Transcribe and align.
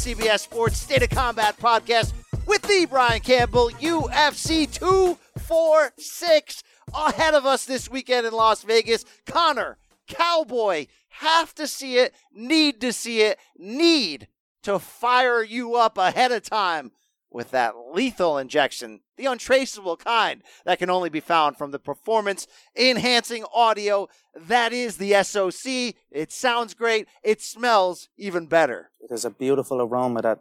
CBS 0.00 0.40
Sports 0.40 0.78
State 0.78 1.02
of 1.02 1.10
Combat 1.10 1.58
podcast 1.58 2.14
with 2.46 2.62
the 2.62 2.86
Brian 2.88 3.20
Campbell, 3.20 3.68
UFC 3.80 4.66
246. 4.72 6.62
Ahead 6.94 7.34
of 7.34 7.44
us 7.44 7.66
this 7.66 7.90
weekend 7.90 8.26
in 8.26 8.32
Las 8.32 8.62
Vegas, 8.62 9.04
Conor, 9.26 9.76
Cowboy, 10.08 10.86
have 11.10 11.54
to 11.56 11.66
see 11.66 11.98
it, 11.98 12.14
need 12.32 12.80
to 12.80 12.94
see 12.94 13.20
it, 13.20 13.38
need 13.58 14.28
to 14.62 14.78
fire 14.78 15.42
you 15.42 15.74
up 15.76 15.98
ahead 15.98 16.32
of 16.32 16.44
time 16.44 16.92
with 17.30 17.50
that 17.52 17.74
lethal 17.92 18.38
injection, 18.38 19.00
the 19.16 19.26
untraceable 19.26 19.96
kind 19.96 20.42
that 20.64 20.78
can 20.78 20.90
only 20.90 21.08
be 21.08 21.20
found 21.20 21.56
from 21.56 21.70
the 21.70 21.78
performance 21.78 22.46
enhancing 22.76 23.44
audio 23.54 24.08
that 24.34 24.72
is 24.72 24.96
the 24.96 25.12
SOC. 25.22 25.94
It 26.10 26.32
sounds 26.32 26.74
great, 26.74 27.06
it 27.22 27.40
smells 27.40 28.08
even 28.16 28.46
better. 28.46 28.90
It 29.00 29.12
is 29.12 29.24
a 29.24 29.30
beautiful 29.30 29.80
aroma 29.80 30.22
that 30.22 30.40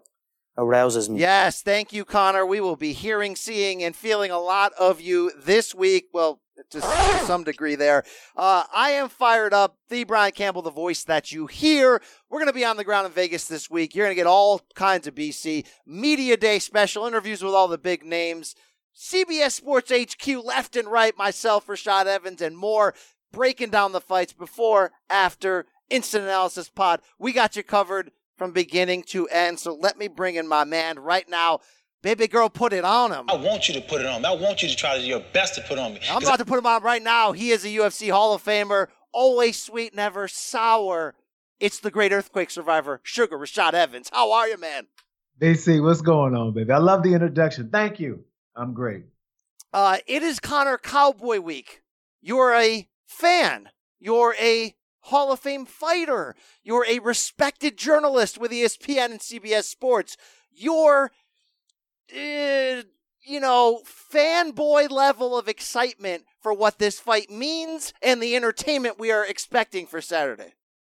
arouses 0.58 1.10
me. 1.10 1.20
Yes, 1.20 1.62
thank 1.62 1.94
you, 1.94 2.04
Conor. 2.04 2.46
We 2.46 2.60
will 2.60 2.76
be 2.76 2.94
hearing, 2.94 3.36
seeing, 3.36 3.82
and 3.84 3.96
feeling 3.96 4.32
a 4.32 4.40
lot 4.40 4.74
of 4.74 5.00
you 5.00 5.32
this 5.38 5.74
week. 5.74 6.08
Well, 6.14 6.42
to, 6.72 6.82
some 7.26 7.44
degree 7.44 7.76
there. 7.76 8.04
Uh, 8.36 8.64
I 8.74 8.92
am 8.92 9.10
fired 9.10 9.54
up. 9.54 9.78
The 9.90 10.04
Brian 10.04 10.32
Campbell, 10.32 10.62
the 10.62 10.72
voice 10.72 11.04
that 11.06 11.32
you 11.32 11.48
hear. 11.48 12.02
We're 12.30 12.40
going 12.40 12.48
to 12.48 12.54
be 12.54 12.66
on 12.66 12.78
the 12.78 12.84
ground 12.84 13.08
in 13.08 13.14
Vegas 13.14 13.48
this 13.48 13.70
week. 13.70 13.96
You're 13.96 14.06
going 14.06 14.16
to 14.16 14.20
get 14.20 14.28
all 14.28 14.62
kinds 14.76 15.08
of 15.08 15.16
BC 15.16 15.66
Media 15.86 16.38
Day 16.38 16.60
special 16.60 17.06
interviews 17.06 17.44
with 17.44 17.54
all 17.54 17.68
the 17.68 17.78
big 17.78 18.04
names. 18.04 18.56
CBS 18.96 19.52
Sports 19.54 19.92
HQ, 19.92 20.44
left 20.44 20.76
and 20.76 20.88
right, 20.90 21.18
myself, 21.18 21.68
Rashad 21.68 22.06
Evans, 22.06 22.42
and 22.42 22.58
more, 22.58 22.94
breaking 23.32 23.70
down 23.70 23.92
the 23.92 24.02
fights 24.02 24.34
before, 24.34 24.92
after, 25.10 25.66
instant 25.90 26.26
analysis 26.26 26.70
pod. 26.70 27.02
We 27.18 27.32
got 27.32 27.56
you 27.56 27.64
covered 27.64 28.12
from 28.38 28.52
beginning 28.52 29.04
to 29.04 29.28
end. 29.28 29.60
So 29.60 29.76
let 29.76 29.98
me 29.98 30.08
bring 30.08 30.36
in 30.36 30.48
my 30.48 30.64
man 30.64 31.00
right 31.00 31.30
now. 31.30 31.60
Baby 32.02 32.28
girl, 32.28 32.50
put 32.50 32.72
it 32.72 32.86
on 32.86 33.12
him. 33.12 33.26
I 33.28 33.36
want 33.36 33.68
you 33.68 33.74
to 33.74 33.82
put 33.82 34.00
it 34.00 34.08
on 34.08 34.22
me. 34.22 34.28
I 34.28 34.34
want 34.34 34.64
you 34.64 34.70
to 34.70 34.76
try 34.76 34.96
to 34.96 35.02
do 35.02 35.08
your 35.08 35.24
best 35.34 35.56
to 35.56 35.62
put 35.62 35.74
it 35.74 35.80
on 35.80 35.94
me. 35.94 36.00
I'm 36.10 36.24
about 36.24 36.40
to 36.40 36.46
put 36.46 36.58
him 36.58 36.66
on 36.66 36.82
right 36.82 37.04
now. 37.04 37.34
He 37.34 37.52
is 37.52 37.66
a 37.66 37.68
UFC 37.68 38.10
Hall 38.10 38.34
of 38.34 38.44
Famer, 38.44 38.88
always 39.12 39.62
sweet, 39.62 39.94
never 39.94 40.28
sour. 40.28 41.16
It's 41.60 41.80
the 41.80 41.92
great 41.92 42.14
earthquake 42.14 42.52
survivor, 42.52 43.02
Sugar 43.04 43.38
Rashad 43.38 43.74
Evans. 43.74 44.10
How 44.14 44.32
are 44.32 44.48
you, 44.48 44.58
man? 44.58 44.88
DC, 45.42 45.84
what's 45.84 46.02
going 46.02 46.36
on, 46.36 46.54
baby? 46.54 46.72
I 46.72 46.78
love 46.78 47.04
the 47.04 47.14
introduction. 47.14 47.70
Thank 47.70 48.00
you. 48.00 48.24
I'm 48.56 48.74
great. 48.74 49.04
Uh, 49.74 49.98
it 50.08 50.24
is 50.24 50.40
Conor 50.40 50.78
Cowboy 50.78 51.40
Week. 51.40 51.82
You're 52.22 52.54
a 52.54 52.88
fan. 53.06 53.70
You're 54.00 54.36
a 54.40 54.76
Hall 55.02 55.32
of 55.32 55.40
Fame 55.40 55.66
fighter. 55.66 56.36
You're 56.64 56.86
a 56.88 57.00
respected 57.00 57.78
journalist 57.78 58.38
with 58.38 58.52
ESPN 58.52 59.12
and 59.12 59.20
CBS 59.20 59.64
Sports. 59.64 60.18
You're, 60.52 61.12
uh, 62.14 62.84
you 63.22 63.40
know, 63.40 63.82
fanboy 64.14 64.90
level 64.90 65.38
of 65.38 65.48
excitement 65.48 66.24
for 66.42 66.54
what 66.54 66.80
this 66.80 67.00
fight 67.00 67.30
means 67.30 67.94
and 68.02 68.22
the 68.22 68.36
entertainment 68.36 69.00
we 69.00 69.12
are 69.12 69.26
expecting 69.26 69.86
for 69.86 70.02
Saturday. 70.02 70.54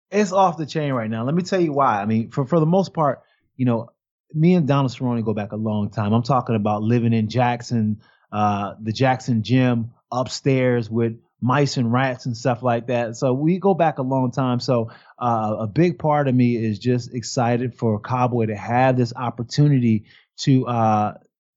It's 0.09 0.31
off 0.31 0.57
the 0.57 0.65
chain 0.65 0.93
right 0.93 1.09
now. 1.09 1.23
Let 1.23 1.35
me 1.35 1.43
tell 1.43 1.61
you 1.61 1.73
why. 1.73 2.01
I 2.01 2.05
mean, 2.05 2.31
for 2.31 2.45
for 2.45 2.59
the 2.59 2.65
most 2.65 2.93
part, 2.93 3.21
you 3.55 3.65
know, 3.65 3.89
me 4.33 4.55
and 4.55 4.67
Donald 4.67 4.91
Cerrone 4.91 5.23
go 5.23 5.33
back 5.33 5.51
a 5.51 5.57
long 5.57 5.89
time. 5.89 6.13
I'm 6.13 6.23
talking 6.23 6.55
about 6.55 6.83
living 6.83 7.13
in 7.13 7.29
Jackson, 7.29 8.01
uh, 8.31 8.73
the 8.81 8.91
Jackson 8.91 9.43
gym 9.43 9.91
upstairs 10.11 10.89
with 10.89 11.13
mice 11.41 11.77
and 11.77 11.91
rats 11.91 12.27
and 12.27 12.37
stuff 12.37 12.61
like 12.61 12.87
that. 12.87 13.15
So 13.15 13.33
we 13.33 13.57
go 13.57 13.73
back 13.73 13.97
a 13.97 14.03
long 14.03 14.31
time. 14.31 14.59
So 14.59 14.91
uh, 15.17 15.55
a 15.59 15.67
big 15.67 15.97
part 15.97 16.27
of 16.27 16.35
me 16.35 16.55
is 16.55 16.77
just 16.77 17.13
excited 17.13 17.73
for 17.73 17.99
Cowboy 17.99 18.47
to 18.47 18.55
have 18.55 18.95
this 18.95 19.13
opportunity 19.15 20.05
to 20.39 20.67
uh, 20.67 21.13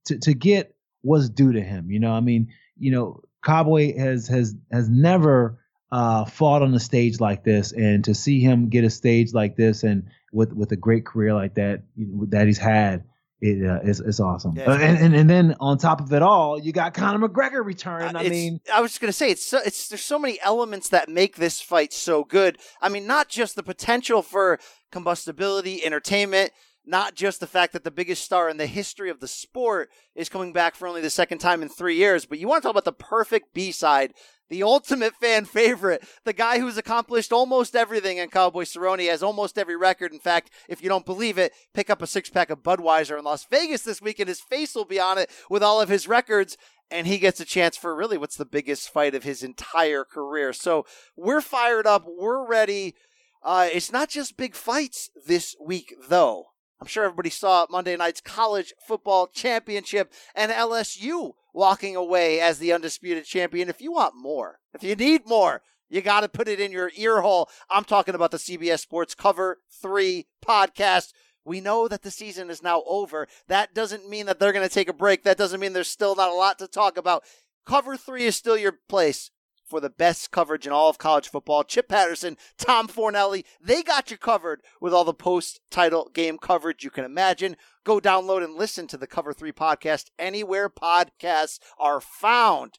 to 0.06 0.18
to 0.18 0.34
get 0.34 0.74
what's 1.02 1.28
due 1.28 1.52
to 1.52 1.60
him. 1.60 1.90
You 1.90 2.00
know, 2.00 2.12
I 2.12 2.20
mean, 2.20 2.48
you 2.78 2.90
know, 2.90 3.22
Cowboy 3.44 3.96
has 3.96 4.28
has 4.28 4.54
has 4.72 4.88
never 4.88 5.58
uh, 5.92 6.24
fought 6.24 6.62
on 6.62 6.74
a 6.74 6.80
stage 6.80 7.20
like 7.20 7.44
this, 7.44 7.72
and 7.72 8.04
to 8.04 8.14
see 8.14 8.40
him 8.40 8.68
get 8.68 8.84
a 8.84 8.90
stage 8.90 9.32
like 9.32 9.56
this, 9.56 9.82
and 9.82 10.04
with 10.32 10.52
with 10.52 10.72
a 10.72 10.76
great 10.76 11.06
career 11.06 11.34
like 11.34 11.54
that 11.54 11.84
you 11.96 12.06
know, 12.06 12.26
that 12.30 12.46
he's 12.46 12.58
had, 12.58 13.04
it 13.40 13.64
uh, 13.64 13.80
is 13.84 14.00
it's 14.00 14.20
awesome. 14.20 14.56
Yeah, 14.56 14.70
Uh, 14.70 14.74
it's 14.74 14.82
and, 14.82 14.98
and 14.98 15.14
and 15.14 15.30
then 15.30 15.54
on 15.60 15.78
top 15.78 16.00
of 16.00 16.12
it 16.12 16.22
all, 16.22 16.58
you 16.58 16.72
got 16.72 16.94
Conor 16.94 17.28
McGregor 17.28 17.64
return. 17.64 18.16
Uh, 18.16 18.18
I 18.18 18.28
mean, 18.28 18.60
I 18.72 18.80
was 18.80 18.92
just 18.92 19.00
gonna 19.00 19.12
say 19.12 19.30
it's 19.30 19.44
so, 19.44 19.60
it's 19.64 19.88
there's 19.88 20.02
so 20.02 20.18
many 20.18 20.40
elements 20.42 20.88
that 20.88 21.08
make 21.08 21.36
this 21.36 21.60
fight 21.60 21.92
so 21.92 22.24
good. 22.24 22.58
I 22.80 22.88
mean, 22.88 23.06
not 23.06 23.28
just 23.28 23.54
the 23.54 23.62
potential 23.62 24.22
for 24.22 24.58
combustibility, 24.90 25.84
entertainment, 25.84 26.52
not 26.86 27.14
just 27.14 27.40
the 27.40 27.46
fact 27.46 27.72
that 27.72 27.84
the 27.84 27.90
biggest 27.90 28.24
star 28.24 28.48
in 28.48 28.56
the 28.56 28.66
history 28.66 29.10
of 29.10 29.20
the 29.20 29.28
sport 29.28 29.90
is 30.14 30.28
coming 30.28 30.52
back 30.52 30.74
for 30.74 30.86
only 30.86 31.00
the 31.00 31.10
second 31.10 31.38
time 31.38 31.62
in 31.62 31.68
three 31.68 31.96
years, 31.96 32.26
but 32.26 32.38
you 32.38 32.48
want 32.48 32.62
to 32.62 32.66
talk 32.66 32.72
about 32.72 32.84
the 32.84 32.92
perfect 32.92 33.54
B 33.54 33.72
side. 33.72 34.12
The 34.50 34.62
ultimate 34.62 35.14
fan 35.14 35.44
favorite, 35.46 36.06
the 36.24 36.32
guy 36.34 36.58
who's 36.58 36.76
accomplished 36.76 37.32
almost 37.32 37.74
everything 37.74 38.18
in 38.18 38.28
Cowboy 38.28 38.64
Cerrone, 38.64 39.08
has 39.08 39.22
almost 39.22 39.58
every 39.58 39.76
record. 39.76 40.12
In 40.12 40.20
fact, 40.20 40.50
if 40.68 40.82
you 40.82 40.88
don't 40.88 41.06
believe 41.06 41.38
it, 41.38 41.52
pick 41.72 41.88
up 41.88 42.02
a 42.02 42.06
six 42.06 42.28
pack 42.28 42.50
of 42.50 42.62
Budweiser 42.62 43.18
in 43.18 43.24
Las 43.24 43.46
Vegas 43.50 43.82
this 43.82 44.02
week, 44.02 44.18
and 44.18 44.28
his 44.28 44.40
face 44.40 44.74
will 44.74 44.84
be 44.84 45.00
on 45.00 45.16
it 45.16 45.30
with 45.48 45.62
all 45.62 45.80
of 45.80 45.88
his 45.88 46.06
records 46.06 46.56
and 46.90 47.06
he 47.06 47.18
gets 47.18 47.40
a 47.40 47.44
chance 47.44 47.76
for 47.76 47.96
really 47.96 48.18
what's 48.18 48.36
the 48.36 48.44
biggest 48.44 48.90
fight 48.90 49.14
of 49.14 49.24
his 49.24 49.42
entire 49.42 50.04
career. 50.04 50.52
So 50.52 50.84
we're 51.16 51.40
fired 51.40 51.86
up. 51.86 52.04
We're 52.06 52.46
ready. 52.46 52.94
Uh, 53.42 53.68
it's 53.72 53.92
not 53.92 54.08
just 54.08 54.36
big 54.36 54.54
fights 54.54 55.10
this 55.26 55.56
week, 55.60 55.94
though. 56.08 56.46
I'm 56.84 56.88
sure 56.88 57.04
everybody 57.04 57.30
saw 57.30 57.66
Monday 57.70 57.96
night's 57.96 58.20
college 58.20 58.74
football 58.78 59.26
championship 59.26 60.12
and 60.34 60.52
LSU 60.52 61.32
walking 61.54 61.96
away 61.96 62.42
as 62.42 62.58
the 62.58 62.74
undisputed 62.74 63.24
champion. 63.24 63.70
If 63.70 63.80
you 63.80 63.90
want 63.90 64.12
more, 64.14 64.58
if 64.74 64.82
you 64.82 64.94
need 64.94 65.26
more, 65.26 65.62
you 65.88 66.02
got 66.02 66.20
to 66.20 66.28
put 66.28 66.46
it 66.46 66.60
in 66.60 66.72
your 66.72 66.90
ear 66.94 67.22
hole. 67.22 67.48
I'm 67.70 67.84
talking 67.84 68.14
about 68.14 68.32
the 68.32 68.36
CBS 68.36 68.80
Sports 68.80 69.14
Cover 69.14 69.60
3 69.80 70.26
podcast. 70.46 71.14
We 71.42 71.62
know 71.62 71.88
that 71.88 72.02
the 72.02 72.10
season 72.10 72.50
is 72.50 72.62
now 72.62 72.82
over. 72.86 73.28
That 73.48 73.74
doesn't 73.74 74.06
mean 74.06 74.26
that 74.26 74.38
they're 74.38 74.52
going 74.52 74.68
to 74.68 74.74
take 74.74 74.90
a 74.90 74.92
break. 74.92 75.22
That 75.22 75.38
doesn't 75.38 75.60
mean 75.60 75.72
there's 75.72 75.88
still 75.88 76.14
not 76.14 76.28
a 76.28 76.34
lot 76.34 76.58
to 76.58 76.68
talk 76.68 76.98
about. 76.98 77.24
Cover 77.64 77.96
3 77.96 78.24
is 78.26 78.36
still 78.36 78.58
your 78.58 78.78
place 78.90 79.30
for 79.66 79.80
the 79.80 79.90
best 79.90 80.30
coverage 80.30 80.66
in 80.66 80.72
all 80.72 80.88
of 80.88 80.98
college 80.98 81.28
football. 81.28 81.64
Chip 81.64 81.88
Patterson, 81.88 82.36
Tom 82.58 82.86
Fornelli, 82.88 83.44
they 83.62 83.82
got 83.82 84.10
you 84.10 84.16
covered 84.16 84.62
with 84.80 84.92
all 84.92 85.04
the 85.04 85.14
post 85.14 85.60
title 85.70 86.10
game 86.12 86.38
coverage 86.38 86.84
you 86.84 86.90
can 86.90 87.04
imagine. 87.04 87.56
Go 87.84 87.98
download 88.00 88.44
and 88.44 88.54
listen 88.54 88.86
to 88.88 88.96
the 88.96 89.06
Cover 89.06 89.32
3 89.32 89.52
podcast 89.52 90.06
anywhere 90.18 90.68
podcasts 90.68 91.58
are 91.78 92.00
found. 92.00 92.78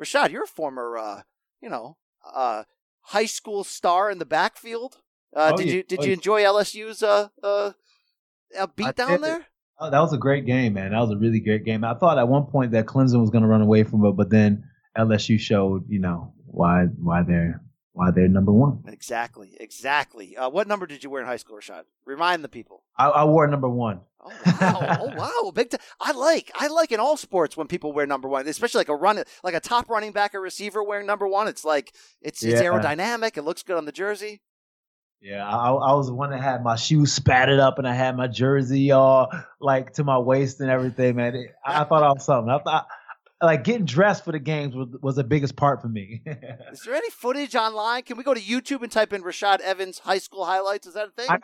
Rashad, 0.00 0.30
you're 0.30 0.44
a 0.44 0.48
former, 0.48 0.96
uh, 0.98 1.22
you 1.60 1.68
know, 1.70 1.96
uh, 2.34 2.64
high 3.00 3.24
school 3.26 3.64
star 3.64 4.10
in 4.10 4.18
the 4.18 4.26
backfield. 4.26 4.96
Uh, 5.34 5.52
Oh, 5.52 5.56
did 5.56 5.66
yeah. 5.66 5.72
you 5.74 5.82
did 5.82 6.00
Oh, 6.00 6.04
you 6.04 6.12
enjoy 6.12 6.42
LSU's 6.42 7.02
uh, 7.02 7.28
uh, 7.42 7.72
uh, 8.58 8.66
beat 8.76 8.94
down 8.96 9.20
there? 9.20 9.46
Oh, 9.78 9.90
that 9.90 10.00
was 10.00 10.12
a 10.14 10.18
great 10.18 10.46
game, 10.46 10.72
man. 10.74 10.92
That 10.92 11.00
was 11.00 11.10
a 11.10 11.18
really 11.18 11.40
great 11.40 11.64
game. 11.64 11.84
I 11.84 11.94
thought 11.94 12.18
at 12.18 12.28
one 12.28 12.44
point 12.46 12.72
that 12.72 12.86
Clemson 12.86 13.20
was 13.20 13.28
going 13.30 13.42
to 13.42 13.48
run 13.48 13.60
away 13.60 13.84
from 13.84 14.04
it, 14.06 14.12
but 14.12 14.30
then 14.30 14.64
LSU 14.98 15.38
showed, 15.38 15.84
you 15.88 15.98
know, 15.98 16.32
why 16.46 16.84
why 16.84 17.22
they're 17.22 17.62
why 17.96 18.10
they're 18.10 18.28
number 18.28 18.52
one. 18.52 18.84
Exactly, 18.88 19.56
exactly. 19.58 20.36
Uh, 20.36 20.50
what 20.50 20.68
number 20.68 20.86
did 20.86 21.02
you 21.02 21.08
wear 21.08 21.22
in 21.22 21.26
high 21.26 21.38
school, 21.38 21.56
Rashad? 21.56 21.84
Remind 22.04 22.44
the 22.44 22.48
people. 22.48 22.82
I, 22.98 23.08
I 23.08 23.24
wore 23.24 23.46
number 23.46 23.70
one. 23.70 24.00
Oh 24.20 24.30
wow! 24.44 24.98
oh 25.00 25.12
wow! 25.46 25.50
Big. 25.52 25.70
T- 25.70 25.78
I 25.98 26.12
like. 26.12 26.50
I 26.54 26.66
like 26.66 26.92
in 26.92 27.00
all 27.00 27.16
sports 27.16 27.56
when 27.56 27.68
people 27.68 27.92
wear 27.92 28.06
number 28.06 28.28
one, 28.28 28.46
especially 28.48 28.80
like 28.80 28.90
a 28.90 28.94
run, 28.94 29.22
like 29.42 29.54
a 29.54 29.60
top 29.60 29.88
running 29.88 30.12
back 30.12 30.34
or 30.34 30.40
receiver 30.40 30.82
wearing 30.82 31.06
number 31.06 31.26
one. 31.26 31.48
It's 31.48 31.64
like 31.64 31.94
it's 32.20 32.42
yeah. 32.42 32.52
it's 32.52 32.62
aerodynamic. 32.62 33.38
It 33.38 33.42
looks 33.42 33.62
good 33.62 33.76
on 33.78 33.86
the 33.86 33.92
jersey. 33.92 34.42
Yeah, 35.22 35.48
I, 35.48 35.70
I, 35.70 35.94
was 35.94 36.08
the 36.08 36.14
one 36.14 36.30
that 36.30 36.42
had 36.42 36.62
my 36.62 36.76
shoes 36.76 37.18
spatted 37.18 37.58
up 37.58 37.78
and 37.78 37.88
I 37.88 37.94
had 37.94 38.16
my 38.16 38.28
jersey 38.28 38.92
all 38.92 39.30
like 39.60 39.94
to 39.94 40.04
my 40.04 40.18
waist 40.18 40.60
and 40.60 40.70
everything, 40.70 41.16
man. 41.16 41.34
It, 41.34 41.50
I, 41.64 41.80
I 41.80 41.84
thought 41.84 42.02
I 42.02 42.12
was 42.12 42.24
something. 42.24 42.50
I 42.50 42.58
thought 42.58 42.86
like 43.42 43.64
getting 43.64 43.84
dressed 43.84 44.24
for 44.24 44.32
the 44.32 44.38
games 44.38 44.74
was, 44.74 44.88
was 45.02 45.16
the 45.16 45.24
biggest 45.24 45.56
part 45.56 45.82
for 45.82 45.88
me. 45.88 46.22
Is 46.72 46.80
there 46.80 46.94
any 46.94 47.10
footage 47.10 47.54
online? 47.54 48.02
Can 48.02 48.16
we 48.16 48.24
go 48.24 48.34
to 48.34 48.40
YouTube 48.40 48.82
and 48.82 48.90
type 48.90 49.12
in 49.12 49.22
Rashad 49.22 49.60
Evans 49.60 49.98
high 50.00 50.18
school 50.18 50.44
highlights? 50.44 50.86
Is 50.86 50.94
that 50.94 51.08
a 51.08 51.10
thing? 51.10 51.26
I, 51.28 51.38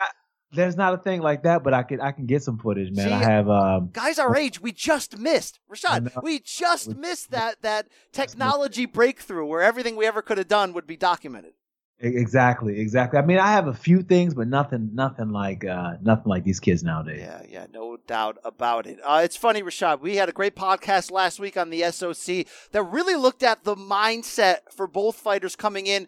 there's 0.51 0.77
not 0.77 0.93
a 0.93 0.97
thing 0.97 1.21
like 1.21 1.43
that, 1.43 1.63
but 1.63 1.73
I 1.73 1.83
can 1.83 1.99
I 1.99 2.11
can 2.11 2.25
get 2.25 2.43
some 2.43 2.57
footage, 2.59 2.95
man. 2.95 3.07
See, 3.07 3.13
I 3.13 3.23
have 3.23 3.49
um, 3.49 3.89
guys 3.91 4.19
our 4.19 4.35
age. 4.35 4.61
We 4.61 4.71
just 4.71 5.17
missed 5.17 5.59
Rashad. 5.71 6.21
We 6.21 6.39
just 6.39 6.95
missed 6.95 7.31
that 7.31 7.61
that 7.63 7.87
technology 8.11 8.85
breakthrough 8.85 9.45
where 9.45 9.61
everything 9.61 9.95
we 9.95 10.05
ever 10.05 10.21
could 10.21 10.37
have 10.37 10.47
done 10.47 10.73
would 10.73 10.87
be 10.87 10.95
documented. 10.95 11.53
Exactly, 12.03 12.81
exactly. 12.81 13.17
I 13.17 13.21
mean, 13.21 13.39
I 13.39 13.51
have 13.51 13.67
a 13.67 13.73
few 13.73 14.01
things, 14.01 14.33
but 14.33 14.49
nothing, 14.49 14.89
nothing 14.93 15.31
like, 15.31 15.63
uh, 15.63 15.93
nothing 16.01 16.29
like 16.29 16.43
these 16.43 16.59
kids 16.59 16.83
nowadays. 16.83 17.21
Yeah, 17.21 17.41
yeah, 17.49 17.65
no 17.73 17.95
doubt 17.95 18.39
about 18.43 18.85
it. 18.85 18.99
Uh, 19.01 19.21
it's 19.23 19.37
funny, 19.37 19.63
Rashad. 19.63 20.01
We 20.01 20.17
had 20.17 20.27
a 20.27 20.33
great 20.33 20.53
podcast 20.53 21.11
last 21.11 21.39
week 21.39 21.55
on 21.55 21.69
the 21.69 21.89
SOC 21.89 22.45
that 22.73 22.83
really 22.83 23.15
looked 23.15 23.41
at 23.41 23.63
the 23.63 23.77
mindset 23.77 24.57
for 24.75 24.85
both 24.85 25.15
fighters 25.15 25.55
coming 25.55 25.87
in. 25.87 26.07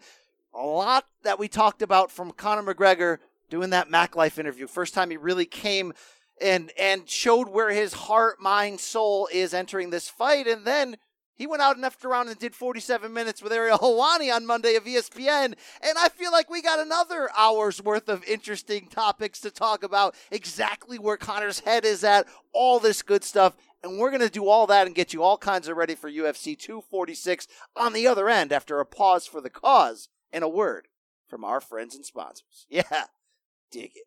A 0.54 0.66
lot 0.66 1.06
that 1.22 1.38
we 1.38 1.48
talked 1.48 1.80
about 1.80 2.10
from 2.10 2.30
Conor 2.30 2.74
McGregor 2.74 3.18
doing 3.48 3.70
that 3.70 3.90
Mac 3.90 4.14
Life 4.14 4.38
interview. 4.38 4.66
First 4.66 4.92
time 4.92 5.08
he 5.08 5.16
really 5.16 5.46
came 5.46 5.94
and 6.42 6.72
and 6.78 7.08
showed 7.08 7.48
where 7.48 7.70
his 7.70 7.94
heart, 7.94 8.38
mind, 8.38 8.80
soul 8.80 9.30
is 9.32 9.54
entering 9.54 9.88
this 9.88 10.10
fight, 10.10 10.46
and 10.46 10.66
then 10.66 10.98
he 11.36 11.46
went 11.46 11.62
out 11.62 11.76
and 11.76 11.84
effed 11.84 12.04
around 12.04 12.28
and 12.28 12.38
did 12.38 12.54
47 12.54 13.12
minutes 13.12 13.42
with 13.42 13.52
Ariel 13.52 13.78
Helwani 13.78 14.34
on 14.34 14.46
Monday 14.46 14.74
of 14.74 14.84
ESPN. 14.84 15.54
And 15.82 15.98
I 15.98 16.08
feel 16.08 16.32
like 16.32 16.50
we 16.50 16.62
got 16.62 16.80
another 16.80 17.28
hour's 17.36 17.82
worth 17.82 18.08
of 18.08 18.24
interesting 18.24 18.88
topics 18.88 19.40
to 19.40 19.50
talk 19.50 19.82
about 19.82 20.14
exactly 20.30 20.98
where 20.98 21.18
Conor's 21.18 21.60
head 21.60 21.84
is 21.84 22.02
at, 22.02 22.26
all 22.52 22.80
this 22.80 23.02
good 23.02 23.22
stuff. 23.22 23.54
And 23.82 23.98
we're 23.98 24.10
going 24.10 24.22
to 24.22 24.30
do 24.30 24.48
all 24.48 24.66
that 24.66 24.86
and 24.86 24.96
get 24.96 25.12
you 25.12 25.22
all 25.22 25.36
kinds 25.36 25.68
of 25.68 25.76
ready 25.76 25.94
for 25.94 26.10
UFC 26.10 26.58
246 26.58 27.46
on 27.76 27.92
the 27.92 28.06
other 28.06 28.28
end 28.28 28.50
after 28.50 28.80
a 28.80 28.86
pause 28.86 29.26
for 29.26 29.40
the 29.40 29.50
cause 29.50 30.08
and 30.32 30.42
a 30.42 30.48
word 30.48 30.88
from 31.28 31.44
our 31.44 31.60
friends 31.60 31.94
and 31.94 32.04
sponsors. 32.04 32.66
Yeah, 32.70 33.04
dig 33.70 33.92
it. 33.94 34.06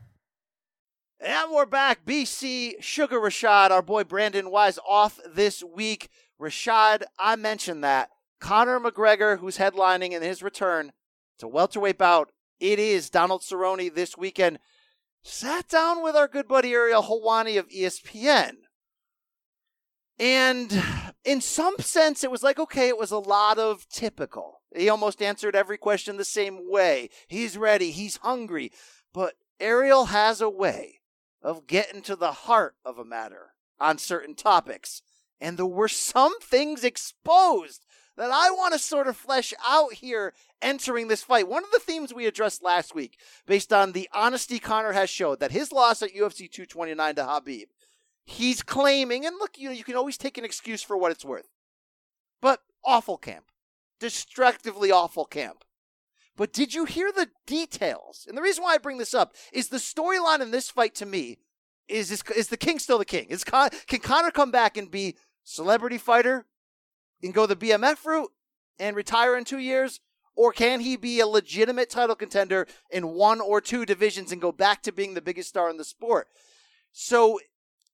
And 1.23 1.51
we're 1.51 1.67
back. 1.67 2.03
BC 2.03 2.81
Sugar 2.81 3.19
Rashad, 3.19 3.69
our 3.69 3.83
boy 3.83 4.03
Brandon 4.03 4.49
Wise 4.49 4.79
off 4.89 5.19
this 5.31 5.63
week. 5.63 6.09
Rashad, 6.41 7.03
I 7.19 7.35
mentioned 7.35 7.83
that. 7.83 8.09
Conor 8.39 8.79
McGregor, 8.79 9.37
who's 9.37 9.59
headlining 9.59 10.13
in 10.13 10.23
his 10.23 10.41
return 10.41 10.93
to 11.37 11.47
welterweight 11.47 11.99
bout, 11.99 12.31
it 12.59 12.79
is 12.79 13.11
Donald 13.11 13.43
Cerrone 13.43 13.93
this 13.93 14.17
weekend. 14.17 14.57
Sat 15.21 15.67
down 15.67 16.01
with 16.01 16.15
our 16.15 16.27
good 16.27 16.47
buddy 16.47 16.73
Ariel 16.73 17.03
Helwani 17.03 17.59
of 17.59 17.69
ESPN. 17.69 18.53
And 20.17 20.83
in 21.23 21.39
some 21.39 21.77
sense, 21.77 22.23
it 22.23 22.31
was 22.31 22.41
like, 22.41 22.57
okay, 22.57 22.87
it 22.87 22.97
was 22.97 23.11
a 23.11 23.19
lot 23.19 23.59
of 23.59 23.87
typical. 23.89 24.63
He 24.75 24.89
almost 24.89 25.21
answered 25.21 25.55
every 25.55 25.77
question 25.77 26.17
the 26.17 26.25
same 26.25 26.67
way. 26.67 27.11
He's 27.27 27.59
ready, 27.59 27.91
he's 27.91 28.17
hungry. 28.17 28.71
But 29.13 29.35
Ariel 29.59 30.05
has 30.05 30.41
a 30.41 30.49
way 30.49 31.00
of 31.41 31.67
getting 31.67 32.01
to 32.03 32.15
the 32.15 32.31
heart 32.31 32.75
of 32.85 32.97
a 32.97 33.05
matter 33.05 33.53
on 33.79 33.97
certain 33.97 34.35
topics. 34.35 35.01
And 35.39 35.57
there 35.57 35.65
were 35.65 35.87
some 35.87 36.39
things 36.39 36.83
exposed 36.83 37.85
that 38.17 38.29
I 38.31 38.51
want 38.51 38.73
to 38.73 38.79
sort 38.79 39.07
of 39.07 39.17
flesh 39.17 39.53
out 39.65 39.93
here 39.93 40.33
entering 40.61 41.07
this 41.07 41.23
fight. 41.23 41.47
One 41.47 41.63
of 41.63 41.71
the 41.71 41.79
themes 41.79 42.13
we 42.13 42.27
addressed 42.27 42.63
last 42.63 42.93
week, 42.93 43.17
based 43.47 43.73
on 43.73 43.93
the 43.93 44.07
honesty 44.13 44.59
Conor 44.59 44.91
has 44.91 45.09
showed, 45.09 45.39
that 45.39 45.51
his 45.51 45.71
loss 45.71 46.03
at 46.03 46.13
UFC 46.13 46.51
229 46.51 47.15
to 47.15 47.21
Khabib, 47.21 47.65
he's 48.23 48.61
claiming, 48.61 49.25
and 49.25 49.37
look, 49.39 49.57
you 49.57 49.69
know, 49.69 49.75
you 49.75 49.83
can 49.83 49.95
always 49.95 50.17
take 50.17 50.37
an 50.37 50.45
excuse 50.45 50.83
for 50.83 50.95
what 50.95 51.11
it's 51.11 51.25
worth, 51.25 51.49
but 52.41 52.59
awful 52.85 53.17
camp, 53.17 53.45
destructively 53.99 54.91
awful 54.91 55.25
camp. 55.25 55.63
But 56.41 56.53
did 56.53 56.73
you 56.73 56.85
hear 56.85 57.11
the 57.11 57.29
details? 57.45 58.25
And 58.27 58.35
the 58.35 58.41
reason 58.41 58.63
why 58.63 58.73
I 58.73 58.79
bring 58.79 58.97
this 58.97 59.13
up 59.13 59.35
is 59.53 59.69
the 59.69 59.77
storyline 59.77 60.41
in 60.41 60.49
this 60.49 60.71
fight 60.71 60.95
to 60.95 61.05
me 61.05 61.37
is 61.87 62.09
is, 62.09 62.23
is 62.35 62.47
the 62.47 62.57
king 62.57 62.79
still 62.79 62.97
the 62.97 63.05
king? 63.05 63.27
Is 63.29 63.43
Con- 63.43 63.69
can 63.85 63.99
Conor 63.99 64.31
come 64.31 64.49
back 64.49 64.75
and 64.75 64.89
be 64.89 65.17
celebrity 65.43 65.99
fighter 65.99 66.47
and 67.21 67.31
go 67.31 67.45
the 67.45 67.55
BMF 67.55 68.03
route 68.05 68.31
and 68.79 68.95
retire 68.95 69.37
in 69.37 69.43
two 69.43 69.59
years? 69.59 69.99
Or 70.35 70.51
can 70.51 70.79
he 70.79 70.95
be 70.95 71.19
a 71.19 71.27
legitimate 71.27 71.91
title 71.91 72.15
contender 72.15 72.65
in 72.89 73.09
one 73.09 73.39
or 73.39 73.61
two 73.61 73.85
divisions 73.85 74.31
and 74.31 74.41
go 74.41 74.51
back 74.51 74.81
to 74.81 74.91
being 74.91 75.13
the 75.13 75.21
biggest 75.21 75.49
star 75.49 75.69
in 75.69 75.77
the 75.77 75.83
sport? 75.83 76.27
So 76.91 77.39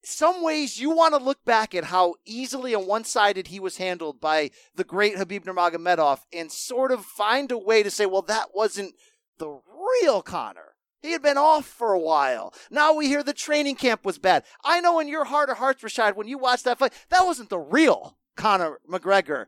some 0.03 0.43
ways 0.43 0.79
you 0.79 0.91
want 0.91 1.13
to 1.13 1.23
look 1.23 1.43
back 1.43 1.75
at 1.75 1.85
how 1.85 2.15
easily 2.25 2.73
and 2.73 2.87
one-sided 2.87 3.47
he 3.47 3.59
was 3.59 3.77
handled 3.77 4.21
by 4.21 4.51
the 4.75 4.83
great 4.83 5.15
Khabib 5.15 5.43
Nurmagomedov 5.45 6.19
and 6.31 6.51
sort 6.51 6.91
of 6.91 7.05
find 7.05 7.51
a 7.51 7.57
way 7.57 7.83
to 7.83 7.91
say, 7.91 8.05
well, 8.05 8.21
that 8.23 8.49
wasn't 8.53 8.93
the 9.37 9.59
real 10.01 10.21
Conor. 10.21 10.75
He 11.01 11.11
had 11.11 11.21
been 11.21 11.37
off 11.37 11.65
for 11.65 11.93
a 11.93 11.99
while. 11.99 12.53
Now 12.71 12.93
we 12.93 13.07
hear 13.07 13.23
the 13.23 13.33
training 13.33 13.75
camp 13.75 14.03
was 14.03 14.17
bad. 14.17 14.43
I 14.63 14.81
know 14.81 14.99
in 14.99 15.07
your 15.07 15.25
heart 15.25 15.49
of 15.49 15.57
hearts, 15.57 15.83
Rashad, 15.83 16.15
when 16.15 16.27
you 16.27 16.37
watched 16.37 16.63
that 16.65 16.79
fight, 16.79 16.93
that 17.09 17.25
wasn't 17.25 17.49
the 17.49 17.59
real 17.59 18.17
Conor 18.35 18.79
McGregor. 18.89 19.45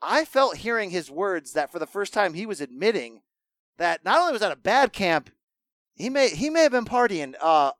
I 0.00 0.24
felt 0.24 0.58
hearing 0.58 0.90
his 0.90 1.10
words 1.10 1.52
that 1.52 1.70
for 1.70 1.78
the 1.78 1.86
first 1.86 2.12
time 2.12 2.34
he 2.34 2.46
was 2.46 2.60
admitting 2.60 3.22
that 3.78 4.04
not 4.04 4.18
only 4.20 4.32
was 4.32 4.40
that 4.40 4.52
a 4.52 4.56
bad 4.56 4.92
camp, 4.92 5.30
he 5.98 6.10
may 6.10 6.28
he 6.28 6.48
may 6.48 6.62
have 6.62 6.72
been 6.72 6.84
partying 6.84 7.34
uh, 7.40 7.72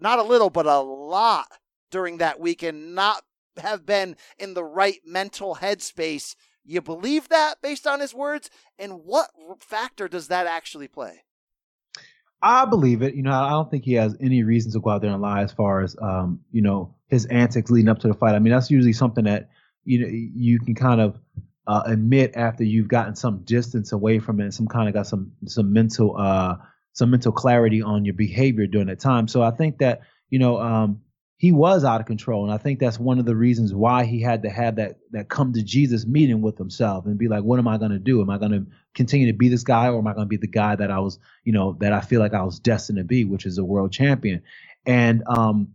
not 0.00 0.18
a 0.18 0.22
little 0.22 0.50
but 0.50 0.66
a 0.66 0.80
lot 0.80 1.46
during 1.90 2.18
that 2.18 2.40
week 2.40 2.62
and 2.62 2.94
not 2.94 3.22
have 3.58 3.86
been 3.86 4.16
in 4.38 4.54
the 4.54 4.64
right 4.64 5.00
mental 5.04 5.56
headspace. 5.56 6.34
You 6.64 6.82
believe 6.82 7.28
that 7.28 7.56
based 7.62 7.86
on 7.86 8.00
his 8.00 8.12
words? 8.12 8.50
And 8.78 9.04
what 9.04 9.30
factor 9.60 10.08
does 10.08 10.28
that 10.28 10.46
actually 10.46 10.88
play? 10.88 11.22
I 12.42 12.64
believe 12.64 13.02
it. 13.02 13.14
You 13.14 13.22
know, 13.22 13.32
I 13.32 13.50
don't 13.50 13.70
think 13.70 13.84
he 13.84 13.94
has 13.94 14.16
any 14.20 14.42
reason 14.42 14.72
to 14.72 14.80
go 14.80 14.90
out 14.90 15.00
there 15.00 15.12
and 15.12 15.22
lie 15.22 15.42
as 15.42 15.52
far 15.52 15.82
as 15.82 15.96
um, 16.02 16.40
you 16.50 16.62
know, 16.62 16.94
his 17.08 17.26
antics 17.26 17.70
leading 17.70 17.88
up 17.88 18.00
to 18.00 18.08
the 18.08 18.14
fight. 18.14 18.34
I 18.34 18.40
mean, 18.40 18.52
that's 18.52 18.70
usually 18.70 18.92
something 18.92 19.24
that 19.24 19.48
you 19.84 20.00
know 20.00 20.08
you 20.08 20.58
can 20.58 20.74
kind 20.74 21.00
of 21.00 21.18
uh, 21.66 21.82
admit 21.86 22.32
after 22.34 22.64
you've 22.64 22.88
gotten 22.88 23.16
some 23.16 23.42
distance 23.44 23.92
away 23.92 24.18
from 24.18 24.40
it, 24.40 24.44
and 24.44 24.54
some 24.54 24.66
kind 24.66 24.88
of 24.88 24.94
got 24.94 25.06
some 25.06 25.32
some 25.46 25.72
mental 25.72 26.16
uh 26.18 26.56
some 26.96 27.10
mental 27.10 27.30
clarity 27.30 27.82
on 27.82 28.04
your 28.04 28.14
behavior 28.14 28.66
during 28.66 28.86
that 28.86 29.00
time. 29.00 29.28
So 29.28 29.42
I 29.42 29.50
think 29.50 29.78
that 29.78 30.00
you 30.30 30.38
know 30.38 30.58
um, 30.58 31.00
he 31.38 31.52
was 31.52 31.84
out 31.84 32.00
of 32.00 32.06
control. 32.06 32.44
And 32.44 32.52
I 32.52 32.56
think 32.56 32.78
that's 32.78 32.98
one 32.98 33.18
of 33.18 33.26
the 33.26 33.36
reasons 33.36 33.74
why 33.74 34.04
he 34.04 34.22
had 34.22 34.42
to 34.42 34.50
have 34.50 34.76
that 34.76 34.98
that 35.10 35.28
come 35.28 35.52
to 35.52 35.62
Jesus 35.62 36.06
meeting 36.06 36.40
with 36.40 36.56
himself 36.56 37.04
and 37.04 37.18
be 37.18 37.28
like, 37.28 37.44
what 37.44 37.58
am 37.58 37.68
I 37.68 37.76
going 37.76 37.90
to 37.90 37.98
do? 37.98 38.22
Am 38.22 38.30
I 38.30 38.38
going 38.38 38.52
to 38.52 38.66
continue 38.94 39.26
to 39.26 39.36
be 39.36 39.48
this 39.48 39.62
guy 39.62 39.88
or 39.88 39.98
am 39.98 40.06
I 40.06 40.14
going 40.14 40.24
to 40.24 40.28
be 40.28 40.38
the 40.38 40.46
guy 40.46 40.76
that 40.76 40.90
I 40.90 40.98
was, 40.98 41.18
you 41.44 41.52
know, 41.52 41.76
that 41.80 41.92
I 41.92 42.00
feel 42.00 42.20
like 42.20 42.32
I 42.32 42.42
was 42.42 42.58
destined 42.58 42.98
to 42.98 43.04
be, 43.04 43.24
which 43.24 43.44
is 43.44 43.58
a 43.58 43.64
world 43.64 43.92
champion? 43.92 44.42
And 44.86 45.22
um, 45.26 45.74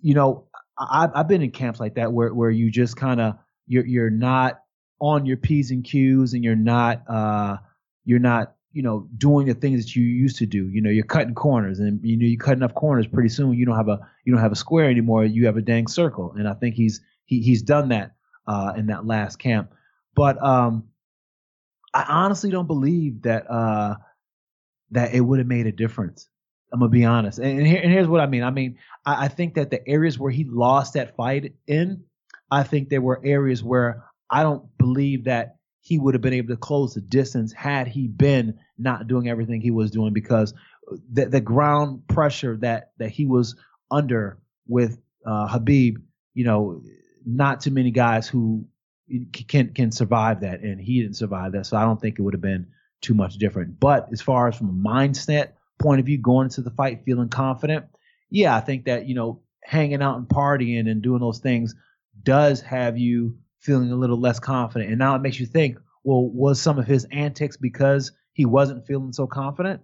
you 0.00 0.14
know, 0.14 0.46
I 0.78 1.08
I've 1.12 1.28
been 1.28 1.42
in 1.42 1.50
camps 1.50 1.80
like 1.80 1.94
that 1.94 2.12
where 2.12 2.32
where 2.32 2.50
you 2.50 2.70
just 2.70 2.96
kind 2.96 3.20
of 3.20 3.36
you're 3.66 3.86
you're 3.86 4.10
not 4.10 4.60
on 5.00 5.26
your 5.26 5.38
P's 5.38 5.72
and 5.72 5.82
Q's 5.84 6.34
and 6.34 6.44
you're 6.44 6.54
not 6.54 7.02
uh 7.08 7.56
you're 8.04 8.20
not 8.20 8.54
you 8.74 8.82
know, 8.82 9.08
doing 9.16 9.46
the 9.46 9.54
things 9.54 9.84
that 9.84 9.96
you 9.96 10.02
used 10.02 10.36
to 10.38 10.46
do. 10.46 10.68
You 10.68 10.82
know, 10.82 10.90
you're 10.90 11.04
cutting 11.04 11.34
corners, 11.34 11.78
and 11.78 12.04
you 12.04 12.16
know, 12.16 12.26
you 12.26 12.36
cut 12.36 12.54
enough 12.54 12.74
corners. 12.74 13.06
Pretty 13.06 13.28
soon, 13.28 13.54
you 13.54 13.64
don't 13.64 13.76
have 13.76 13.88
a 13.88 14.00
you 14.24 14.32
don't 14.32 14.42
have 14.42 14.52
a 14.52 14.56
square 14.56 14.90
anymore. 14.90 15.24
You 15.24 15.46
have 15.46 15.56
a 15.56 15.62
dang 15.62 15.86
circle, 15.86 16.34
and 16.36 16.48
I 16.48 16.54
think 16.54 16.74
he's 16.74 17.00
he, 17.24 17.40
he's 17.40 17.62
done 17.62 17.90
that 17.90 18.16
uh, 18.48 18.74
in 18.76 18.86
that 18.86 19.06
last 19.06 19.36
camp. 19.36 19.72
But 20.16 20.42
um, 20.42 20.88
I 21.94 22.04
honestly 22.08 22.50
don't 22.50 22.66
believe 22.66 23.22
that 23.22 23.48
uh, 23.48 23.94
that 24.90 25.14
it 25.14 25.20
would 25.20 25.38
have 25.38 25.48
made 25.48 25.68
a 25.68 25.72
difference. 25.72 26.28
I'm 26.72 26.80
gonna 26.80 26.90
be 26.90 27.04
honest, 27.04 27.38
and, 27.38 27.58
and, 27.60 27.66
here, 27.66 27.80
and 27.80 27.92
here's 27.92 28.08
what 28.08 28.20
I 28.20 28.26
mean. 28.26 28.42
I 28.42 28.50
mean, 28.50 28.78
I, 29.06 29.26
I 29.26 29.28
think 29.28 29.54
that 29.54 29.70
the 29.70 29.86
areas 29.88 30.18
where 30.18 30.32
he 30.32 30.42
lost 30.42 30.94
that 30.94 31.14
fight 31.14 31.54
in, 31.68 32.02
I 32.50 32.64
think 32.64 32.88
there 32.88 33.00
were 33.00 33.20
areas 33.24 33.62
where 33.62 34.04
I 34.28 34.42
don't 34.42 34.76
believe 34.78 35.24
that 35.24 35.58
he 35.80 35.98
would 35.98 36.14
have 36.14 36.22
been 36.22 36.32
able 36.32 36.48
to 36.48 36.56
close 36.56 36.94
the 36.94 37.00
distance 37.00 37.52
had 37.52 37.86
he 37.86 38.08
been 38.08 38.58
not 38.78 39.06
doing 39.06 39.28
everything 39.28 39.60
he 39.60 39.70
was 39.70 39.90
doing 39.90 40.12
because 40.12 40.54
the, 41.12 41.26
the 41.26 41.40
ground 41.40 42.06
pressure 42.08 42.56
that 42.58 42.90
that 42.98 43.10
he 43.10 43.26
was 43.26 43.56
under 43.90 44.38
with 44.66 44.98
uh, 45.26 45.48
Khabib, 45.48 45.96
you 46.34 46.44
know, 46.44 46.82
not 47.24 47.60
too 47.60 47.70
many 47.70 47.90
guys 47.90 48.28
who 48.28 48.66
can 49.48 49.72
can 49.72 49.92
survive 49.92 50.40
that, 50.40 50.60
and 50.60 50.80
he 50.80 51.00
didn't 51.00 51.16
survive 51.16 51.52
that. 51.52 51.66
So 51.66 51.76
I 51.76 51.82
don't 51.82 52.00
think 52.00 52.18
it 52.18 52.22
would 52.22 52.34
have 52.34 52.40
been 52.40 52.66
too 53.00 53.14
much 53.14 53.36
different. 53.36 53.78
But 53.78 54.08
as 54.12 54.20
far 54.20 54.48
as 54.48 54.56
from 54.56 54.68
a 54.68 54.88
mindset 54.88 55.50
point 55.78 56.00
of 56.00 56.06
view, 56.06 56.18
going 56.18 56.46
into 56.46 56.62
the 56.62 56.70
fight 56.70 57.02
feeling 57.04 57.28
confident, 57.28 57.86
yeah, 58.30 58.56
I 58.56 58.60
think 58.60 58.86
that 58.86 59.06
you 59.06 59.14
know 59.14 59.40
hanging 59.62 60.02
out 60.02 60.18
and 60.18 60.28
partying 60.28 60.90
and 60.90 61.02
doing 61.02 61.20
those 61.20 61.38
things 61.38 61.74
does 62.22 62.60
have 62.62 62.98
you 62.98 63.38
feeling 63.58 63.90
a 63.90 63.96
little 63.96 64.20
less 64.20 64.38
confident. 64.38 64.90
And 64.90 64.98
now 64.98 65.16
it 65.16 65.22
makes 65.22 65.40
you 65.40 65.46
think, 65.46 65.78
well, 66.02 66.28
was 66.28 66.60
some 66.60 66.78
of 66.78 66.86
his 66.86 67.06
antics 67.10 67.56
because 67.56 68.12
he 68.34 68.44
wasn't 68.44 68.86
feeling 68.86 69.12
so 69.12 69.26
confident? 69.26 69.80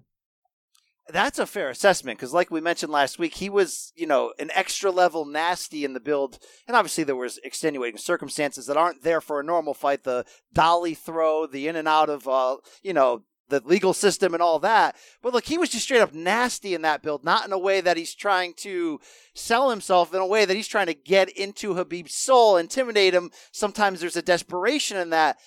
That's 1.09 1.38
a 1.38 1.47
fair 1.47 1.71
assessment 1.71 2.19
because, 2.19 2.33
like 2.33 2.50
we 2.50 2.61
mentioned 2.61 2.92
last 2.92 3.19
week, 3.19 3.35
he 3.35 3.49
was, 3.49 3.92
you 3.97 4.07
know, 4.07 4.33
an 4.38 4.50
extra 4.54 4.90
level 4.90 5.25
nasty 5.25 5.85
in 5.85 5.92
the 5.92 5.99
build, 5.99 6.38
and 6.69 6.76
obviously 6.76 7.02
there 7.02 7.16
was 7.16 7.38
extenuating 7.38 7.99
circumstances 7.99 8.66
that 8.66 8.76
aren't 8.76 9.02
there 9.02 9.21
for 9.21 9.40
a 9.40 9.45
normal 9.45 9.75
fight. 9.75 10.04
The 10.04 10.25
dolly 10.52 10.95
throw, 10.95 11.47
the 11.47 11.66
in 11.66 11.75
and 11.75 11.88
out 11.88 12.11
of, 12.11 12.28
uh, 12.28 12.59
you 12.83 12.92
know, 12.92 13.25
the 13.49 13.61
legal 13.64 13.92
system 13.92 14.33
and 14.33 14.42
all 14.42 14.59
that. 14.61 14.97
But 15.21 15.33
look, 15.35 15.47
he 15.47 15.59
was 15.59 15.71
just 15.71 15.85
straight 15.85 16.00
up 16.00 16.14
nasty 16.14 16.75
in 16.75 16.83
that 16.83 17.02
build, 17.02 17.25
not 17.25 17.45
in 17.45 17.52
a 17.52 17.59
way 17.59 17.80
that 17.80 17.97
he's 17.97 18.14
trying 18.14 18.54
to 18.59 19.00
sell 19.35 19.71
himself, 19.71 20.14
in 20.14 20.21
a 20.21 20.26
way 20.26 20.45
that 20.45 20.57
he's 20.57 20.69
trying 20.69 20.87
to 20.87 20.95
get 20.95 21.28
into 21.30 21.75
Khabib's 21.75 22.14
soul, 22.14 22.57
intimidate 22.57 23.14
him. 23.14 23.30
Sometimes 23.52 24.00
there's 24.00 24.16
a 24.16 24.23
desperation 24.23 24.97
in 24.97 25.11
that. 25.11 25.38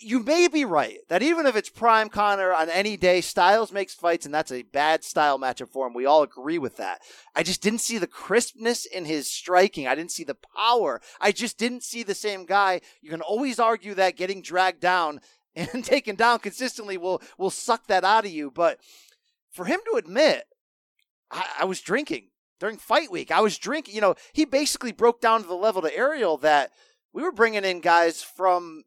You 0.00 0.20
may 0.20 0.48
be 0.48 0.64
right 0.64 0.98
that 1.08 1.22
even 1.22 1.46
if 1.46 1.56
it's 1.56 1.68
prime 1.68 2.08
Conor 2.08 2.52
on 2.52 2.68
any 2.68 2.96
day, 2.96 3.20
Styles 3.20 3.72
makes 3.72 3.94
fights, 3.94 4.26
and 4.26 4.34
that's 4.34 4.52
a 4.52 4.62
bad 4.62 5.04
style 5.04 5.38
matchup 5.38 5.70
for 5.70 5.86
him. 5.86 5.94
We 5.94 6.06
all 6.06 6.22
agree 6.22 6.58
with 6.58 6.76
that. 6.76 7.00
I 7.34 7.42
just 7.42 7.62
didn't 7.62 7.80
see 7.80 7.98
the 7.98 8.06
crispness 8.06 8.84
in 8.84 9.04
his 9.04 9.30
striking. 9.30 9.86
I 9.86 9.94
didn't 9.94 10.12
see 10.12 10.24
the 10.24 10.36
power. 10.56 11.00
I 11.20 11.32
just 11.32 11.58
didn't 11.58 11.82
see 11.82 12.02
the 12.02 12.14
same 12.14 12.44
guy. 12.46 12.80
You 13.00 13.10
can 13.10 13.20
always 13.20 13.58
argue 13.58 13.94
that 13.94 14.16
getting 14.16 14.42
dragged 14.42 14.80
down 14.80 15.20
and 15.56 15.84
taken 15.84 16.16
down 16.16 16.40
consistently 16.40 16.96
will 16.96 17.22
will 17.38 17.50
suck 17.50 17.86
that 17.86 18.04
out 18.04 18.24
of 18.24 18.30
you. 18.30 18.50
But 18.50 18.80
for 19.50 19.64
him 19.66 19.80
to 19.90 19.96
admit, 19.96 20.44
I, 21.30 21.46
I 21.60 21.64
was 21.64 21.80
drinking 21.80 22.30
during 22.60 22.76
fight 22.76 23.10
week. 23.10 23.30
I 23.30 23.40
was 23.40 23.58
drinking. 23.58 23.94
You 23.94 24.00
know, 24.00 24.14
he 24.32 24.44
basically 24.44 24.92
broke 24.92 25.20
down 25.20 25.42
to 25.42 25.48
the 25.48 25.54
level 25.54 25.82
to 25.82 25.96
Ariel 25.96 26.36
that 26.38 26.72
we 27.12 27.22
were 27.22 27.32
bringing 27.32 27.64
in 27.64 27.80
guys 27.80 28.22
from 28.22 28.84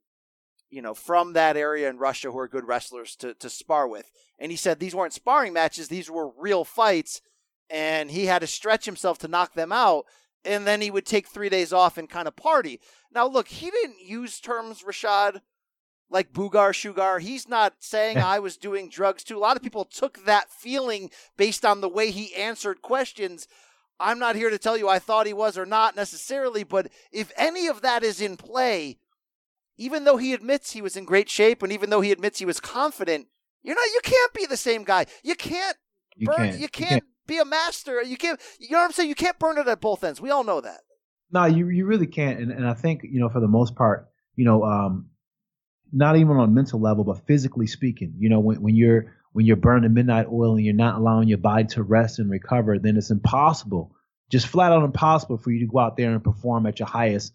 you 0.70 0.82
know, 0.82 0.94
from 0.94 1.34
that 1.34 1.58
area 1.58 1.90
in 1.90 1.98
Russia 1.98 2.32
who 2.32 2.40
are 2.40 2.48
good 2.48 2.68
wrestlers 2.68 3.16
to, 3.18 3.34
to 3.36 3.50
spar 3.50 3.88
with. 3.88 4.12
And 4.40 4.52
he 4.52 4.58
said 4.58 4.80
these 4.80 4.96
weren't 4.96 5.14
sparring 5.14 5.54
matches, 5.54 5.88
these 5.88 6.10
were 6.10 6.32
real 6.38 6.64
fights. 6.64 7.22
And 7.70 8.12
he 8.12 8.26
had 8.28 8.40
to 8.40 8.48
stretch 8.48 8.86
himself 8.86 9.18
to 9.20 9.28
knock 9.28 9.54
them 9.54 9.72
out. 9.72 10.06
And 10.46 10.66
then 10.66 10.80
he 10.80 10.92
would 10.92 11.06
take 11.06 11.28
three 11.28 11.50
days 11.50 11.74
off 11.74 11.98
and 11.98 12.10
kind 12.10 12.28
of 12.28 12.36
party. 12.36 12.80
Now, 13.14 13.28
look, 13.28 13.50
he 13.50 13.70
didn't 13.70 14.00
use 14.02 14.40
terms, 14.40 14.84
Rashad, 14.84 15.42
like 16.10 16.32
Bugar 16.32 16.74
Sugar. 16.74 17.20
He's 17.20 17.50
not 17.50 17.76
saying 17.80 18.18
I 18.20 18.40
was 18.40 18.58
doing 18.58 18.90
drugs 18.90 19.24
too. 19.24 19.38
A 19.38 19.40
lot 19.40 19.58
of 19.58 19.64
people 19.64 19.86
took 19.86 20.24
that 20.26 20.50
feeling 20.50 21.10
based 21.36 21.66
on 21.66 21.82
the 21.82 21.90
way 21.90 22.12
he 22.12 22.36
answered 22.36 22.82
questions. 22.82 23.48
I'm 24.00 24.20
not 24.20 24.36
here 24.36 24.50
to 24.50 24.60
tell 24.60 24.78
you 24.78 24.88
I 24.88 25.00
thought 25.00 25.28
he 25.28 25.34
was 25.34 25.58
or 25.58 25.66
not 25.66 25.96
necessarily, 25.96 26.64
but 26.64 26.90
if 27.12 27.32
any 27.36 27.68
of 27.68 27.82
that 27.82 28.04
is 28.04 28.22
in 28.22 28.38
play, 28.38 29.00
even 29.77 30.03
though 30.03 30.17
he 30.17 30.34
admits 30.34 30.72
he 30.72 30.81
was 30.81 30.96
in 30.96 31.05
great 31.05 31.29
shape 31.29 31.63
and 31.63 31.72
even 31.72 31.89
though 31.89 32.01
he 32.01 32.12
admits 32.12 32.39
he 32.39 32.46
was 32.46 32.60
confident, 32.60 33.27
you're 33.62 33.75
not 33.75 33.86
you 33.93 34.01
can't 34.03 34.34
be 34.34 34.46
the 34.46 34.57
same 34.57 34.84
guy. 34.84 35.05
You 35.24 35.36
can't 35.36 35.77
you 36.15 36.27
burn 36.27 36.38
can't. 36.38 36.60
you 36.60 36.67
can't, 36.67 36.91
you 36.91 36.96
can't 36.98 37.03
be 37.27 37.38
a 37.38 37.46
master. 37.46 38.01
You 38.01 38.17
can't 38.17 38.39
you 38.60 38.72
know 38.72 38.79
what 38.79 38.86
I'm 38.86 38.91
saying? 38.91 39.10
You 39.10 39.15
can't 39.15 39.39
burn 39.39 39.57
it 39.57 39.67
at 39.67 39.81
both 39.81 40.03
ends. 40.03 40.19
We 40.19 40.31
all 40.31 40.43
know 40.43 40.62
that. 40.62 40.81
No, 41.31 41.46
you 41.46 41.69
you 41.69 41.86
really 41.86 42.07
can't. 42.07 42.39
And 42.39 42.51
and 42.51 42.67
I 42.67 42.74
think, 42.74 43.03
you 43.03 43.19
know, 43.19 43.29
for 43.29 43.39
the 43.39 43.48
most 43.48 43.75
part, 43.75 44.10
you 44.36 44.46
know, 44.46 44.63
um, 44.63 45.10
not 45.91 46.17
even 46.17 46.38
on 46.38 46.50
a 46.50 46.51
mental 46.51 46.79
level, 46.79 47.03
but 47.03 47.25
physically 47.27 47.67
speaking. 47.67 48.13
You 48.17 48.29
know, 48.29 48.39
when, 48.39 48.62
when 48.62 48.75
you're 48.75 49.13
when 49.34 49.46
you're 49.46 49.55
burning 49.55 49.93
midnight 49.93 50.27
oil 50.31 50.55
and 50.55 50.65
you're 50.65 50.74
not 50.74 50.96
allowing 50.96 51.27
your 51.27 51.38
body 51.38 51.65
to 51.65 51.84
rest 51.84 52.19
and 52.19 52.29
recover, 52.29 52.79
then 52.79 52.98
it's 52.98 53.12
impossible, 53.12 53.91
just 54.31 54.48
flat 54.48 54.72
out 54.72 54.84
impossible 54.84 55.38
for 55.38 55.51
you 55.51 55.60
to 55.60 55.72
go 55.72 55.79
out 55.79 55.98
there 55.98 56.12
and 56.12 56.24
perform 56.24 56.65
at 56.65 56.79
your 56.79 56.88
highest 56.88 57.34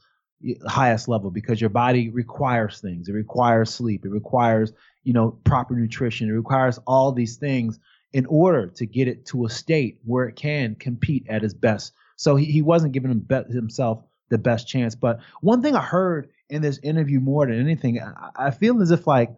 highest 0.66 1.08
level 1.08 1.30
because 1.30 1.60
your 1.60 1.70
body 1.70 2.10
requires 2.10 2.80
things. 2.80 3.08
It 3.08 3.12
requires 3.12 3.72
sleep. 3.72 4.04
It 4.04 4.10
requires, 4.10 4.72
you 5.04 5.12
know, 5.12 5.38
proper 5.44 5.74
nutrition. 5.74 6.28
It 6.28 6.32
requires 6.32 6.78
all 6.86 7.12
these 7.12 7.36
things 7.36 7.78
in 8.12 8.26
order 8.26 8.68
to 8.68 8.86
get 8.86 9.08
it 9.08 9.26
to 9.26 9.46
a 9.46 9.50
state 9.50 9.98
where 10.04 10.26
it 10.28 10.36
can 10.36 10.74
compete 10.74 11.26
at 11.28 11.44
its 11.44 11.54
best. 11.54 11.92
So 12.16 12.36
he, 12.36 12.46
he 12.46 12.62
wasn't 12.62 12.92
giving 12.92 13.26
himself 13.50 14.04
the 14.28 14.38
best 14.38 14.68
chance. 14.68 14.94
But 14.94 15.20
one 15.40 15.62
thing 15.62 15.74
I 15.74 15.82
heard 15.82 16.30
in 16.52 16.60
this 16.60 16.78
interview 16.82 17.18
more 17.18 17.46
than 17.46 17.58
anything. 17.58 17.98
I, 18.00 18.30
I 18.36 18.50
feel 18.50 18.82
as 18.82 18.90
if 18.90 19.06
like 19.06 19.34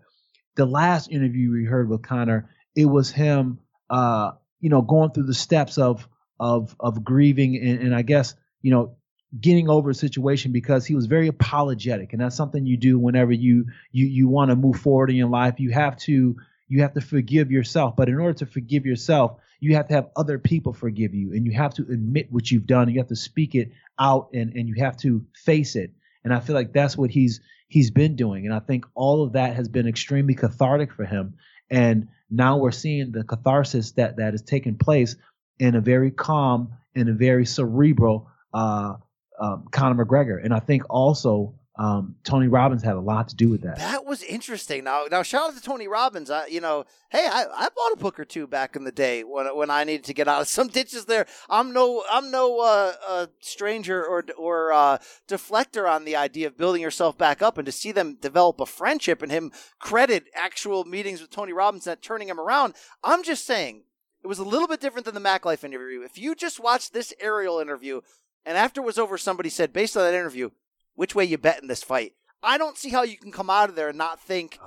the 0.57 0.67
last 0.67 1.11
interview 1.13 1.53
we 1.53 1.65
heard 1.65 1.89
with 1.89 2.03
Conor, 2.03 2.51
it 2.75 2.87
was 2.87 3.09
him, 3.09 3.61
uh, 3.89 4.33
you 4.61 4.69
know, 4.69 4.83
going 4.83 5.13
through 5.13 5.27
the 5.27 5.35
steps 5.35 5.79
of 5.79 6.09
of 6.41 6.75
of 6.81 7.05
grieving 7.05 7.57
and, 7.57 7.81
and 7.81 7.95
I 7.95 8.03
guess 8.03 8.35
you 8.61 8.73
know 8.73 8.97
getting 9.41 9.69
over 9.69 9.91
a 9.91 9.95
situation 9.95 10.53
because 10.53 10.87
he 10.87 10.95
was 10.95 11.07
very 11.07 11.29
apologetic, 11.29 12.13
and 12.13 12.23
that's 12.23 12.37
something 12.37 12.67
you 12.67 12.77
do 12.77 12.99
whenever 12.99 13.33
you 13.33 13.67
you 13.93 14.07
you 14.07 14.29
want 14.29 14.51
to 14.51 14.57
move 14.57 14.77
forward 14.77 15.11
in 15.11 15.17
your 15.17 15.29
life. 15.29 15.59
You 15.59 15.71
have 15.71 15.97
to 15.99 16.37
you 16.69 16.83
have 16.83 16.95
to 16.95 17.01
forgive 17.01 17.51
yourself, 17.51 17.97
but 17.97 18.09
in 18.09 18.19
order 18.19 18.39
to 18.39 18.47
forgive 18.47 18.87
yourself, 18.87 19.39
you 19.61 19.77
have 19.77 19.89
to 19.89 19.95
have 19.95 20.11
other 20.17 20.39
people 20.39 20.73
forgive 20.73 21.15
you, 21.15 21.33
and 21.33 21.47
you 21.47 21.53
have 21.53 21.75
to 21.75 21.83
admit 21.83 22.33
what 22.33 22.51
you've 22.51 22.67
done. 22.67 22.89
You 22.89 22.99
have 22.99 23.09
to 23.09 23.17
speak 23.17 23.55
it 23.55 23.73
out, 23.99 24.31
and 24.33 24.53
and 24.55 24.69
you 24.69 24.75
have 24.85 24.97
to 24.99 25.25
face 25.35 25.77
it. 25.77 25.93
And 26.23 26.33
I 26.33 26.41
feel 26.41 26.55
like 26.55 26.73
that's 26.73 26.97
what 26.97 27.11
he's 27.11 27.41
he's 27.69 27.91
been 27.91 28.17
doing. 28.17 28.47
And 28.47 28.55
I 28.55 28.61
think 28.61 28.87
all 28.95 29.25
of 29.25 29.33
that 29.33 29.57
has 29.57 29.69
been 29.69 29.89
extremely 29.89 30.35
cathartic 30.35 30.93
for 30.93 31.05
him. 31.05 31.35
And 31.71 32.09
now 32.31 32.59
we're 32.59 32.71
seeing 32.71 33.11
the 33.11 33.25
catharsis 33.25 33.93
that 33.93 34.17
that 34.19 34.35
is 34.35 34.43
taking 34.43 34.77
place 34.77 35.17
in 35.59 35.75
a 35.75 35.81
very 35.81 36.11
calm 36.11 36.75
and 36.95 37.09
a 37.09 37.13
very 37.13 37.47
cerebral 37.47 38.31
uh, 38.53 38.95
um, 39.41 39.67
Conor 39.71 40.05
McGregor. 40.05 40.43
And 40.43 40.55
I 40.55 40.61
think 40.61 40.83
also 40.91 41.55
um, 41.77 42.15
Tony 42.23 42.47
Robbins 42.47 42.85
had 42.85 42.95
a 42.95 43.01
lot 43.01 43.29
to 43.29 43.35
do 43.35 43.49
with 43.49 43.63
that. 43.63 43.79
That 43.79 44.05
was 44.05 44.23
interesting. 44.23 44.85
Now, 44.85 45.07
now 45.11 45.25
shout 45.25 45.49
out 45.49 45.57
to 45.57 45.61
Tony 45.61 45.89
Robbins. 45.89 46.31
I, 46.31 46.47
you 46.47 46.61
know, 46.61 46.85
hey, 47.11 47.27
I, 47.29 47.47
I 47.53 47.69
bought 47.75 47.93
a 47.93 47.97
book 47.97 48.21
or 48.21 48.25
two 48.25 48.47
back 48.47 48.77
in 48.77 48.85
the 48.85 48.93
day 48.93 49.25
when 49.25 49.47
when 49.57 49.71
I 49.71 49.83
needed 49.83 50.05
to 50.05 50.15
get 50.15 50.29
out 50.29 50.43
of 50.43 50.47
some 50.47 50.69
ditches. 50.73 51.07
There, 51.07 51.27
I'm 51.51 51.73
no 51.73 52.05
I'm 52.09 52.31
no 52.31 52.61
uh, 52.61 52.93
uh, 53.09 53.27
stranger 53.41 54.05
or 54.05 54.25
or 54.39 54.73
uh, 54.73 54.99
deflector 55.27 55.91
on 55.91 56.05
the 56.05 56.15
idea 56.15 56.47
of 56.47 56.57
building 56.57 56.81
yourself 56.81 57.19
back 57.19 57.43
up, 57.43 57.59
and 57.59 57.67
to 57.67 57.73
see 57.73 57.91
them 57.91 58.19
develop 58.21 58.61
a 58.61 58.67
friendship 58.67 59.21
and 59.21 59.33
him 59.33 59.51
credit 59.81 60.27
actual 60.33 60.85
meetings 60.85 61.21
with 61.21 61.31
Tony 61.31 61.53
Robbins 61.53 61.89
and 61.89 62.01
turning 62.01 62.29
him 62.29 62.39
around. 62.39 62.75
I'm 63.03 63.25
just 63.25 63.45
saying 63.45 63.83
it 64.23 64.29
was 64.29 64.39
a 64.39 64.45
little 64.45 64.69
bit 64.69 64.81
different 64.81 65.07
than 65.07 65.15
the 65.15 65.21
Mac 65.21 65.45
Life 65.45 65.65
interview. 65.65 66.03
If 66.03 66.19
you 66.19 66.37
just 66.37 66.61
watched 66.61 66.93
this 66.93 67.13
Ariel 67.21 67.59
interview. 67.59 68.01
And 68.47 68.59
after 68.59 68.81
it 68.81 68.85
was 68.85 68.99
over, 68.99 69.17
somebody 69.19 69.49
said, 69.49 69.73
based 69.73 69.97
on 69.97 70.03
that 70.03 70.15
interview, 70.15 70.51
which 70.95 71.15
way 71.15 71.25
you 71.25 71.39
bet 71.39 71.63
in 71.63 71.69
this 71.69 71.83
fight. 71.83 72.15
I 72.43 72.59
don't 72.59 72.77
see 72.77 72.91
how 72.91 73.03
you 73.03 73.17
can 73.17 73.33
come 73.33 73.49
out 73.49 73.71
of 73.71 73.77
there 73.77 73.89
and 73.89 73.99
not 73.99 74.21
think 74.21 74.59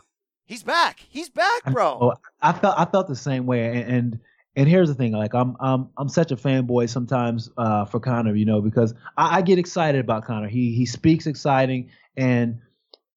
he's 0.46 0.64
back. 0.64 1.00
He's 1.10 1.30
back, 1.30 1.64
bro. 1.72 2.14
I, 2.42 2.50
I 2.50 2.54
felt 2.54 2.80
I 2.80 2.86
felt 2.86 3.08
the 3.08 3.16
same 3.16 3.46
way, 3.46 3.84
and 3.84 4.20
and 4.58 4.68
here's 4.68 4.88
the 4.88 4.96
thing, 4.96 5.12
like 5.12 5.36
I'm 5.36 5.56
I'm 5.60 5.90
I'm 5.96 6.10
such 6.10 6.32
a 6.32 6.36
fanboy 6.36 6.90
sometimes 6.90 7.52
uh, 7.58 7.86
for 7.86 8.00
Conor, 8.00 8.36
you 8.36 8.46
know, 8.46 8.62
because 8.62 8.96
I, 9.16 9.38
I, 9.38 9.42
get 9.44 9.60
excited 9.60 10.02
about 10.02 10.26
Conor. 10.26 10.48
He 10.48 10.74
he 10.74 10.88
speaks 10.88 11.28
exciting 11.28 11.92
and 12.18 12.62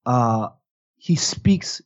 uh, 0.05 0.49
he 0.97 1.15
speaks 1.15 1.81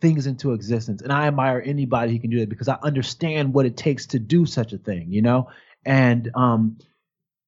things 0.00 0.26
into 0.26 0.54
existence, 0.54 1.02
and 1.02 1.12
I 1.12 1.26
admire 1.26 1.62
anybody 1.64 2.12
who 2.12 2.18
can 2.18 2.30
do 2.30 2.40
that 2.40 2.48
because 2.48 2.68
I 2.68 2.78
understand 2.82 3.52
what 3.52 3.66
it 3.66 3.76
takes 3.76 4.06
to 4.06 4.18
do 4.18 4.46
such 4.46 4.72
a 4.72 4.78
thing, 4.78 5.12
you 5.12 5.20
know. 5.20 5.50
And 5.84 6.30
um, 6.34 6.78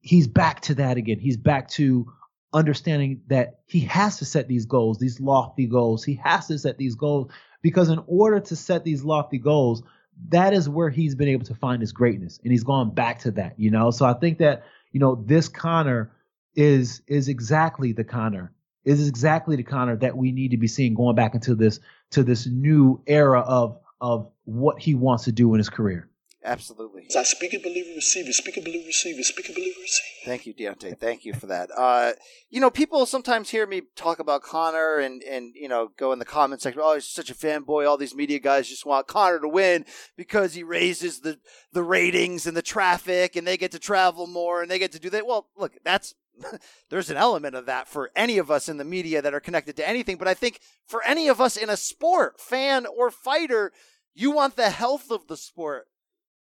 he's 0.02 0.28
back 0.28 0.61
to 0.62 0.75
that 0.76 0.97
again. 0.97 1.18
He's 1.18 1.37
back 1.37 1.68
to 1.71 2.12
understanding 2.52 3.23
that 3.28 3.61
he 3.66 3.80
has 3.80 4.18
to 4.18 4.26
set 4.26 4.47
these 4.47 4.66
goals, 4.66 4.99
these 4.99 5.21
lofty 5.21 5.66
goals. 5.66 6.04
He 6.04 6.21
has 6.23 6.49
to 6.49 6.59
set 6.59 6.76
these 6.76 6.94
goals 6.94 7.32
because 7.62 7.88
in 7.88 8.02
order 8.06 8.40
to 8.40 8.56
set 8.56 8.85
these 8.85 9.02
lofty 9.02 9.38
goals 9.38 9.82
that 10.28 10.52
is 10.52 10.68
where 10.68 10.90
he's 10.90 11.14
been 11.14 11.28
able 11.28 11.44
to 11.44 11.54
find 11.54 11.80
his 11.80 11.92
greatness 11.92 12.38
and 12.42 12.52
he's 12.52 12.64
gone 12.64 12.90
back 12.90 13.21
to 13.21 13.30
that 13.30 13.59
you 13.59 13.71
know 13.71 13.90
so 13.90 14.04
i 14.04 14.12
think 14.12 14.38
that 14.38 14.64
you 14.92 15.00
know 15.00 15.14
this 15.26 15.49
conor 15.49 16.12
is 16.54 17.02
is 17.06 17.28
exactly 17.28 17.92
the 17.92 18.04
conor 18.04 18.52
is 18.85 19.09
exactly 19.09 19.56
the 19.56 19.62
conor 19.62 19.97
that 19.97 20.16
we 20.16 20.32
need 20.32 20.50
to 20.50 20.56
be 20.56 20.68
seeing 20.68 20.94
going 20.94 21.16
back 21.16 21.35
into 21.35 21.54
this 21.54 21.80
to 22.11 22.23
this 22.23 22.47
new 22.47 23.00
era 23.06 23.40
of 23.40 23.78
of 24.00 24.30
what 24.44 24.80
he 24.80 24.94
wants 24.94 25.25
to 25.25 25.32
do 25.32 25.54
in 25.54 25.59
his 25.59 25.71
career 25.71 26.09
Absolutely. 26.44 27.06
I 27.16 27.22
speak 27.22 27.54
it, 27.54 27.62
believe 27.62 27.87
it, 27.87 27.94
receive 27.94 28.28
it. 28.28 28.32
Speak 28.34 28.56
it, 28.56 28.64
believe 28.64 28.84
receive 28.84 29.18
it. 29.18 29.25
Speak 29.25 29.49
it, 29.49 29.54
believe 29.54 29.75
receive 29.80 30.04
it. 30.22 30.26
Thank 30.26 30.46
you, 30.46 30.54
Deontay. 30.54 30.99
Thank 30.99 31.25
you 31.25 31.34
for 31.34 31.46
that. 31.46 31.70
Uh, 31.76 32.12
you 32.50 32.61
know, 32.61 32.70
people 32.70 33.06
sometimes 33.06 33.50
hear 33.50 33.66
me 33.66 33.82
talk 33.94 34.18
about 34.18 34.42
Conor 34.42 34.99
and, 34.99 35.22
and, 35.22 35.54
you 35.54 35.68
know, 35.68 35.90
go 35.96 36.12
in 36.12 36.18
the 36.18 36.25
comment 36.25 36.61
section, 36.61 36.82
oh, 36.84 36.94
he's 36.94 37.06
such 37.06 37.30
a 37.30 37.34
fanboy. 37.34 37.88
All 37.88 37.96
these 37.96 38.14
media 38.14 38.40
guys 38.40 38.68
just 38.68 38.84
want 38.84 39.06
Conor 39.06 39.38
to 39.38 39.49
win 39.49 39.84
because 40.16 40.54
he 40.54 40.64
raises 40.64 41.20
the, 41.20 41.38
the 41.72 41.84
ratings 41.84 42.46
and 42.46 42.56
the 42.56 42.62
traffic 42.62 43.37
and 43.37 43.46
they 43.46 43.56
get 43.56 43.70
to 43.72 43.78
travel 43.78 44.26
more 44.26 44.62
and 44.62 44.70
they 44.70 44.80
get 44.80 44.92
to 44.92 45.00
do 45.00 45.11
that. 45.11 45.26
Well, 45.26 45.49
look, 45.56 45.75
that's 45.84 46.14
there's 46.90 47.11
an 47.11 47.16
element 47.16 47.54
of 47.54 47.66
that 47.66 47.87
for 47.87 48.11
any 48.16 48.38
of 48.38 48.50
us 48.50 48.68
in 48.68 48.78
the 48.78 48.84
media 48.84 49.22
that 49.22 49.34
are 49.34 49.40
connected 49.40 49.76
to 49.76 49.88
anything. 49.88 50.16
But 50.16 50.28
I 50.28 50.34
think 50.34 50.61
for 50.87 51.04
any 51.04 51.28
of 51.28 51.40
us 51.40 51.56
in 51.56 51.70
a 51.70 51.76
sport, 51.76 52.40
fan 52.40 52.87
or 52.87 53.11
fighter, 53.11 53.72
you 54.14 54.30
want 54.32 54.56
the 54.56 54.70
health 54.70 55.11
of 55.11 55.26
the 55.28 55.37
sport 55.37 55.87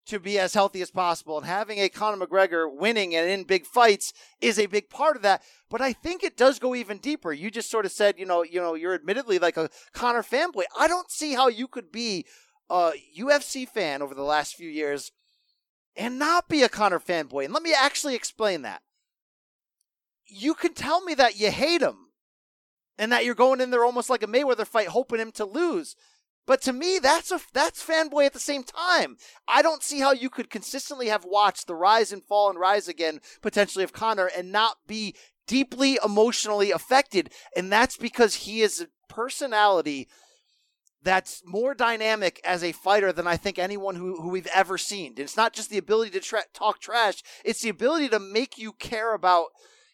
to 0.06 0.18
be 0.18 0.38
as 0.38 0.54
healthy 0.54 0.82
as 0.82 0.90
possible. 0.90 1.38
And 1.38 1.46
having 1.46 1.78
a 1.78 1.88
Conor 1.88 2.26
McGregor 2.26 2.72
winning 2.72 3.14
and 3.14 3.28
in 3.28 3.44
big 3.44 3.66
fights 3.66 4.12
is 4.40 4.58
a 4.58 4.66
big 4.66 4.90
part 4.90 5.16
of 5.16 5.22
that. 5.22 5.42
But 5.68 5.80
I 5.80 5.92
think 5.92 6.22
it 6.22 6.36
does 6.36 6.58
go 6.58 6.74
even 6.74 6.98
deeper. 6.98 7.32
You 7.32 7.50
just 7.50 7.70
sort 7.70 7.86
of 7.86 7.92
said, 7.92 8.18
you 8.18 8.26
know, 8.26 8.42
you 8.42 8.60
know, 8.60 8.74
you're 8.74 8.94
admittedly 8.94 9.38
like 9.38 9.56
a 9.56 9.70
Conor 9.92 10.22
fanboy. 10.22 10.64
I 10.78 10.88
don't 10.88 11.10
see 11.10 11.34
how 11.34 11.48
you 11.48 11.68
could 11.68 11.92
be 11.92 12.26
a 12.68 12.92
UFC 13.18 13.68
fan 13.68 14.02
over 14.02 14.14
the 14.14 14.22
last 14.22 14.54
few 14.54 14.68
years 14.68 15.12
and 15.96 16.18
not 16.18 16.48
be 16.48 16.62
a 16.62 16.68
Conor 16.68 17.00
fanboy. 17.00 17.44
And 17.44 17.54
let 17.54 17.62
me 17.62 17.74
actually 17.76 18.14
explain 18.14 18.62
that. 18.62 18.82
You 20.26 20.54
can 20.54 20.74
tell 20.74 21.02
me 21.02 21.14
that 21.14 21.38
you 21.38 21.50
hate 21.50 21.82
him 21.82 21.96
and 22.98 23.10
that 23.12 23.24
you're 23.24 23.34
going 23.34 23.60
in 23.60 23.70
there 23.70 23.84
almost 23.84 24.10
like 24.10 24.22
a 24.22 24.26
Mayweather 24.26 24.66
fight, 24.66 24.88
hoping 24.88 25.18
him 25.18 25.32
to 25.32 25.44
lose. 25.44 25.96
But 26.46 26.62
to 26.62 26.72
me, 26.72 26.98
that's 26.98 27.30
a 27.30 27.40
that's 27.52 27.84
fanboy 27.84 28.26
at 28.26 28.32
the 28.32 28.40
same 28.40 28.64
time. 28.64 29.16
I 29.46 29.62
don't 29.62 29.82
see 29.82 30.00
how 30.00 30.12
you 30.12 30.30
could 30.30 30.50
consistently 30.50 31.08
have 31.08 31.24
watched 31.24 31.66
the 31.66 31.74
rise 31.74 32.12
and 32.12 32.24
fall 32.24 32.50
and 32.50 32.58
rise 32.58 32.88
again 32.88 33.20
potentially 33.40 33.84
of 33.84 33.92
Conor 33.92 34.30
and 34.36 34.50
not 34.50 34.78
be 34.86 35.14
deeply 35.46 35.98
emotionally 36.04 36.70
affected. 36.70 37.32
And 37.56 37.70
that's 37.72 37.96
because 37.96 38.34
he 38.34 38.62
is 38.62 38.80
a 38.80 38.88
personality 39.12 40.08
that's 41.02 41.42
more 41.44 41.74
dynamic 41.74 42.40
as 42.44 42.62
a 42.62 42.72
fighter 42.72 43.12
than 43.12 43.26
I 43.26 43.36
think 43.36 43.58
anyone 43.58 43.96
who, 43.96 44.20
who 44.20 44.28
we've 44.28 44.46
ever 44.54 44.76
seen. 44.76 45.12
And 45.12 45.20
it's 45.20 45.36
not 45.36 45.52
just 45.52 45.70
the 45.70 45.78
ability 45.78 46.10
to 46.12 46.20
tra- 46.20 46.44
talk 46.52 46.78
trash, 46.80 47.22
it's 47.44 47.62
the 47.62 47.68
ability 47.68 48.08
to 48.10 48.20
make 48.20 48.58
you 48.58 48.72
care 48.72 49.14
about 49.14 49.46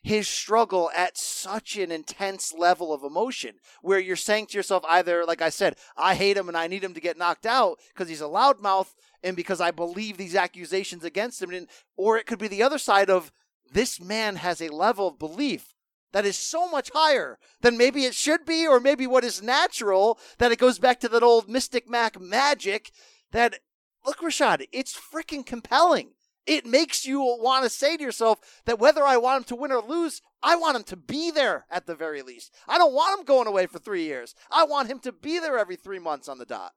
his 0.06 0.28
struggle 0.28 0.88
at 0.94 1.18
such 1.18 1.76
an 1.76 1.90
intense 1.90 2.54
level 2.56 2.94
of 2.94 3.02
emotion 3.02 3.56
where 3.82 3.98
you're 3.98 4.14
saying 4.14 4.46
to 4.46 4.56
yourself 4.56 4.84
either 4.88 5.24
like 5.24 5.42
i 5.42 5.48
said 5.48 5.74
i 5.96 6.14
hate 6.14 6.36
him 6.36 6.46
and 6.46 6.56
i 6.56 6.68
need 6.68 6.84
him 6.84 6.94
to 6.94 7.00
get 7.00 7.18
knocked 7.18 7.44
out 7.44 7.80
because 7.92 8.08
he's 8.08 8.20
a 8.20 8.24
loudmouth 8.24 8.94
and 9.24 9.34
because 9.34 9.60
i 9.60 9.72
believe 9.72 10.16
these 10.16 10.36
accusations 10.36 11.02
against 11.02 11.42
him 11.42 11.50
and, 11.50 11.66
or 11.96 12.16
it 12.16 12.24
could 12.24 12.38
be 12.38 12.46
the 12.46 12.62
other 12.62 12.78
side 12.78 13.10
of 13.10 13.32
this 13.72 14.00
man 14.00 14.36
has 14.36 14.60
a 14.60 14.68
level 14.68 15.08
of 15.08 15.18
belief 15.18 15.74
that 16.12 16.24
is 16.24 16.38
so 16.38 16.70
much 16.70 16.92
higher 16.94 17.36
than 17.62 17.76
maybe 17.76 18.04
it 18.04 18.14
should 18.14 18.44
be 18.44 18.64
or 18.64 18.78
maybe 18.78 19.08
what 19.08 19.24
is 19.24 19.42
natural 19.42 20.20
that 20.38 20.52
it 20.52 20.58
goes 20.60 20.78
back 20.78 21.00
to 21.00 21.08
that 21.08 21.24
old 21.24 21.48
mystic 21.48 21.90
mac 21.90 22.20
magic 22.20 22.92
that 23.32 23.58
look 24.06 24.20
rashad 24.20 24.68
it's 24.70 24.96
freaking 24.96 25.44
compelling 25.44 26.10
it 26.46 26.64
makes 26.64 27.04
you 27.04 27.20
want 27.20 27.64
to 27.64 27.70
say 27.70 27.96
to 27.96 28.02
yourself 28.02 28.40
that 28.64 28.78
whether 28.78 29.04
I 29.04 29.16
want 29.16 29.38
him 29.38 29.44
to 29.44 29.56
win 29.56 29.72
or 29.72 29.82
lose, 29.82 30.22
I 30.42 30.56
want 30.56 30.76
him 30.76 30.84
to 30.84 30.96
be 30.96 31.30
there 31.30 31.66
at 31.70 31.86
the 31.86 31.94
very 31.94 32.22
least. 32.22 32.54
I 32.68 32.78
don't 32.78 32.94
want 32.94 33.18
him 33.18 33.24
going 33.24 33.48
away 33.48 33.66
for 33.66 33.78
three 33.78 34.04
years. 34.04 34.34
I 34.50 34.64
want 34.64 34.88
him 34.88 35.00
to 35.00 35.12
be 35.12 35.38
there 35.38 35.58
every 35.58 35.76
three 35.76 35.98
months 35.98 36.28
on 36.28 36.38
the 36.38 36.46
dot. 36.46 36.72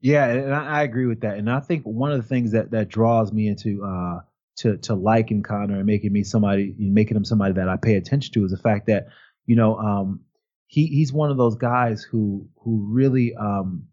Yeah, 0.00 0.26
and 0.26 0.54
I, 0.54 0.82
agree 0.82 1.06
with 1.06 1.22
that. 1.22 1.38
And 1.38 1.50
I 1.50 1.60
think 1.60 1.84
one 1.84 2.12
of 2.12 2.18
the 2.18 2.28
things 2.28 2.52
that 2.52 2.72
that 2.72 2.90
draws 2.90 3.32
me 3.32 3.48
into 3.48 3.82
uh, 3.82 4.20
to 4.58 4.76
to 4.78 4.94
liking 4.94 5.42
Conor 5.42 5.76
and 5.76 5.86
making 5.86 6.12
me 6.12 6.24
somebody, 6.24 6.74
making 6.78 7.16
him 7.16 7.24
somebody 7.24 7.54
that 7.54 7.70
I 7.70 7.76
pay 7.76 7.94
attention 7.94 8.34
to 8.34 8.44
is 8.44 8.50
the 8.50 8.58
fact 8.58 8.88
that 8.88 9.06
you 9.46 9.56
know 9.56 9.78
um, 9.78 10.20
he 10.66 10.88
he's 10.88 11.10
one 11.10 11.30
of 11.30 11.38
those 11.38 11.56
guys 11.56 12.02
who 12.02 12.46
who 12.56 12.86
really 12.90 13.34
um, 13.34 13.86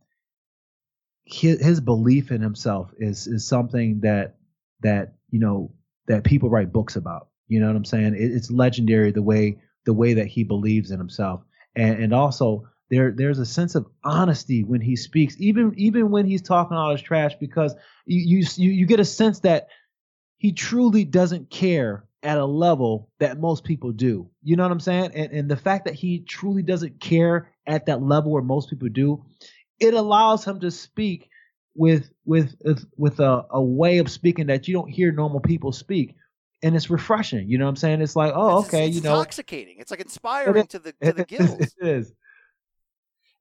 his, 1.24 1.62
his 1.64 1.80
belief 1.80 2.30
in 2.30 2.42
himself 2.42 2.92
is 2.98 3.28
is 3.28 3.48
something 3.48 4.02
that 4.02 4.36
that 4.82 5.16
you 5.30 5.40
know 5.40 5.72
that 6.08 6.24
people 6.24 6.50
write 6.50 6.74
books 6.74 6.96
about. 6.96 7.28
You 7.48 7.60
know 7.60 7.68
what 7.68 7.76
I'm 7.76 7.86
saying? 7.86 8.16
It, 8.16 8.32
it's 8.32 8.52
legendary 8.52 9.12
the 9.12 9.24
way 9.24 9.58
the 9.86 9.94
way 9.94 10.14
that 10.14 10.28
he 10.28 10.44
believes 10.44 10.92
in 10.92 11.00
himself, 11.00 11.42
and 11.76 12.02
and 12.02 12.14
also 12.14 12.68
there 12.90 13.12
there's 13.12 13.40
a 13.40 13.46
sense 13.46 13.76
of 13.76 13.88
honesty 14.04 14.64
when 14.64 14.82
he 14.82 14.96
speaks, 14.96 15.36
even 15.40 15.74
even 15.78 16.12
when 16.12 16.26
he's 16.26 16.42
talking 16.42 16.78
all 16.78 16.92
his 16.92 17.02
trash, 17.02 17.34
because 17.40 17.74
you 18.06 18.46
you 18.56 18.72
you 18.72 18.86
get 18.86 19.00
a 19.00 19.06
sense 19.06 19.40
that 19.40 19.68
he 20.38 20.52
truly 20.52 21.06
doesn't 21.06 21.50
care 21.50 22.06
at 22.24 22.38
a 22.38 22.46
level 22.46 23.10
that 23.20 23.40
most 23.40 23.64
people 23.64 23.92
do. 23.92 24.30
You 24.44 24.56
know 24.56 24.64
what 24.64 24.72
I'm 24.72 24.80
saying? 24.80 25.12
And 25.16 25.32
and 25.32 25.50
the 25.50 25.58
fact 25.58 25.86
that 25.86 25.96
he 25.96 26.20
truly 26.20 26.64
doesn't 26.64 27.00
care 27.00 27.52
at 27.66 27.86
that 27.86 28.04
level 28.04 28.32
where 28.32 28.44
most 28.44 28.70
people 28.70 28.90
do, 28.90 29.24
it 29.80 29.94
allows 29.94 30.46
him 30.46 30.60
to 30.60 30.70
speak 30.70 31.30
with 31.76 32.10
with 32.26 32.56
with 32.98 33.20
a, 33.20 33.46
a 33.52 33.62
way 33.62 33.98
of 34.00 34.10
speaking 34.10 34.48
that 34.48 34.68
you 34.68 34.74
don't 34.74 34.90
hear 34.90 35.12
normal 35.12 35.40
people 35.40 35.72
speak. 35.72 36.16
And 36.64 36.76
it's 36.76 36.92
refreshing 36.92 37.50
you 37.50 37.58
know 37.58 37.66
what 37.66 37.70
i'm 37.70 37.76
saying? 37.76 38.02
It's 38.02 38.16
like 38.16 38.34
oh 38.36 38.60
okay 38.60 38.88
it's, 38.88 38.96
you 38.96 39.02
know. 39.02 39.14
intoxicating. 39.14 39.78
It's 39.80 39.92
like 39.92 40.02
inspiring 40.02 40.68
to 40.68 40.80
the 40.80 40.94
to 41.04 41.14
the 41.14 41.26
gills. 41.28 41.60
It 41.60 41.74
is. 41.82 42.14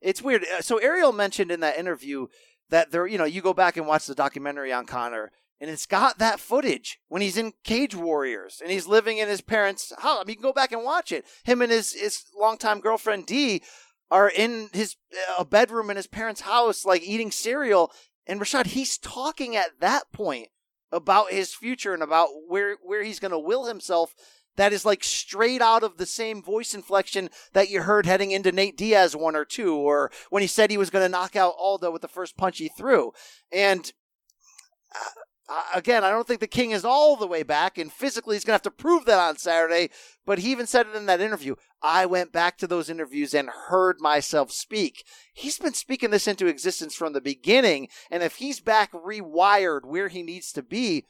It's 0.01 0.23
weird. 0.23 0.45
Uh, 0.45 0.63
so 0.63 0.79
ariel 0.79 1.13
mentioned 1.13 1.51
in 1.51 1.61
that 1.61 1.79
interview 1.79 2.29
that 2.71 2.91
there 2.91 3.07
you 3.07 3.19
know 3.19 3.25
you 3.25 3.43
go 3.43 3.53
back 3.53 3.77
and 3.77 3.87
watch 3.87 4.07
the 4.07 4.15
documentary 4.15 4.73
on 4.73 4.87
conor 4.87 5.33
and 5.61 5.69
it's 5.69 5.85
got 5.85 6.19
that 6.19 6.41
footage 6.41 6.99
when 7.09 7.21
he's 7.21 7.37
in 7.37 7.53
cage 7.65 7.95
warriors 7.95 8.61
and 8.63 8.73
he's 8.73 8.87
living 8.87 9.19
in 9.19 9.29
his 9.29 9.43
parents 9.43 9.93
house 9.99 10.19
i 10.19 10.25
mean 10.25 10.31
you 10.31 10.37
can 10.37 10.43
go 10.43 10.53
back 10.53 10.73
and 10.73 10.83
watch 10.85 11.13
it. 11.13 11.27
Him 11.45 11.61
and 11.61 11.71
his 11.71 11.93
his 11.93 12.25
longtime 12.39 12.81
girlfriend 12.81 13.27
Dee 13.27 13.63
are 14.11 14.29
in 14.29 14.69
his 14.73 14.97
a 15.39 15.45
bedroom 15.45 15.91
in 15.91 15.97
his 15.97 16.07
parents' 16.07 16.41
house, 16.41 16.85
like 16.85 17.03
eating 17.03 17.31
cereal, 17.31 17.93
and 18.27 18.41
Rashad, 18.41 18.67
he's 18.69 18.99
talking 18.99 19.57
at 19.57 19.81
that 19.81 20.13
point 20.13 20.49
about 20.93 21.31
his 21.31 21.55
future 21.55 21.95
and 21.95 22.03
about 22.03 22.29
where 22.49 22.77
where 22.83 23.03
he's 23.03 23.21
going 23.21 23.33
to 23.33 23.39
will 23.39 23.67
himself. 23.67 24.15
That 24.57 24.73
is 24.73 24.85
like 24.85 25.05
straight 25.05 25.63
out 25.63 25.83
of 25.83 25.97
the 25.97 26.07
same 26.07 26.43
voice 26.43 26.75
inflection 26.75 27.31
that 27.53 27.71
you 27.71 27.83
heard 27.83 28.05
heading 28.05 28.31
into 28.33 28.53
Nate 28.53 28.77
Diaz 28.77 29.17
one 29.17 29.37
or 29.37 29.45
two, 29.45 29.75
or 29.75 30.11
when 30.29 30.43
he 30.43 30.49
said 30.49 30.71
he 30.71 30.77
was 30.77 30.91
going 30.91 31.05
to 31.05 31.09
knock 31.09 31.37
out 31.37 31.55
Aldo 31.57 31.91
with 31.91 32.03
the 32.03 32.09
first 32.09 32.37
punch 32.37 32.59
he 32.59 32.69
threw. 32.69 33.13
And 33.53 33.93
uh, 34.95 35.21
uh, 35.51 35.63
again, 35.75 36.05
I 36.05 36.11
don't 36.11 36.29
think 36.29 36.39
the 36.39 36.47
king 36.47 36.71
is 36.71 36.85
all 36.85 37.17
the 37.17 37.27
way 37.27 37.43
back, 37.43 37.77
and 37.77 37.93
physically 37.93 38.37
he's 38.37 38.45
going 38.45 38.53
to 38.53 38.55
have 38.55 38.63
to 38.63 38.71
prove 38.71 39.05
that 39.07 39.19
on 39.19 39.37
Saturday. 39.37 39.91
But 40.25 40.39
he 40.39 40.53
even 40.53 40.67
said 40.67 40.87
it 40.87 40.95
in 40.95 41.07
that 41.07 41.21
interview. 41.21 41.57
I 41.83 42.07
went 42.07 42.33
back 42.33 42.57
to 42.59 42.69
those 42.69 42.89
interviews 42.89 43.35
and 43.35 43.51
heard 43.69 44.01
myself 44.01 44.53
speak. 44.53 45.05
He's 45.35 45.59
been 45.59 45.75
speaking 45.75 46.11
this 46.11 46.29
into 46.29 46.47
existence 46.47 46.95
from 46.95 47.15
the 47.15 47.21
beginning, 47.21 47.89
and 48.11 48.23
if 48.23 48.37
he's 48.37 48.61
back 48.61 48.93
rewired 48.93 49.85
where 49.85 50.07
he 50.07 50.23
needs 50.23 50.53
to 50.53 50.63
be, 50.63 51.05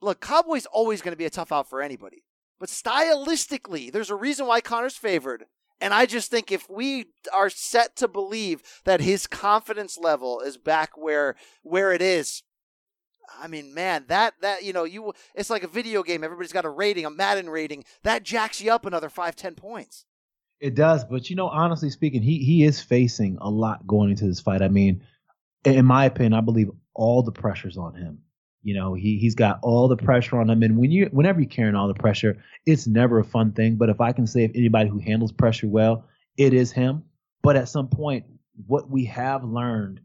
look, 0.00 0.20
Cowboy's 0.20 0.66
always 0.66 1.02
going 1.02 1.12
to 1.12 1.18
be 1.18 1.26
a 1.26 1.30
tough 1.30 1.52
out 1.52 1.68
for 1.68 1.82
anybody. 1.82 2.24
But 2.58 2.70
stylistically, 2.70 3.92
there's 3.92 4.10
a 4.10 4.16
reason 4.16 4.46
why 4.46 4.62
Conor's 4.62 4.96
favored. 4.96 5.44
And 5.82 5.92
I 5.94 6.06
just 6.06 6.30
think 6.30 6.50
if 6.50 6.68
we 6.68 7.06
are 7.32 7.48
set 7.50 7.96
to 7.96 8.08
believe 8.08 8.62
that 8.84 9.00
his 9.00 9.26
confidence 9.26 9.98
level 9.98 10.40
is 10.40 10.58
back 10.58 10.90
where 10.96 11.36
where 11.62 11.92
it 11.92 12.02
is 12.02 12.42
I 13.38 13.46
mean, 13.48 13.74
man, 13.74 14.04
that 14.08 14.34
that 14.40 14.64
you 14.64 14.72
know, 14.72 14.84
you 14.84 15.12
it's 15.34 15.50
like 15.50 15.62
a 15.62 15.68
video 15.68 16.02
game. 16.02 16.24
Everybody's 16.24 16.52
got 16.52 16.64
a 16.64 16.70
rating, 16.70 17.04
a 17.04 17.10
Madden 17.10 17.50
rating. 17.50 17.84
That 18.02 18.22
jacks 18.22 18.60
you 18.60 18.72
up 18.72 18.86
another 18.86 19.08
five, 19.08 19.36
ten 19.36 19.54
points. 19.54 20.04
It 20.60 20.74
does, 20.74 21.04
but 21.04 21.30
you 21.30 21.36
know, 21.36 21.48
honestly 21.48 21.90
speaking, 21.90 22.22
he 22.22 22.38
he 22.38 22.64
is 22.64 22.80
facing 22.80 23.38
a 23.40 23.50
lot 23.50 23.86
going 23.86 24.10
into 24.10 24.26
this 24.26 24.40
fight. 24.40 24.62
I 24.62 24.68
mean, 24.68 25.02
in 25.64 25.86
my 25.86 26.04
opinion, 26.04 26.34
I 26.34 26.40
believe 26.40 26.70
all 26.94 27.22
the 27.22 27.32
pressures 27.32 27.76
on 27.76 27.94
him. 27.94 28.18
You 28.62 28.74
know, 28.74 28.92
he 28.92 29.18
he's 29.18 29.34
got 29.34 29.58
all 29.62 29.88
the 29.88 29.96
pressure 29.96 30.38
on 30.38 30.50
him, 30.50 30.62
and 30.62 30.76
when 30.76 30.90
you 30.90 31.08
whenever 31.12 31.40
you're 31.40 31.48
carrying 31.48 31.74
all 31.74 31.88
the 31.88 31.94
pressure, 31.94 32.42
it's 32.66 32.86
never 32.86 33.18
a 33.18 33.24
fun 33.24 33.52
thing. 33.52 33.76
But 33.76 33.88
if 33.88 34.00
I 34.00 34.12
can 34.12 34.26
say 34.26 34.44
if 34.44 34.52
anybody 34.54 34.90
who 34.90 34.98
handles 34.98 35.32
pressure 35.32 35.66
well, 35.66 36.04
it 36.36 36.52
is 36.52 36.72
him. 36.72 37.04
But 37.42 37.56
at 37.56 37.70
some 37.70 37.88
point, 37.88 38.26
what 38.66 38.90
we 38.90 39.06
have 39.06 39.44
learned 39.44 40.00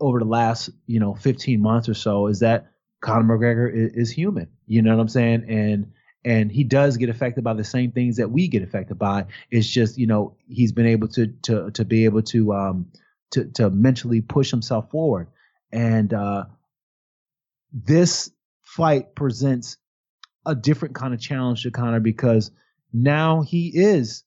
over 0.00 0.18
the 0.18 0.24
last 0.24 0.70
you 0.86 0.98
know 0.98 1.14
15 1.14 1.60
months 1.60 1.88
or 1.88 1.94
so 1.94 2.26
is 2.26 2.40
that 2.40 2.70
Conor 3.00 3.38
McGregor 3.38 3.72
is, 3.72 3.92
is 3.94 4.10
human. 4.10 4.48
You 4.66 4.82
know 4.82 4.94
what 4.94 5.02
I'm 5.02 5.08
saying? 5.08 5.44
And 5.48 5.92
and 6.24 6.52
he 6.52 6.64
does 6.64 6.98
get 6.98 7.08
affected 7.08 7.42
by 7.44 7.54
the 7.54 7.64
same 7.64 7.92
things 7.92 8.16
that 8.18 8.30
we 8.30 8.46
get 8.46 8.62
affected 8.62 8.98
by. 8.98 9.26
It's 9.50 9.68
just 9.68 9.98
you 9.98 10.06
know 10.06 10.36
he's 10.48 10.72
been 10.72 10.86
able 10.86 11.08
to 11.08 11.28
to 11.42 11.70
to 11.70 11.84
be 11.84 12.04
able 12.04 12.22
to 12.22 12.52
um 12.52 12.86
to 13.32 13.46
to 13.52 13.70
mentally 13.70 14.20
push 14.20 14.50
himself 14.50 14.90
forward, 14.90 15.28
and 15.72 16.12
uh, 16.12 16.44
this 17.72 18.30
fight 18.62 19.14
presents 19.14 19.78
a 20.46 20.54
different 20.54 20.94
kind 20.94 21.14
of 21.14 21.20
challenge 21.20 21.62
to 21.62 21.70
Conor 21.70 22.00
because 22.00 22.50
now 22.92 23.40
he 23.42 23.68
is 23.68 24.24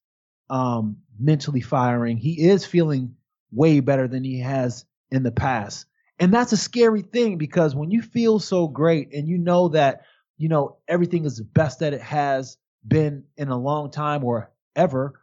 um 0.49 0.97
mentally 1.19 1.61
firing. 1.61 2.17
He 2.17 2.47
is 2.47 2.65
feeling 2.65 3.15
way 3.51 3.81
better 3.81 4.07
than 4.07 4.23
he 4.23 4.39
has 4.39 4.85
in 5.13 5.23
the 5.23 5.31
past. 5.31 5.85
And 6.19 6.33
that's 6.33 6.53
a 6.53 6.57
scary 6.57 7.01
thing 7.01 7.37
because 7.37 7.75
when 7.75 7.91
you 7.91 8.01
feel 8.01 8.39
so 8.39 8.67
great 8.67 9.13
and 9.13 9.27
you 9.27 9.37
know 9.37 9.69
that 9.69 10.01
you 10.37 10.49
know, 10.49 10.77
everything 10.87 11.25
is 11.25 11.37
the 11.37 11.43
best 11.43 11.79
that 11.79 11.93
it 11.93 12.01
has 12.01 12.57
been 12.85 13.23
in 13.37 13.49
a 13.49 13.57
long 13.57 13.91
time 13.91 14.23
or 14.23 14.51
ever, 14.75 15.13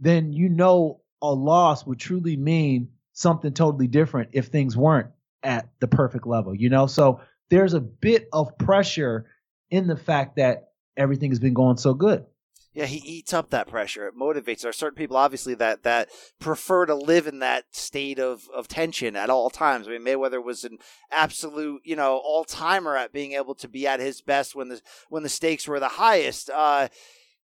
then 0.00 0.32
you 0.32 0.48
know 0.48 1.02
a 1.22 1.32
loss 1.32 1.86
would 1.86 1.98
truly 1.98 2.36
mean 2.36 2.88
something 3.12 3.52
totally 3.52 3.86
different 3.86 4.30
if 4.32 4.46
things 4.46 4.76
weren't 4.76 5.08
at 5.42 5.68
the 5.80 5.88
perfect 5.88 6.26
level, 6.26 6.54
you 6.54 6.70
know? 6.70 6.86
So 6.86 7.20
there's 7.50 7.74
a 7.74 7.80
bit 7.80 8.28
of 8.32 8.56
pressure 8.58 9.26
in 9.70 9.86
the 9.86 9.96
fact 9.96 10.36
that 10.36 10.70
everything 10.96 11.30
has 11.30 11.38
been 11.38 11.54
going 11.54 11.76
so 11.76 11.94
good 11.94 12.24
yeah, 12.72 12.86
he 12.86 12.98
eats 12.98 13.32
up 13.32 13.50
that 13.50 13.66
pressure. 13.66 14.06
It 14.06 14.16
motivates. 14.16 14.60
There 14.60 14.68
are 14.68 14.72
certain 14.72 14.96
people, 14.96 15.16
obviously, 15.16 15.54
that 15.54 15.82
that 15.82 16.08
prefer 16.38 16.86
to 16.86 16.94
live 16.94 17.26
in 17.26 17.40
that 17.40 17.64
state 17.72 18.20
of, 18.20 18.48
of 18.54 18.68
tension 18.68 19.16
at 19.16 19.30
all 19.30 19.50
times. 19.50 19.88
I 19.88 19.92
mean, 19.92 20.04
Mayweather 20.04 20.42
was 20.42 20.64
an 20.64 20.78
absolute, 21.10 21.82
you 21.84 21.96
know, 21.96 22.16
all 22.16 22.44
timer 22.44 22.96
at 22.96 23.12
being 23.12 23.32
able 23.32 23.56
to 23.56 23.68
be 23.68 23.86
at 23.86 23.98
his 23.98 24.20
best 24.20 24.54
when 24.54 24.68
the 24.68 24.80
when 25.08 25.24
the 25.24 25.28
stakes 25.28 25.66
were 25.66 25.80
the 25.80 25.88
highest. 25.88 26.48
Uh, 26.48 26.88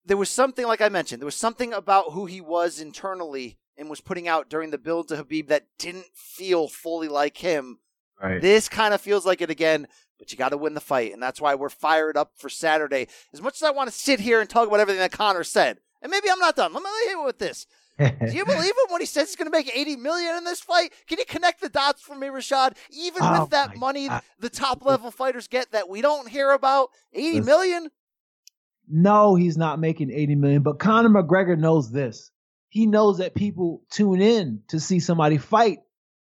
there 0.06 0.16
was 0.16 0.30
something, 0.30 0.66
like 0.66 0.80
I 0.80 0.88
mentioned, 0.88 1.20
there 1.20 1.26
was 1.26 1.36
something 1.36 1.74
about 1.74 2.12
who 2.12 2.24
he 2.24 2.40
was 2.40 2.80
internally 2.80 3.58
and 3.76 3.90
was 3.90 4.00
putting 4.00 4.26
out 4.26 4.48
during 4.48 4.70
the 4.70 4.78
build 4.78 5.08
to 5.08 5.22
Khabib 5.22 5.48
that 5.48 5.66
didn't 5.78 6.06
feel 6.14 6.68
fully 6.68 7.08
like 7.08 7.38
him. 7.38 7.78
Right. 8.22 8.40
This 8.40 8.68
kind 8.68 8.94
of 8.94 9.00
feels 9.00 9.26
like 9.26 9.40
it 9.42 9.50
again 9.50 9.86
but 10.20 10.30
you 10.30 10.38
got 10.38 10.50
to 10.50 10.56
win 10.56 10.74
the 10.74 10.80
fight. 10.80 11.12
And 11.12 11.20
that's 11.20 11.40
why 11.40 11.56
we're 11.56 11.70
fired 11.70 12.16
up 12.16 12.32
for 12.36 12.48
Saturday. 12.48 13.08
As 13.32 13.42
much 13.42 13.56
as 13.56 13.62
I 13.62 13.70
want 13.70 13.90
to 13.90 13.96
sit 13.96 14.20
here 14.20 14.40
and 14.40 14.48
talk 14.48 14.68
about 14.68 14.78
everything 14.78 15.00
that 15.00 15.10
Conor 15.10 15.42
said, 15.42 15.78
and 16.02 16.10
maybe 16.10 16.30
I'm 16.30 16.38
not 16.38 16.54
done. 16.54 16.72
Let 16.72 16.82
me 16.82 16.90
hit 17.08 17.24
with 17.24 17.38
this. 17.38 17.66
Do 17.98 18.32
you 18.32 18.44
believe 18.44 18.64
him 18.64 18.90
when 18.90 19.00
he 19.00 19.06
says 19.06 19.28
he's 19.28 19.36
going 19.36 19.50
to 19.50 19.56
make 19.56 19.74
80 19.74 19.96
million 19.96 20.36
in 20.36 20.44
this 20.44 20.60
fight? 20.60 20.92
Can 21.06 21.18
you 21.18 21.24
connect 21.26 21.60
the 21.60 21.68
dots 21.68 22.00
for 22.02 22.14
me, 22.14 22.28
Rashad? 22.28 22.76
Even 22.90 23.22
oh 23.22 23.40
with 23.40 23.50
that 23.50 23.76
money 23.76 24.08
God. 24.08 24.22
the 24.38 24.48
top 24.48 24.84
level 24.84 25.10
fighters 25.10 25.48
get 25.48 25.72
that 25.72 25.88
we 25.88 26.00
don't 26.00 26.28
hear 26.28 26.50
about, 26.50 26.90
80 27.12 27.40
million? 27.40 27.90
No, 28.88 29.34
he's 29.34 29.56
not 29.56 29.78
making 29.78 30.10
80 30.10 30.34
million, 30.36 30.62
but 30.62 30.78
Conor 30.78 31.10
McGregor 31.10 31.58
knows 31.58 31.90
this. 31.90 32.30
He 32.68 32.86
knows 32.86 33.18
that 33.18 33.34
people 33.34 33.82
tune 33.90 34.20
in 34.20 34.62
to 34.68 34.80
see 34.80 35.00
somebody 35.00 35.38
fight 35.38 35.78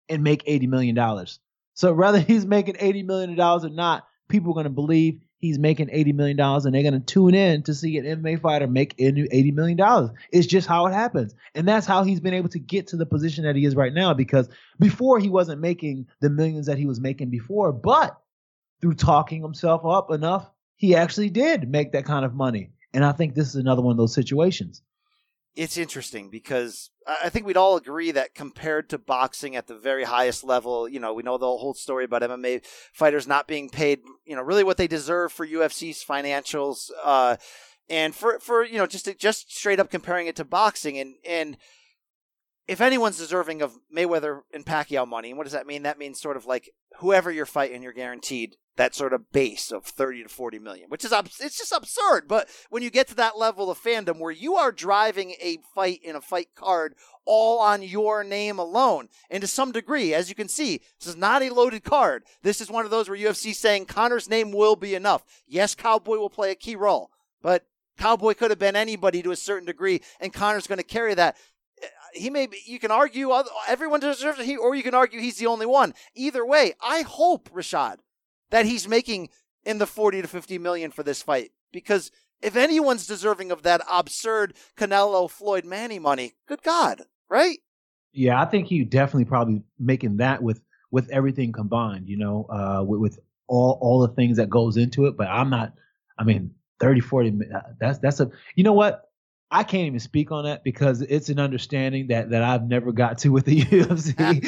and 0.08 0.22
make 0.22 0.42
80 0.46 0.66
million 0.66 0.94
dollars. 0.94 1.40
So 1.76 1.92
whether 1.92 2.18
he's 2.18 2.44
making 2.44 2.76
eighty 2.80 3.02
million 3.02 3.36
dollars 3.36 3.64
or 3.64 3.68
not, 3.68 4.06
people 4.28 4.50
are 4.50 4.54
going 4.54 4.64
to 4.64 4.70
believe 4.70 5.20
he's 5.38 5.58
making 5.58 5.90
eighty 5.92 6.12
million 6.12 6.36
dollars, 6.36 6.64
and 6.64 6.74
they're 6.74 6.82
going 6.82 6.94
to 6.94 7.00
tune 7.00 7.34
in 7.34 7.62
to 7.64 7.74
see 7.74 7.98
an 7.98 8.04
MMA 8.06 8.40
fighter 8.40 8.66
make 8.66 8.94
eighty 8.98 9.52
million 9.52 9.76
dollars. 9.76 10.10
It's 10.32 10.46
just 10.46 10.66
how 10.66 10.86
it 10.86 10.94
happens, 10.94 11.34
and 11.54 11.68
that's 11.68 11.86
how 11.86 12.02
he's 12.02 12.20
been 12.20 12.34
able 12.34 12.48
to 12.48 12.58
get 12.58 12.88
to 12.88 12.96
the 12.96 13.06
position 13.06 13.44
that 13.44 13.56
he 13.56 13.66
is 13.66 13.76
right 13.76 13.92
now. 13.92 14.14
Because 14.14 14.48
before 14.80 15.20
he 15.20 15.28
wasn't 15.28 15.60
making 15.60 16.06
the 16.20 16.30
millions 16.30 16.66
that 16.66 16.78
he 16.78 16.86
was 16.86 16.98
making 16.98 17.28
before, 17.28 17.72
but 17.72 18.18
through 18.80 18.94
talking 18.94 19.42
himself 19.42 19.84
up 19.84 20.10
enough, 20.10 20.50
he 20.76 20.96
actually 20.96 21.30
did 21.30 21.68
make 21.68 21.92
that 21.92 22.06
kind 22.06 22.24
of 22.24 22.34
money. 22.34 22.70
And 22.94 23.04
I 23.04 23.12
think 23.12 23.34
this 23.34 23.48
is 23.48 23.56
another 23.56 23.82
one 23.82 23.92
of 23.92 23.98
those 23.98 24.14
situations 24.14 24.80
it's 25.56 25.78
interesting 25.78 26.28
because 26.28 26.90
I 27.06 27.30
think 27.30 27.46
we'd 27.46 27.56
all 27.56 27.76
agree 27.76 28.10
that 28.10 28.34
compared 28.34 28.90
to 28.90 28.98
boxing 28.98 29.56
at 29.56 29.66
the 29.66 29.76
very 29.76 30.04
highest 30.04 30.44
level, 30.44 30.86
you 30.86 31.00
know, 31.00 31.14
we 31.14 31.22
know 31.22 31.38
the 31.38 31.46
whole 31.46 31.72
story 31.72 32.04
about 32.04 32.22
MMA 32.22 32.64
fighters 32.92 33.26
not 33.26 33.48
being 33.48 33.70
paid, 33.70 34.00
you 34.26 34.36
know, 34.36 34.42
really 34.42 34.64
what 34.64 34.76
they 34.76 34.86
deserve 34.86 35.32
for 35.32 35.46
UFC's 35.46 36.04
financials, 36.04 36.90
uh, 37.02 37.36
and 37.88 38.14
for 38.14 38.38
for 38.40 38.64
you 38.64 38.78
know 38.78 38.86
just 38.86 39.04
to, 39.04 39.14
just 39.14 39.56
straight 39.56 39.78
up 39.78 39.90
comparing 39.90 40.26
it 40.26 40.36
to 40.36 40.44
boxing, 40.44 40.98
and 40.98 41.14
and 41.26 41.56
if 42.68 42.80
anyone's 42.80 43.18
deserving 43.18 43.62
of 43.62 43.78
Mayweather 43.94 44.40
and 44.52 44.66
Pacquiao 44.66 45.06
money, 45.06 45.32
what 45.32 45.44
does 45.44 45.52
that 45.52 45.66
mean? 45.66 45.84
That 45.84 45.98
means 45.98 46.20
sort 46.20 46.36
of 46.36 46.46
like 46.46 46.70
whoever 46.98 47.30
you're 47.30 47.46
fighting, 47.46 47.82
you're 47.82 47.92
guaranteed 47.92 48.56
that 48.76 48.94
sort 48.94 49.12
of 49.12 49.32
base 49.32 49.70
of 49.72 49.84
30 49.84 50.24
to 50.24 50.28
40 50.28 50.58
million, 50.58 50.90
which 50.90 51.04
is 51.04 51.12
it's 51.40 51.58
just 51.58 51.72
absurd. 51.72 52.28
But 52.28 52.48
when 52.68 52.82
you 52.82 52.90
get 52.90 53.08
to 53.08 53.14
that 53.14 53.38
level 53.38 53.70
of 53.70 53.78
fandom 53.78 54.18
where 54.18 54.32
you 54.32 54.56
are 54.56 54.72
driving 54.72 55.34
a 55.40 55.58
fight 55.74 56.00
in 56.02 56.16
a 56.16 56.20
fight 56.20 56.48
card 56.54 56.94
all 57.24 57.58
on 57.58 57.82
your 57.82 58.22
name 58.22 58.58
alone, 58.58 59.08
and 59.30 59.40
to 59.40 59.46
some 59.46 59.72
degree, 59.72 60.12
as 60.12 60.28
you 60.28 60.34
can 60.34 60.48
see, 60.48 60.80
this 60.98 61.08
is 61.08 61.16
not 61.16 61.42
a 61.42 61.50
loaded 61.50 61.84
card. 61.84 62.24
This 62.42 62.60
is 62.60 62.70
one 62.70 62.84
of 62.84 62.90
those 62.90 63.08
where 63.08 63.18
UFC 63.18 63.54
saying 63.54 63.86
Conor's 63.86 64.28
name 64.28 64.52
will 64.52 64.76
be 64.76 64.94
enough. 64.94 65.24
Yes, 65.46 65.74
Cowboy 65.74 66.16
will 66.16 66.30
play 66.30 66.50
a 66.50 66.56
key 66.56 66.76
role, 66.76 67.10
but 67.40 67.64
Cowboy 67.96 68.34
could 68.34 68.50
have 68.50 68.58
been 68.58 68.76
anybody 68.76 69.22
to 69.22 69.30
a 69.30 69.36
certain 69.36 69.66
degree, 69.66 70.02
and 70.20 70.32
Conor's 70.32 70.66
going 70.66 70.78
to 70.78 70.84
carry 70.84 71.14
that 71.14 71.36
he 72.12 72.30
may 72.30 72.46
be, 72.46 72.58
you 72.66 72.78
can 72.78 72.90
argue 72.90 73.32
everyone 73.68 74.00
deserves 74.00 74.38
it, 74.38 74.58
or 74.58 74.74
you 74.74 74.82
can 74.82 74.94
argue 74.94 75.20
he's 75.20 75.38
the 75.38 75.46
only 75.46 75.66
one. 75.66 75.94
Either 76.14 76.44
way, 76.44 76.74
I 76.80 77.02
hope 77.02 77.50
Rashad 77.50 77.98
that 78.50 78.66
he's 78.66 78.88
making 78.88 79.28
in 79.64 79.78
the 79.78 79.86
40 79.86 80.22
to 80.22 80.28
50 80.28 80.58
million 80.58 80.90
for 80.90 81.02
this 81.02 81.22
fight 81.22 81.50
because 81.72 82.10
if 82.42 82.56
anyone's 82.56 83.06
deserving 83.06 83.50
of 83.50 83.62
that 83.62 83.82
absurd 83.90 84.54
Canelo 84.76 85.30
Floyd 85.30 85.64
Manny 85.64 85.98
money, 85.98 86.34
good 86.46 86.62
God, 86.62 87.02
right? 87.28 87.58
Yeah, 88.12 88.40
I 88.40 88.46
think 88.46 88.68
he 88.68 88.84
definitely 88.84 89.24
probably 89.24 89.62
making 89.78 90.18
that 90.18 90.42
with 90.42 90.60
with 90.90 91.10
everything 91.10 91.52
combined, 91.52 92.08
you 92.08 92.16
know, 92.16 92.46
uh, 92.48 92.82
with, 92.82 93.00
with 93.00 93.18
all 93.46 93.78
all 93.82 94.00
the 94.00 94.14
things 94.14 94.36
that 94.38 94.48
goes 94.48 94.76
into 94.76 95.06
it. 95.06 95.16
But 95.16 95.28
I'm 95.28 95.50
not. 95.50 95.72
I 96.18 96.24
mean, 96.24 96.54
30, 96.80 97.00
40. 97.00 97.28
Uh, 97.54 97.60
that's 97.78 97.98
that's 97.98 98.20
a. 98.20 98.30
You 98.54 98.64
know 98.64 98.72
what? 98.72 99.05
I 99.50 99.62
can't 99.62 99.86
even 99.86 100.00
speak 100.00 100.32
on 100.32 100.44
that 100.44 100.64
because 100.64 101.02
it's 101.02 101.28
an 101.28 101.38
understanding 101.38 102.08
that 102.08 102.30
that 102.30 102.42
I've 102.42 102.66
never 102.66 102.92
got 102.92 103.18
to 103.18 103.28
with 103.30 103.44
the 103.44 103.60
UFC. 103.62 104.44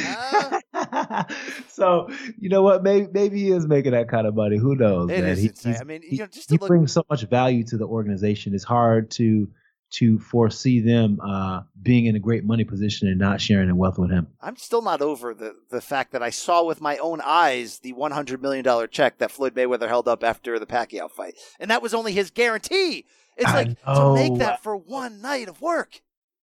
so 1.69 2.09
you 2.39 2.49
know 2.49 2.63
what? 2.63 2.83
Maybe 2.83 3.09
maybe 3.13 3.39
he 3.43 3.51
is 3.51 3.67
making 3.67 3.93
that 3.93 4.09
kind 4.09 4.27
of 4.27 4.35
money. 4.35 4.57
Who 4.57 4.75
knows? 4.75 5.11
It 5.11 5.21
man? 5.21 5.31
is 5.31 5.63
he, 5.63 5.71
I 5.75 5.85
mean, 5.85 6.03
you 6.09 6.19
know, 6.19 6.27
just 6.27 6.51
he 6.51 6.57
look- 6.57 6.69
brings 6.69 6.93
so 6.93 7.05
much 7.09 7.23
value 7.25 7.65
to 7.65 7.77
the 7.77 7.87
organization. 7.87 8.55
It's 8.55 8.65
hard 8.65 9.11
to 9.13 9.49
to 9.91 10.19
foresee 10.19 10.81
them 10.81 11.19
uh, 11.21 11.63
being 11.81 12.05
in 12.05 12.15
a 12.15 12.19
great 12.19 12.45
money 12.45 12.65
position 12.65 13.09
and 13.09 13.19
not 13.19 13.41
sharing 13.41 13.69
the 13.69 13.75
wealth 13.75 13.99
with 13.99 14.11
him. 14.11 14.27
I'm 14.41 14.57
still 14.57 14.83
not 14.83 15.01
over 15.01 15.33
the 15.33 15.55
the 15.71 15.81
fact 15.81 16.13
that 16.13 16.23
I 16.23 16.31
saw 16.31 16.65
with 16.65 16.81
my 16.81 16.99
own 16.99 17.21
eyes 17.25 17.79
the 17.79 17.93
100 17.93 18.43
million 18.43 18.65
dollar 18.65 18.87
check 18.87 19.19
that 19.19 19.31
Floyd 19.31 19.55
Mayweather 19.55 19.89
held 19.89 20.09
up 20.09 20.23
after 20.23 20.59
the 20.59 20.67
Pacquiao 20.67 21.11
fight, 21.11 21.35
and 21.59 21.71
that 21.71 21.83
was 21.83 21.95
only 21.95 22.13
his 22.13 22.31
guarantee. 22.31 23.07
It's 23.39 23.49
I 23.49 23.55
like 23.55 23.87
know. 23.87 24.15
to 24.17 24.23
make 24.23 24.39
that 24.41 24.63
for 24.63 24.77
one 24.77 25.23
night 25.23 25.49
of 25.49 25.63
work. 25.63 26.03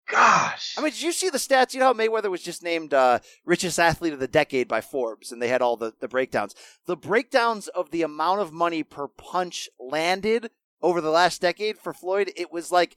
Gosh. 0.10 0.74
I 0.76 0.82
mean, 0.82 0.92
did 0.92 1.04
you 1.04 1.12
see 1.12 1.30
the 1.30 1.38
stats? 1.38 1.74
You 1.74 1.80
know 1.80 1.86
how 1.88 1.94
Mayweather 1.94 2.32
was 2.32 2.42
just 2.42 2.64
named 2.64 2.94
uh, 2.94 3.20
richest 3.46 3.80
athlete 3.80 4.12
of 4.12 4.20
the 4.20 4.28
decade 4.28 4.68
by 4.68 4.82
Forbes, 4.82 5.32
and 5.32 5.40
they 5.40 5.50
had 5.50 5.62
all 5.62 5.78
the, 5.78 5.94
the 6.00 6.08
breakdowns. 6.08 6.56
The 6.88 6.98
breakdowns 6.98 7.68
of 7.68 7.92
the 7.92 8.02
amount 8.02 8.42
of 8.42 8.52
money 8.52 8.82
per 8.84 9.08
punch 9.08 9.70
landed 9.80 10.50
over 10.82 11.02
the 11.02 11.10
last 11.10 11.42
decade 11.42 11.78
for 11.78 11.94
Floyd, 11.94 12.32
it 12.36 12.52
was 12.52 12.72
like, 12.72 12.96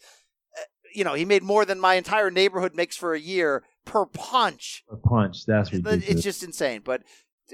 uh, 0.57 0.63
you 0.95 1.05
know, 1.05 1.15
he 1.15 1.25
made 1.25 1.43
more 1.43 1.65
than 1.65 1.81
my 1.81 1.95
entire 1.95 2.31
neighborhood 2.31 2.75
makes 2.75 2.97
for 2.97 3.15
a 3.15 3.21
year 3.21 3.63
per 3.85 4.07
punch. 4.07 4.85
Per 4.89 4.97
punch. 4.97 5.47
That's 5.47 5.73
ridiculous. 5.73 6.09
It's 6.09 6.23
just 6.23 6.43
insane. 6.43 6.83
But 6.85 7.03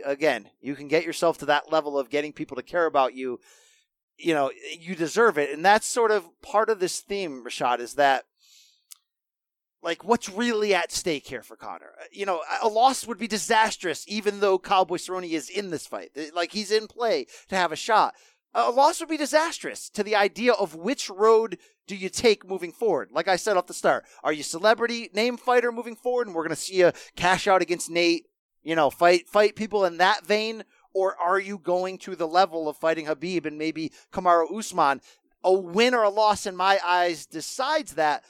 again, 0.04 0.50
you 0.60 0.74
can 0.74 0.88
get 0.88 1.04
yourself 1.04 1.38
to 1.38 1.46
that 1.46 1.72
level 1.72 1.98
of 1.98 2.10
getting 2.10 2.32
people 2.32 2.56
to 2.56 2.62
care 2.62 2.86
about 2.86 3.14
you. 3.14 3.40
You 4.18 4.34
know, 4.34 4.50
you 4.78 4.94
deserve 4.94 5.38
it. 5.38 5.50
And 5.52 5.64
that's 5.64 5.86
sort 5.86 6.10
of 6.10 6.26
part 6.42 6.68
of 6.68 6.80
this 6.80 7.00
theme, 7.00 7.44
Rashad, 7.44 7.78
is 7.80 7.94
that 7.94 8.24
like 9.82 10.02
what's 10.04 10.28
really 10.28 10.74
at 10.74 10.90
stake 10.90 11.28
here 11.28 11.42
for 11.42 11.56
Conor. 11.56 11.92
Uh, 12.00 12.04
you 12.10 12.26
know, 12.26 12.42
a 12.62 12.68
loss 12.68 13.06
would 13.06 13.18
be 13.18 13.28
disastrous, 13.28 14.04
even 14.08 14.40
though 14.40 14.58
Cowboy 14.58 14.96
Cerrone 14.96 15.30
is 15.30 15.48
in 15.48 15.70
this 15.70 15.86
fight. 15.86 16.10
Like 16.34 16.52
he's 16.52 16.72
in 16.72 16.88
play 16.88 17.26
to 17.48 17.56
have 17.56 17.70
a 17.70 17.76
shot. 17.76 18.14
A 18.54 18.70
loss 18.70 18.98
would 18.98 19.08
be 19.08 19.16
disastrous 19.16 19.88
to 19.90 20.02
the 20.02 20.16
idea 20.16 20.52
of 20.52 20.74
which 20.74 21.08
road 21.08 21.58
do 21.86 21.94
you 21.94 22.08
take 22.08 22.48
moving 22.48 22.72
forward. 22.72 23.10
Like 23.12 23.28
I 23.28 23.36
said 23.36 23.56
off 23.56 23.66
the 23.66 23.74
start, 23.74 24.04
are 24.24 24.32
you 24.32 24.42
celebrity 24.42 25.10
name 25.14 25.36
fighter 25.36 25.70
moving 25.70 25.96
forward, 25.96 26.26
and 26.26 26.34
we're 26.34 26.42
going 26.42 26.56
to 26.56 26.60
see 26.60 26.82
a 26.82 26.94
cash 27.14 27.46
out 27.46 27.62
against 27.62 27.90
Nate, 27.90 28.24
You 28.62 28.74
know, 28.74 28.90
fight 28.90 29.28
fight 29.28 29.54
people 29.54 29.84
in 29.84 29.98
that 29.98 30.26
vein, 30.26 30.64
or 30.94 31.16
are 31.16 31.38
you 31.38 31.58
going 31.58 31.98
to 31.98 32.16
the 32.16 32.26
level 32.26 32.68
of 32.68 32.76
fighting 32.76 33.06
Khabib 33.06 33.46
and 33.46 33.58
maybe 33.58 33.92
Kamaru 34.12 34.58
Usman? 34.58 35.00
A 35.44 35.52
win 35.52 35.94
or 35.94 36.02
a 36.02 36.08
loss 36.08 36.46
in 36.46 36.56
my 36.56 36.80
eyes 36.84 37.26
decides 37.26 37.94
that. 37.94 38.24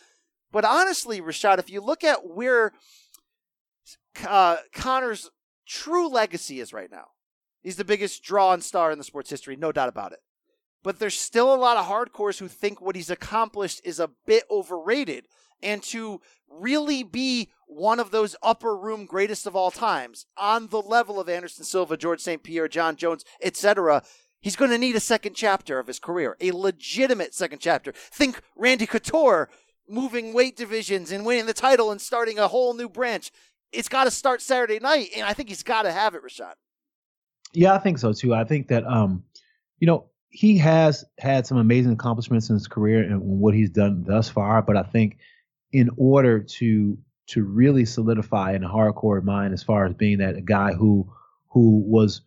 But 0.52 0.64
honestly, 0.64 1.20
Rashad, 1.20 1.58
if 1.58 1.70
you 1.70 1.80
look 1.80 2.04
at 2.04 2.26
where 2.26 2.72
uh, 4.26 4.56
Conor's 4.74 5.30
true 5.66 6.08
legacy 6.08 6.60
is 6.60 6.72
right 6.72 6.90
now, 6.90 7.06
he's 7.62 7.76
the 7.76 7.84
biggest 7.84 8.22
draw 8.22 8.52
and 8.52 8.62
star 8.62 8.90
in 8.90 8.98
the 8.98 9.04
sport's 9.04 9.30
history, 9.30 9.56
no 9.56 9.72
doubt 9.72 9.88
about 9.88 10.12
it. 10.12 10.20
But 10.82 10.98
there's 10.98 11.18
still 11.18 11.52
a 11.52 11.56
lot 11.56 11.76
of 11.76 11.86
hardcores 11.86 12.38
who 12.38 12.48
think 12.48 12.80
what 12.80 12.96
he's 12.96 13.10
accomplished 13.10 13.80
is 13.84 13.98
a 13.98 14.10
bit 14.26 14.44
overrated. 14.50 15.26
And 15.62 15.82
to 15.84 16.20
really 16.48 17.02
be 17.02 17.50
one 17.68 18.00
of 18.00 18.10
those 18.10 18.34
upper 18.42 18.76
room 18.76 19.04
greatest 19.06 19.46
of 19.46 19.54
all 19.54 19.70
times 19.70 20.26
on 20.36 20.68
the 20.68 20.80
level 20.80 21.20
of 21.20 21.28
Anderson 21.28 21.64
Silva, 21.64 21.96
Georges 21.96 22.24
St. 22.24 22.42
Pierre, 22.42 22.66
Jon 22.66 22.96
Jones, 22.96 23.24
etc., 23.42 24.02
he's 24.40 24.56
going 24.56 24.70
to 24.70 24.78
need 24.78 24.96
a 24.96 25.00
second 25.00 25.34
chapter 25.34 25.78
of 25.78 25.86
his 25.86 25.98
career, 25.98 26.36
a 26.40 26.50
legitimate 26.52 27.34
second 27.34 27.60
chapter. 27.60 27.92
Think 27.92 28.40
Randy 28.56 28.86
Couture 28.86 29.48
moving 29.88 30.32
weight 30.32 30.56
divisions 30.56 31.12
and 31.12 31.24
winning 31.24 31.46
the 31.46 31.54
title 31.54 31.90
and 31.90 32.00
starting 32.00 32.38
a 32.38 32.48
whole 32.48 32.74
new 32.74 32.88
branch. 32.88 33.30
It's 33.70 33.88
got 33.88 34.04
to 34.04 34.10
start 34.10 34.40
Saturday 34.40 34.78
night, 34.78 35.10
and 35.14 35.26
I 35.26 35.34
think 35.34 35.50
he's 35.50 35.62
got 35.62 35.82
to 35.82 35.92
have 35.92 36.14
it, 36.14 36.22
Rashad. 36.22 36.54
Yeah, 37.52 37.74
I 37.74 37.78
think 37.78 37.98
so 37.98 38.12
too. 38.12 38.34
I 38.34 38.44
think 38.44 38.68
that 38.68 38.86
um, 38.86 39.24
you 39.78 39.86
know, 39.86 40.06
he 40.30 40.58
has 40.58 41.04
had 41.18 41.46
some 41.46 41.58
amazing 41.58 41.92
accomplishments 41.92 42.50
in 42.50 42.54
his 42.54 42.68
career 42.68 43.02
and 43.02 43.20
what 43.22 43.54
he's 43.54 43.70
done 43.70 44.04
thus 44.06 44.28
far, 44.28 44.62
but 44.62 44.76
I 44.76 44.82
think 44.82 45.18
in 45.72 45.90
order 45.96 46.40
to 46.40 46.98
to 47.28 47.44
really 47.44 47.84
solidify 47.84 48.54
in 48.54 48.64
a 48.64 48.68
hardcore 48.68 49.22
mind 49.22 49.52
as 49.54 49.62
far 49.62 49.86
as 49.86 49.94
being 49.94 50.18
that 50.18 50.36
a 50.36 50.40
guy 50.40 50.72
who 50.72 51.10
who 51.48 51.82
was 51.86 52.22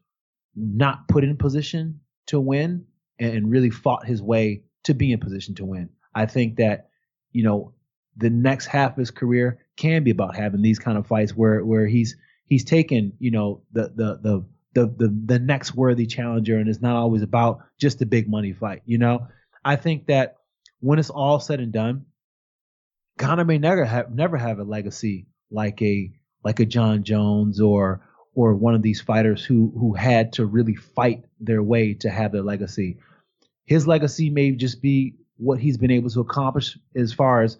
not 0.55 1.07
put 1.07 1.23
in 1.23 1.37
position 1.37 1.99
to 2.27 2.39
win 2.39 2.85
and 3.19 3.49
really 3.49 3.69
fought 3.69 4.05
his 4.05 4.21
way 4.21 4.63
to 4.83 4.93
be 4.93 5.11
in 5.11 5.19
position 5.19 5.55
to 5.55 5.65
win. 5.65 5.89
I 6.13 6.25
think 6.25 6.57
that 6.57 6.89
you 7.31 7.43
know, 7.43 7.73
the 8.17 8.29
next 8.29 8.67
half 8.67 8.91
of 8.91 8.97
his 8.97 9.11
career 9.11 9.59
can 9.77 10.03
be 10.03 10.11
about 10.11 10.35
having 10.35 10.61
these 10.61 10.79
kind 10.79 10.97
of 10.97 11.07
fights 11.07 11.35
where 11.35 11.63
where 11.63 11.87
he's 11.87 12.17
he's 12.45 12.65
taken, 12.65 13.13
you 13.19 13.31
know, 13.31 13.61
the 13.71 13.91
the 13.95 14.19
the 14.21 14.45
the 14.73 14.87
the, 14.97 15.21
the 15.25 15.39
next 15.39 15.75
worthy 15.75 16.05
challenger 16.05 16.57
and 16.57 16.69
it's 16.69 16.81
not 16.81 16.95
always 16.95 17.21
about 17.21 17.59
just 17.77 17.99
the 17.99 18.05
big 18.05 18.29
money 18.29 18.53
fight, 18.53 18.81
you 18.85 18.97
know? 18.97 19.27
I 19.63 19.75
think 19.75 20.07
that 20.07 20.37
when 20.79 20.99
it's 20.99 21.09
all 21.09 21.39
said 21.39 21.59
and 21.59 21.71
done, 21.71 22.05
Conor 23.21 23.45
may 23.45 23.59
never 23.59 23.85
have 23.85 24.13
never 24.13 24.35
have 24.37 24.59
a 24.59 24.63
legacy 24.63 25.27
like 25.51 25.81
a 25.81 26.11
like 26.43 26.59
a 26.59 26.65
Jon 26.65 27.03
Jones 27.03 27.61
or 27.61 28.01
or 28.33 28.55
one 28.55 28.73
of 28.73 28.81
these 28.81 28.99
fighters 28.99 29.45
who 29.45 29.71
who 29.77 29.93
had 29.93 30.33
to 30.33 30.45
really 30.45 30.75
fight 30.75 31.23
their 31.39 31.61
way 31.61 31.93
to 31.95 32.09
have 32.09 32.31
their 32.31 32.41
legacy. 32.41 32.97
His 33.65 33.87
legacy 33.87 34.29
may 34.29 34.51
just 34.51 34.81
be 34.81 35.15
what 35.37 35.59
he's 35.59 35.77
been 35.77 35.91
able 35.91 36.09
to 36.09 36.21
accomplish 36.21 36.77
as 36.95 37.13
far 37.13 37.43
as 37.43 37.57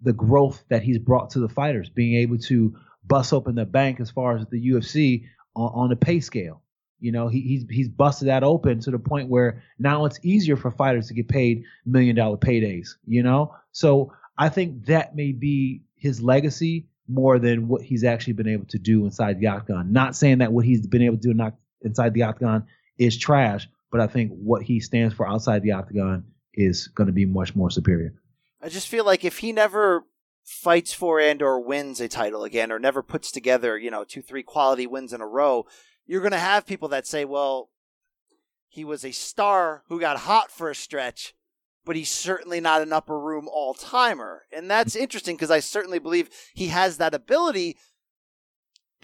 the 0.00 0.12
growth 0.12 0.64
that 0.68 0.82
he's 0.82 0.98
brought 0.98 1.30
to 1.30 1.38
the 1.38 1.48
fighters, 1.48 1.88
being 1.88 2.16
able 2.16 2.38
to 2.38 2.74
bust 3.06 3.32
open 3.32 3.54
the 3.54 3.64
bank 3.64 4.00
as 4.00 4.10
far 4.10 4.36
as 4.36 4.46
the 4.46 4.70
UFC 4.70 5.24
on, 5.54 5.70
on 5.74 5.88
the 5.90 5.96
pay 5.96 6.20
scale. 6.20 6.62
You 7.00 7.12
know, 7.12 7.28
he, 7.28 7.40
he's 7.40 7.66
he's 7.68 7.88
busted 7.88 8.28
that 8.28 8.42
open 8.42 8.80
to 8.80 8.90
the 8.90 8.98
point 8.98 9.28
where 9.28 9.62
now 9.78 10.06
it's 10.06 10.18
easier 10.22 10.56
for 10.56 10.70
fighters 10.70 11.08
to 11.08 11.14
get 11.14 11.28
paid 11.28 11.64
million 11.84 12.16
dollar 12.16 12.38
paydays. 12.38 12.94
You 13.06 13.22
know, 13.22 13.54
so 13.72 14.12
I 14.36 14.48
think 14.48 14.86
that 14.86 15.14
may 15.14 15.32
be 15.32 15.82
his 15.96 16.20
legacy 16.20 16.86
more 17.08 17.38
than 17.38 17.68
what 17.68 17.82
he's 17.82 18.04
actually 18.04 18.32
been 18.32 18.48
able 18.48 18.66
to 18.66 18.78
do 18.78 19.04
inside 19.04 19.38
the 19.38 19.46
octagon. 19.46 19.92
Not 19.92 20.16
saying 20.16 20.38
that 20.38 20.52
what 20.52 20.64
he's 20.64 20.86
been 20.86 21.02
able 21.02 21.18
to 21.18 21.34
do 21.34 21.52
inside 21.82 22.14
the 22.14 22.22
octagon 22.22 22.66
is 22.98 23.16
trash, 23.16 23.68
but 23.90 24.00
I 24.00 24.06
think 24.06 24.32
what 24.32 24.62
he 24.62 24.80
stands 24.80 25.14
for 25.14 25.28
outside 25.28 25.62
the 25.62 25.72
octagon 25.72 26.24
is 26.54 26.88
going 26.88 27.06
to 27.06 27.12
be 27.12 27.26
much 27.26 27.54
more 27.54 27.70
superior. 27.70 28.14
I 28.60 28.68
just 28.68 28.88
feel 28.88 29.04
like 29.04 29.24
if 29.24 29.38
he 29.38 29.52
never 29.52 30.04
fights 30.44 30.92
for 30.92 31.20
and 31.20 31.42
or 31.42 31.60
wins 31.60 32.00
a 32.00 32.08
title 32.08 32.44
again 32.44 32.72
or 32.72 32.78
never 32.78 33.02
puts 33.02 33.30
together, 33.30 33.76
you 33.76 33.90
know, 33.90 34.04
two 34.04 34.22
three 34.22 34.42
quality 34.42 34.86
wins 34.86 35.12
in 35.12 35.20
a 35.20 35.26
row, 35.26 35.66
you're 36.06 36.20
going 36.20 36.32
to 36.32 36.38
have 36.38 36.66
people 36.66 36.88
that 36.88 37.06
say, 37.06 37.24
"Well, 37.24 37.70
he 38.68 38.84
was 38.84 39.04
a 39.04 39.12
star 39.12 39.84
who 39.88 40.00
got 40.00 40.20
hot 40.20 40.50
for 40.50 40.70
a 40.70 40.74
stretch, 40.74 41.34
but 41.84 41.96
he's 41.96 42.10
certainly 42.10 42.60
not 42.60 42.82
an 42.82 42.92
upper 42.92 43.18
room 43.18 43.48
all-timer." 43.48 44.46
And 44.52 44.70
that's 44.70 44.96
interesting 44.96 45.36
because 45.36 45.50
I 45.50 45.60
certainly 45.60 45.98
believe 45.98 46.30
he 46.54 46.68
has 46.68 46.96
that 46.98 47.14
ability, 47.14 47.76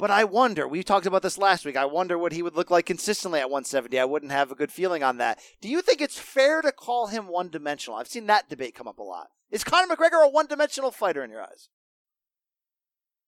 but 0.01 0.11
I 0.11 0.25
wonder, 0.25 0.67
we 0.67 0.83
talked 0.83 1.05
about 1.05 1.21
this 1.21 1.37
last 1.37 1.67
week. 1.67 1.77
I 1.77 1.85
wonder 1.85 2.17
what 2.17 2.33
he 2.33 2.43
would 2.43 2.57
look 2.57 2.71
like 2.71 2.87
consistently 2.87 3.39
at 3.39 3.51
170. 3.51 3.99
I 3.99 4.07
wouldn't 4.07 4.33
have 4.33 4.51
a 4.51 4.55
good 4.55 4.73
feeling 4.73 5.03
on 5.03 5.19
that. 5.19 5.39
Do 5.61 5.69
you 5.69 5.83
think 5.83 6.01
it's 6.01 6.19
fair 6.19 6.63
to 6.63 6.73
call 6.73 7.09
him 7.09 7.29
one 7.29 7.51
dimensional? 7.51 7.99
I've 7.99 8.09
seen 8.09 8.27
that 8.27 8.49
debate 8.49 8.75
come 8.75 8.89
up 8.89 8.99
a 8.99 9.03
lot. 9.03 9.29
Is 9.51 9.63
Conor 9.63 9.95
McGregor 9.95 10.25
a 10.25 10.29
one 10.29 10.47
dimensional 10.47 10.91
fighter 10.91 11.23
in 11.23 11.31
your 11.31 11.43
eyes? 11.43 11.69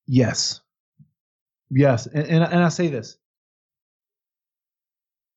Yes. 0.06 0.60
Yes. 1.70 2.06
And, 2.06 2.24
and, 2.26 2.44
and 2.44 2.64
I 2.64 2.70
say 2.70 2.88
this. 2.88 3.18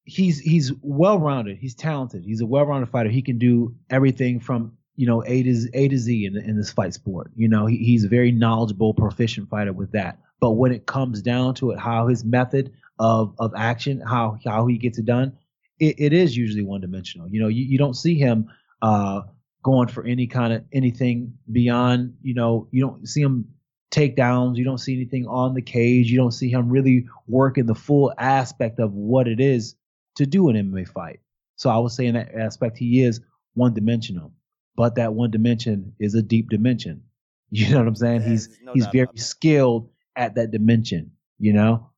He's 0.06 0.39
he's 0.39 0.72
well 0.82 1.20
rounded. 1.20 1.58
He's 1.58 1.76
talented. 1.76 2.24
He's 2.24 2.41
a 2.41 2.46
well 2.46 2.65
rounded 2.65 2.89
fighter. 2.89 3.10
He 3.10 3.22
can 3.22 3.38
do 3.38 3.76
everything 3.89 4.39
from 4.39 4.78
you 4.96 5.08
know 5.08 5.24
A 5.26 5.44
to 5.44 5.70
A 5.74 5.88
to 5.88 5.98
Z 5.98 6.26
in, 6.26 6.38
in 6.38 6.58
this 6.58 6.72
fight 6.72 6.94
sport. 6.94 7.32
You 7.36 7.48
know 7.48 7.65
he, 7.65 7.78
he's 7.78 8.04
a 8.04 8.08
very 8.08 8.32
knowledgeable, 8.32 8.94
proficient 8.94 9.50
fighter 9.50 9.74
with 9.74 9.91
that. 9.94 10.20
But 10.39 10.52
when 10.52 10.72
it 10.72 10.86
comes 10.86 11.22
down 11.22 11.56
to 11.56 11.72
it, 11.72 11.80
how 11.80 12.08
his 12.08 12.24
method 12.24 12.72
of 13.00 13.34
of 13.39 13.54
action, 13.56 14.00
how 14.00 14.38
how 14.46 14.68
he 14.68 14.78
gets 14.78 15.00
it 15.00 15.06
done, 15.06 15.34
it, 15.80 15.96
it 15.98 16.13
is 16.13 16.38
usually 16.38 16.63
one 16.63 16.82
dimensional. 16.82 17.28
You 17.30 17.41
know, 17.41 17.48
you, 17.48 17.65
you 17.65 17.78
don't 17.78 17.96
see 17.96 18.15
him 18.15 18.50
uh, 18.82 19.22
going 19.63 19.88
for 19.88 20.06
any 20.06 20.28
kind 20.28 20.54
of 20.54 20.63
anything 20.72 21.34
beyond. 21.52 22.15
You 22.22 22.36
know, 22.36 22.68
you 22.72 22.82
don't 22.82 23.08
see 23.08 23.22
him 23.22 23.48
takedowns. 23.91 24.58
You 24.58 24.65
don't 24.65 24.78
see 24.78 24.96
anything 24.96 25.28
on 25.28 25.54
the 25.54 25.62
cage. 25.62 26.12
You 26.12 26.18
don't 26.18 26.32
see 26.32 26.50
him 26.50 26.70
really 26.70 27.08
working 27.28 27.65
the 27.65 27.76
full 27.76 28.13
aspect 28.18 28.80
of 28.80 28.94
what 28.94 29.28
it 29.28 29.39
is 29.39 29.76
to 30.15 30.25
do 30.25 30.49
an 30.49 30.56
MMA 30.56 30.88
fight. 30.88 31.19
So 31.56 31.69
I 31.69 31.78
would 31.78 31.91
say 31.91 32.06
in 32.06 32.15
that 32.15 32.34
aspect, 32.36 32.78
he 32.78 33.01
is 33.01 33.21
one 33.54 33.73
dimensional, 33.73 34.34
but 34.75 34.95
that 34.95 35.13
one 35.13 35.32
dimension 35.32 35.93
is 35.99 36.15
a 36.15 36.21
deep 36.21 36.49
dimension. 36.49 37.04
You 37.51 37.69
know 37.69 37.78
what 37.78 37.88
I'm 37.88 37.95
saying? 37.95 38.21
Yeah, 38.21 38.30
he's 38.30 38.49
no 38.63 38.73
he's 38.73 38.88
very 38.88 39.15
skilled 39.15 39.89
at 40.15 40.36
that 40.36 40.49
dimension, 40.49 41.12
you 41.38 41.54
know? 41.54 41.91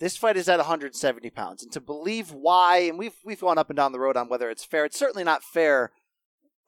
This 0.00 0.16
fight 0.16 0.36
is 0.36 0.48
at 0.48 0.58
170 0.58 1.30
pounds, 1.30 1.62
and 1.62 1.70
to 1.72 1.80
believe 1.80 2.32
why, 2.32 2.78
and 2.78 2.98
we've 2.98 3.14
we've 3.24 3.40
gone 3.40 3.58
up 3.58 3.70
and 3.70 3.76
down 3.76 3.92
the 3.92 4.00
road 4.00 4.16
on 4.16 4.28
whether 4.28 4.50
it's 4.50 4.64
fair. 4.64 4.84
It's 4.84 4.98
certainly 4.98 5.22
not 5.22 5.44
fair, 5.44 5.92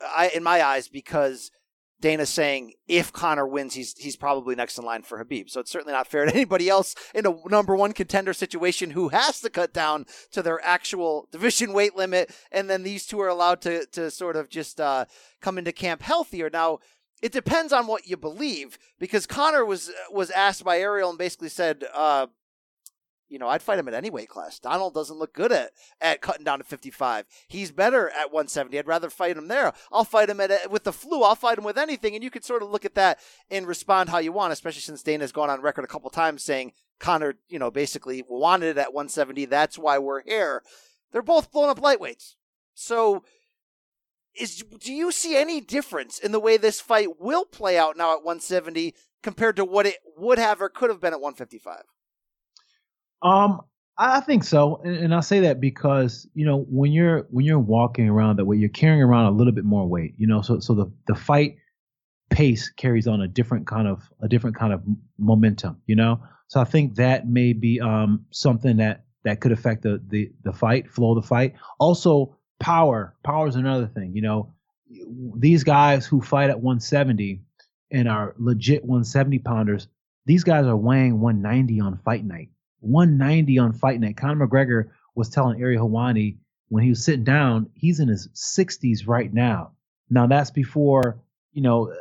uh, 0.01 0.09
I, 0.16 0.29
in 0.29 0.44
my 0.44 0.62
eyes, 0.62 0.87
because 0.87 1.51
Dana's 2.00 2.28
saying 2.28 2.74
if 2.88 3.12
Conor 3.12 3.46
wins, 3.46 3.74
he's 3.74 3.96
he's 3.96 4.16
probably 4.16 4.54
next 4.54 4.78
in 4.78 4.85
line 4.85 5.02
for 5.02 5.22
Khabib. 5.22 5.48
So 5.48 5.61
it's 5.61 5.70
certainly 5.70 5.92
not 5.92 6.06
fair 6.06 6.24
to 6.24 6.35
anybody 6.35 6.68
else 6.68 6.94
in 7.14 7.26
a 7.26 7.35
number 7.48 7.74
one 7.74 7.92
contender 7.92 8.32
situation 8.32 8.90
who 8.90 9.09
has 9.09 9.40
to 9.40 9.50
cut 9.50 9.72
down 9.72 10.06
to 10.32 10.42
their 10.42 10.64
actual 10.64 11.28
division 11.32 11.72
weight 11.72 11.96
limit, 11.96 12.35
and 12.52 12.68
then 12.68 12.82
these 12.82 13.06
two 13.06 13.20
are 13.20 13.28
allowed 13.28 13.61
to 13.62 13.87
to 13.87 14.11
sort 14.11 14.37
of 14.37 14.48
just 14.48 14.80
uh, 14.80 15.06
come 15.40 15.59
into 15.59 15.72
camp 15.72 16.02
healthier. 16.02 16.50
Now 16.52 16.80
it 17.22 17.32
depends 17.32 17.72
on 17.72 17.87
what 17.87 18.06
you 18.06 18.16
believe 18.16 18.78
because 18.98 19.26
Conor 19.26 19.64
was 19.64 19.90
was 20.11 20.30
asked 20.30 20.64
by 20.64 20.78
Ariel 20.78 21.11
and 21.11 21.18
basically 21.18 21.48
said, 21.48 21.85
uh, 21.94 22.26
you 23.29 23.39
know, 23.39 23.49
I'd 23.49 23.62
fight 23.62 23.79
him 23.79 23.89
at 23.89 23.95
any 23.95 24.11
weight 24.11 24.29
class. 24.29 24.59
Donald 24.59 24.95
doesn't 24.95 25.19
look 25.19 25.33
good 25.33 25.53
at 25.53 25.73
at 26.01 26.21
cutting 26.21 26.45
down 26.45 26.59
to 26.59 26.65
55. 26.65 27.27
He's 27.49 27.71
better 27.71 28.09
at 28.11 28.33
170. 28.33 28.79
I'd 28.79 28.87
rather 28.87 29.11
fight 29.11 29.37
him 29.37 29.49
there. 29.49 29.73
I'll 29.91 30.05
fight 30.05 30.31
him 30.31 30.41
at 30.41 30.71
with 30.71 30.85
the 30.85 30.93
flu. 30.93 31.23
I'll 31.23 31.35
fight 31.35 31.59
him 31.59 31.65
with 31.65 31.79
anything. 31.79 32.15
And 32.15 32.23
you 32.23 32.31
could 32.31 32.45
sort 32.45 32.62
of 32.62 32.71
look 32.71 32.85
at 32.85 32.95
that 32.95 33.19
and 33.51 33.67
respond 33.67 34.11
how 34.11 34.19
you 34.19 34.33
want, 34.33 34.53
especially 34.53 34.83
since 34.83 35.03
Dana's 35.03 35.33
gone 35.33 35.51
on 35.51 35.61
record 35.61 35.85
a 35.85 35.89
couple 35.89 36.11
times 36.11 36.43
saying 36.43 36.73
Conor, 36.99 37.35
you 37.49 37.59
know, 37.59 37.71
basically 37.71 38.25
wanted 38.29 38.69
it 38.69 38.79
at 38.79 38.95
170. 38.95 39.45
That's 39.47 39.79
why 39.79 39.99
we're 39.99 40.23
here. 40.23 40.62
They're 41.12 41.23
both 41.23 41.51
blown 41.51 41.69
up 41.69 41.81
lightweights. 41.81 42.35
So 42.75 43.25
is 44.39 44.62
do 44.81 44.93
you 44.93 45.11
see 45.11 45.37
any 45.37 45.61
difference 45.61 46.19
in 46.19 46.33
the 46.33 46.41
way 46.41 46.57
this 46.57 46.81
fight 46.81 47.21
will 47.21 47.45
play 47.45 47.79
out 47.79 47.97
now 47.97 48.12
at 48.12 48.25
170 48.25 48.95
compared 49.23 49.57
to 49.57 49.65
what 49.65 49.87
it 49.87 49.97
would 50.17 50.39
have 50.39 50.61
or 50.61 50.69
could 50.69 50.91
have 50.91 51.01
been 51.01 51.15
at 51.15 51.21
155? 51.21 51.83
Um, 53.22 53.61
I 53.98 54.20
think 54.20 54.44
so, 54.44 54.81
and, 54.85 54.96
and 54.96 55.14
I 55.14 55.20
say 55.20 55.40
that 55.40 55.61
because 55.61 56.29
you 56.35 56.44
know 56.44 56.66
when 56.68 56.92
you're 56.92 57.26
when 57.31 57.46
you're 57.46 57.59
walking 57.59 58.09
around 58.09 58.37
that 58.37 58.44
way, 58.44 58.57
you're 58.57 58.68
carrying 58.68 59.02
around 59.02 59.26
a 59.26 59.31
little 59.31 59.52
bit 59.55 59.64
more 59.64 59.87
weight. 59.87 60.14
You 60.18 60.26
know, 60.26 60.42
so 60.42 60.61
so 60.61 60.74
the 60.74 60.92
the 61.07 61.14
fight 61.14 61.57
pace 62.29 62.70
carries 62.70 63.07
on 63.07 63.22
a 63.22 63.29
different 63.29 63.66
kind 63.66 63.88
of 63.88 64.02
a 64.20 64.29
different 64.29 64.57
kind 64.57 64.72
of 64.72 64.83
momentum. 65.18 65.81
You 65.87 65.96
know, 65.96 66.20
so 66.48 66.61
I 66.61 66.64
think 66.64 66.96
that 66.96 67.26
may 67.26 67.55
be 67.55 67.81
um 67.81 68.26
something 68.33 68.76
that 68.76 69.05
that 69.24 69.40
could 69.40 69.52
affect 69.52 69.83
the 69.83 70.02
the 70.09 70.31
the 70.44 70.52
fight 70.52 70.90
flow 70.90 71.16
of 71.16 71.22
the 71.22 71.26
fight. 71.29 71.55
Also, 71.81 72.37
power. 72.61 73.14
Power 73.24 73.48
is 73.48 73.57
another 73.57 73.87
thing. 73.87 74.14
You 74.14 74.22
know, 74.22 74.52
these 75.38 75.64
guys 75.64 76.07
who 76.07 76.20
fight 76.20 76.50
at 76.50 76.61
170 76.61 77.40
and 77.90 78.09
are 78.09 78.35
legit 78.38 78.83
170 78.83 79.38
pounders, 79.38 79.88
these 80.26 80.44
guys 80.44 80.66
are 80.66 80.76
weighing 80.76 81.20
190 81.20 81.81
on 81.81 81.98
fight 82.05 82.24
night. 82.24 82.50
190 82.87 83.59
on 83.59 83.72
fight 83.72 84.01
night. 84.01 84.16
Conor 84.16 84.46
McGregor 84.46 84.90
was 85.14 85.29
telling 85.29 85.61
Ariel 85.61 85.88
Helwani 85.88 86.37
when 86.68 86.83
he 86.83 86.90
was 86.90 87.05
sitting 87.05 87.25
down, 87.25 87.70
he's 87.75 88.01
in 88.01 88.09
his 88.09 88.29
60s 88.29 89.07
right 89.07 89.33
now. 89.33 89.72
Now 90.11 90.27
that's 90.27 90.51
before, 90.51 91.18
you 91.53 91.62
know, 91.62 91.92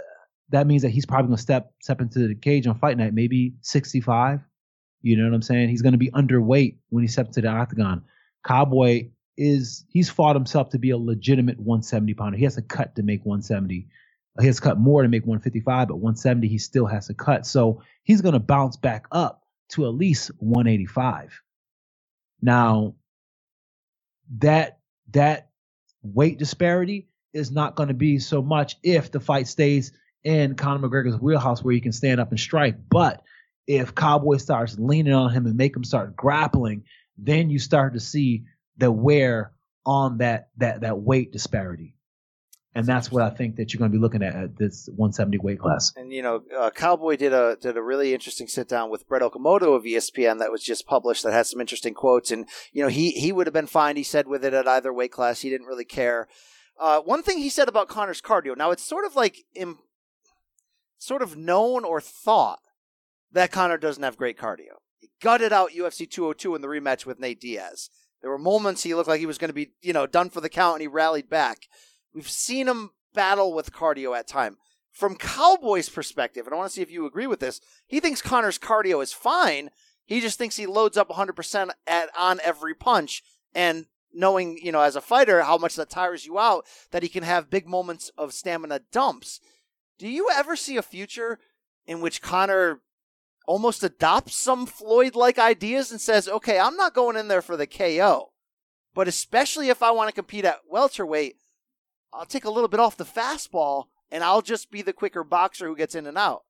that 0.49 0.67
means 0.67 0.83
that 0.83 0.89
he's 0.89 1.05
probably 1.05 1.27
going 1.27 1.37
to 1.37 1.41
step 1.41 1.73
step 1.81 2.01
into 2.01 2.27
the 2.27 2.35
cage 2.35 2.67
on 2.67 2.77
fight 2.77 2.97
night, 2.97 3.13
maybe 3.13 3.55
65. 3.61 4.41
You 5.01 5.17
know 5.17 5.25
what 5.25 5.35
I'm 5.35 5.41
saying? 5.41 5.69
He's 5.69 5.81
going 5.81 5.93
to 5.93 5.99
be 5.99 6.11
underweight 6.11 6.77
when 6.89 7.03
he 7.03 7.07
steps 7.07 7.35
to 7.35 7.41
the 7.41 7.47
octagon. 7.47 8.03
Cowboy 8.45 9.09
is 9.37 9.85
he's 9.89 10.09
fought 10.09 10.35
himself 10.35 10.69
to 10.69 10.79
be 10.79 10.91
a 10.91 10.97
legitimate 10.97 11.59
170 11.59 12.13
pounder. 12.13 12.37
He 12.37 12.43
has 12.43 12.55
to 12.55 12.61
cut 12.61 12.95
to 12.95 13.03
make 13.03 13.25
170. 13.25 13.87
He 14.39 14.47
has 14.47 14.59
cut 14.59 14.77
more 14.77 15.01
to 15.01 15.07
make 15.07 15.23
155, 15.23 15.87
but 15.87 15.95
170 15.95 16.47
he 16.47 16.57
still 16.57 16.85
has 16.85 17.07
to 17.07 17.13
cut. 17.13 17.45
So 17.45 17.81
he's 18.03 18.21
going 18.21 18.33
to 18.33 18.39
bounce 18.39 18.77
back 18.77 19.05
up 19.11 19.44
to 19.69 19.85
at 19.85 19.93
least 19.93 20.31
185. 20.39 21.41
Now, 22.41 22.95
that 24.37 24.79
that 25.11 25.49
weight 26.01 26.37
disparity 26.37 27.07
is 27.33 27.51
not 27.51 27.75
going 27.75 27.89
to 27.89 27.95
be 27.95 28.19
so 28.19 28.41
much 28.41 28.77
if 28.83 29.11
the 29.11 29.19
fight 29.19 29.47
stays 29.47 29.91
in 30.23 30.55
Conor 30.55 30.87
McGregor's 30.87 31.19
wheelhouse 31.19 31.63
where 31.63 31.73
he 31.73 31.81
can 31.81 31.91
stand 31.91 32.19
up 32.19 32.31
and 32.31 32.39
strike. 32.39 32.75
But 32.89 33.21
if 33.67 33.93
Cowboy 33.93 34.37
starts 34.37 34.77
leaning 34.79 35.13
on 35.13 35.31
him 35.31 35.45
and 35.45 35.55
make 35.55 35.75
him 35.75 35.83
start 35.83 36.15
grappling, 36.15 36.83
then 37.17 37.49
you 37.49 37.59
start 37.59 37.93
to 37.93 37.99
see 37.99 38.45
the 38.77 38.91
wear 38.91 39.51
on 39.85 40.17
that 40.17 40.49
that 40.57 40.81
that 40.81 40.99
weight 40.99 41.31
disparity 41.31 41.95
and 42.75 42.85
that's 42.85 43.09
what 43.09 43.23
I 43.23 43.29
think 43.29 43.55
that 43.55 43.73
you're 43.73 43.79
going 43.79 43.89
to 43.89 43.97
be 43.97 44.01
looking 44.01 44.21
at 44.21 44.35
at 44.35 44.57
this 44.57 44.87
170 44.89 45.37
weight 45.37 45.59
class. 45.59 45.93
And 45.95 46.11
you 46.11 46.21
know, 46.21 46.43
uh, 46.55 46.69
Cowboy 46.71 47.15
did 47.15 47.31
a 47.31 47.57
did 47.59 47.77
a 47.77 47.81
really 47.81 48.13
interesting 48.13 48.47
sit 48.47 48.67
down 48.67 48.89
with 48.89 49.07
Brett 49.07 49.21
Okamoto 49.21 49.75
of 49.75 49.83
ESPN 49.83 50.39
that 50.39 50.51
was 50.51 50.61
just 50.61 50.85
published 50.85 51.23
that 51.23 51.31
had 51.31 51.47
some 51.47 51.61
interesting 51.61 51.93
quotes. 51.93 52.31
And 52.31 52.47
you 52.73 52.83
know, 52.83 52.89
he 52.89 53.11
he 53.11 53.31
would 53.31 53.47
have 53.47 53.53
been 53.53 53.65
fine. 53.65 53.95
He 53.95 54.03
said 54.03 54.27
with 54.27 54.43
it 54.43 54.53
at 54.53 54.67
either 54.67 54.91
weight 54.91 55.13
class, 55.13 55.41
he 55.41 55.49
didn't 55.49 55.67
really 55.67 55.85
care. 55.85 56.27
Uh, 56.77 56.99
one 56.99 57.23
thing 57.23 57.37
he 57.37 57.49
said 57.49 57.69
about 57.69 57.87
Conor's 57.87 58.21
cardio. 58.21 58.57
Now 58.57 58.71
it's 58.71 58.83
sort 58.83 59.05
of 59.05 59.15
like 59.15 59.37
Im, 59.55 59.79
sort 60.97 61.21
of 61.21 61.37
known 61.37 61.85
or 61.85 62.01
thought 62.01 62.59
that 63.31 63.53
Conor 63.53 63.77
doesn't 63.77 64.03
have 64.03 64.17
great 64.17 64.37
cardio. 64.37 64.79
He 64.99 65.09
gutted 65.21 65.53
out 65.53 65.71
UFC 65.71 66.09
202 66.09 66.55
in 66.55 66.61
the 66.61 66.67
rematch 66.67 67.05
with 67.05 67.19
Nate 67.19 67.39
Diaz. 67.39 67.89
There 68.21 68.31
were 68.31 68.37
moments 68.37 68.83
he 68.83 68.95
looked 68.95 69.07
like 69.07 69.19
he 69.19 69.25
was 69.25 69.37
going 69.37 69.49
to 69.49 69.53
be, 69.53 69.71
you 69.81 69.93
know, 69.93 70.07
done 70.07 70.29
for 70.29 70.41
the 70.41 70.49
count, 70.49 70.75
and 70.75 70.81
he 70.81 70.87
rallied 70.87 71.29
back. 71.29 71.67
We've 72.15 72.29
seen 72.29 72.69
him 72.69 72.91
battle 73.13 73.53
with 73.53 73.73
cardio 73.73 74.17
at 74.17 74.27
time. 74.27 74.57
From 74.91 75.17
Cowboy's 75.17 75.89
perspective, 75.89 76.45
and 76.45 76.53
I 76.53 76.57
want 76.57 76.69
to 76.69 76.73
see 76.73 76.81
if 76.81 76.89
you 76.89 77.05
agree 77.05 77.27
with 77.27 77.41
this, 77.41 77.59
he 77.85 77.99
thinks 77.99 78.21
Conor's 78.21 78.57
cardio 78.57 79.03
is 79.03 79.11
fine. 79.11 79.69
He 80.05 80.21
just 80.21 80.37
thinks 80.37 80.55
he 80.55 80.65
loads 80.65 80.95
up 80.95 81.09
100% 81.09 81.69
at, 81.85 82.09
on 82.17 82.39
every 82.41 82.73
punch. 82.73 83.21
And 83.53 83.87
knowing, 84.13 84.57
you 84.63 84.71
know, 84.71 84.79
as 84.79 84.95
a 84.95 85.01
fighter, 85.01 85.43
how 85.43 85.57
much 85.57 85.75
that 85.75 85.89
tires 85.89 86.25
you 86.25 86.39
out, 86.39 86.65
that 86.91 87.03
he 87.03 87.09
can 87.09 87.23
have 87.23 87.49
big 87.49 87.67
moments 87.67 88.09
of 88.17 88.33
stamina 88.33 88.79
dumps. 88.93 89.41
Do 89.99 90.07
you 90.07 90.29
ever 90.33 90.55
see 90.55 90.77
a 90.77 90.81
future 90.81 91.39
in 91.85 91.99
which 91.99 92.21
Conor 92.21 92.79
almost 93.45 93.83
adopts 93.83 94.37
some 94.37 94.65
Floyd 94.65 95.15
like 95.15 95.37
ideas 95.37 95.91
and 95.91 95.99
says, 95.99 96.29
okay, 96.29 96.57
I'm 96.57 96.77
not 96.77 96.95
going 96.95 97.17
in 97.17 97.27
there 97.27 97.41
for 97.41 97.57
the 97.57 97.67
KO, 97.67 98.31
but 98.93 99.09
especially 99.09 99.67
if 99.67 99.83
I 99.83 99.91
want 99.91 100.07
to 100.07 100.15
compete 100.15 100.45
at 100.45 100.61
welterweight, 100.69 101.35
I'll 102.15 102.25
take 102.25 102.45
a 102.45 102.51
little 102.51 102.69
bit 102.69 102.79
off 102.79 102.97
the 102.97 103.03
fastball 103.03 103.85
and 104.11 104.23
I'll 104.23 104.41
just 104.41 104.71
be 104.71 104.81
the 104.81 104.93
quicker 104.93 105.23
boxer 105.23 105.67
who 105.67 105.75
gets 105.75 105.95
in 105.95 106.07
and 106.07 106.17
out. 106.17 106.43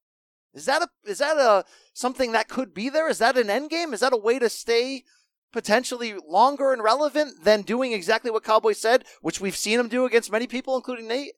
Is 0.54 0.65
that 0.65 0.82
a 0.82 0.88
is 1.10 1.17
that 1.17 1.38
a 1.38 1.65
something 1.93 2.32
that 2.32 2.47
could 2.47 2.73
be 2.73 2.89
there? 2.89 3.10
Is 3.10 3.17
that 3.17 3.38
an 3.38 3.49
end 3.49 3.69
game? 3.69 3.93
Is 3.93 3.99
that 3.99 4.13
a 4.13 4.17
way 4.17 4.39
to 4.39 4.49
stay 4.49 5.04
potentially 5.51 6.15
longer 6.28 6.71
and 6.71 6.84
relevant 6.84 7.43
than 7.43 7.62
doing 7.62 7.91
exactly 7.91 8.32
what 8.32 8.43
Cowboy 8.43 8.73
said, 8.73 9.04
which 9.21 9.41
we've 9.41 9.56
seen 9.56 9.80
him 9.80 9.89
do 9.89 10.06
against 10.06 10.32
many 10.32 10.47
people, 10.47 10.75
including 10.75 11.08
Nate? 11.08 11.34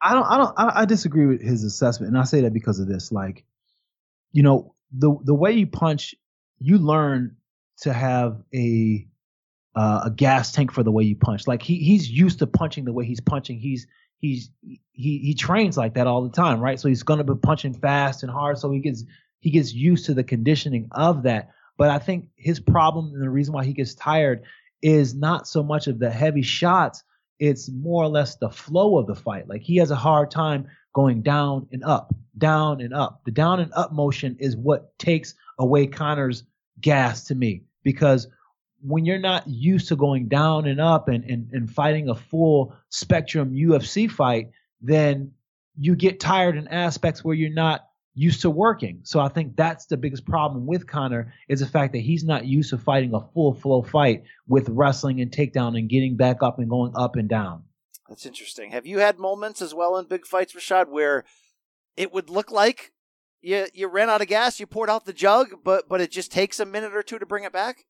I 0.00 0.14
don't 0.14 0.24
I 0.24 0.36
don't 0.38 0.54
I 0.56 0.84
disagree 0.84 1.26
with 1.26 1.42
his 1.42 1.62
assessment, 1.62 2.08
and 2.08 2.18
I 2.18 2.24
say 2.24 2.40
that 2.40 2.54
because 2.54 2.80
of 2.80 2.88
this. 2.88 3.12
Like, 3.12 3.44
you 4.32 4.42
know, 4.42 4.74
the 4.92 5.14
the 5.24 5.34
way 5.34 5.52
you 5.52 5.66
punch, 5.66 6.14
you 6.58 6.78
learn 6.78 7.36
to 7.82 7.92
have 7.92 8.42
a 8.54 9.06
uh, 9.74 10.02
a 10.04 10.10
gas 10.10 10.52
tank 10.52 10.72
for 10.72 10.82
the 10.82 10.92
way 10.92 11.04
you 11.04 11.16
punch. 11.16 11.46
Like 11.46 11.62
he 11.62 11.76
he's 11.76 12.10
used 12.10 12.38
to 12.40 12.46
punching 12.46 12.84
the 12.84 12.92
way 12.92 13.04
he's 13.04 13.20
punching. 13.20 13.58
He's 13.58 13.86
he's 14.18 14.50
he 14.60 15.18
he 15.18 15.34
trains 15.34 15.76
like 15.76 15.94
that 15.94 16.06
all 16.06 16.22
the 16.22 16.34
time, 16.34 16.60
right? 16.60 16.78
So 16.78 16.88
he's 16.88 17.02
gonna 17.02 17.24
be 17.24 17.34
punching 17.34 17.74
fast 17.74 18.22
and 18.22 18.30
hard. 18.30 18.58
So 18.58 18.70
he 18.70 18.80
gets 18.80 19.04
he 19.40 19.50
gets 19.50 19.72
used 19.72 20.06
to 20.06 20.14
the 20.14 20.24
conditioning 20.24 20.88
of 20.92 21.24
that. 21.24 21.50
But 21.78 21.90
I 21.90 21.98
think 21.98 22.28
his 22.36 22.60
problem 22.60 23.12
and 23.14 23.22
the 23.22 23.30
reason 23.30 23.54
why 23.54 23.64
he 23.64 23.72
gets 23.72 23.94
tired 23.94 24.42
is 24.82 25.14
not 25.14 25.48
so 25.48 25.62
much 25.62 25.86
of 25.86 25.98
the 25.98 26.10
heavy 26.10 26.42
shots. 26.42 27.02
It's 27.38 27.70
more 27.70 28.04
or 28.04 28.08
less 28.08 28.36
the 28.36 28.50
flow 28.50 28.98
of 28.98 29.06
the 29.06 29.14
fight. 29.14 29.48
Like 29.48 29.62
he 29.62 29.76
has 29.76 29.90
a 29.90 29.96
hard 29.96 30.30
time 30.30 30.68
going 30.92 31.22
down 31.22 31.66
and 31.72 31.82
up, 31.82 32.14
down 32.38 32.80
and 32.80 32.92
up. 32.92 33.22
The 33.24 33.30
down 33.30 33.60
and 33.60 33.72
up 33.72 33.92
motion 33.92 34.36
is 34.38 34.56
what 34.56 34.96
takes 34.98 35.34
away 35.58 35.86
Conor's 35.86 36.44
gas 36.80 37.24
to 37.24 37.34
me 37.34 37.62
because 37.82 38.28
when 38.82 39.04
you're 39.04 39.18
not 39.18 39.46
used 39.46 39.88
to 39.88 39.96
going 39.96 40.28
down 40.28 40.66
and 40.66 40.80
up 40.80 41.08
and, 41.08 41.24
and, 41.24 41.48
and 41.52 41.70
fighting 41.70 42.08
a 42.08 42.14
full 42.14 42.74
spectrum 42.88 43.52
UFC 43.52 44.10
fight, 44.10 44.50
then 44.80 45.32
you 45.78 45.94
get 45.94 46.20
tired 46.20 46.56
in 46.56 46.68
aspects 46.68 47.24
where 47.24 47.34
you're 47.34 47.50
not 47.50 47.86
used 48.14 48.42
to 48.42 48.50
working. 48.50 49.00
So 49.04 49.20
I 49.20 49.28
think 49.28 49.56
that's 49.56 49.86
the 49.86 49.96
biggest 49.96 50.26
problem 50.26 50.66
with 50.66 50.86
Conor 50.86 51.32
is 51.48 51.60
the 51.60 51.66
fact 51.66 51.92
that 51.94 52.00
he's 52.00 52.24
not 52.24 52.44
used 52.44 52.70
to 52.70 52.78
fighting 52.78 53.14
a 53.14 53.20
full 53.20 53.54
flow 53.54 53.82
fight 53.82 54.24
with 54.46 54.68
wrestling 54.68 55.20
and 55.20 55.30
takedown 55.30 55.78
and 55.78 55.88
getting 55.88 56.16
back 56.16 56.42
up 56.42 56.58
and 56.58 56.68
going 56.68 56.92
up 56.94 57.16
and 57.16 57.28
down. 57.28 57.64
That's 58.08 58.26
interesting. 58.26 58.72
Have 58.72 58.86
you 58.86 58.98
had 58.98 59.18
moments 59.18 59.62
as 59.62 59.72
well 59.72 59.96
in 59.96 60.06
big 60.06 60.26
fights, 60.26 60.54
Rashad, 60.54 60.88
where 60.88 61.24
it 61.96 62.12
would 62.12 62.28
look 62.28 62.50
like 62.50 62.92
you 63.40 63.66
you 63.72 63.88
ran 63.88 64.10
out 64.10 64.20
of 64.20 64.28
gas, 64.28 64.60
you 64.60 64.66
poured 64.66 64.90
out 64.90 65.06
the 65.06 65.14
jug, 65.14 65.64
but 65.64 65.88
but 65.88 66.00
it 66.02 66.10
just 66.10 66.30
takes 66.30 66.60
a 66.60 66.66
minute 66.66 66.94
or 66.94 67.02
two 67.02 67.18
to 67.18 67.24
bring 67.24 67.44
it 67.44 67.52
back? 67.52 67.86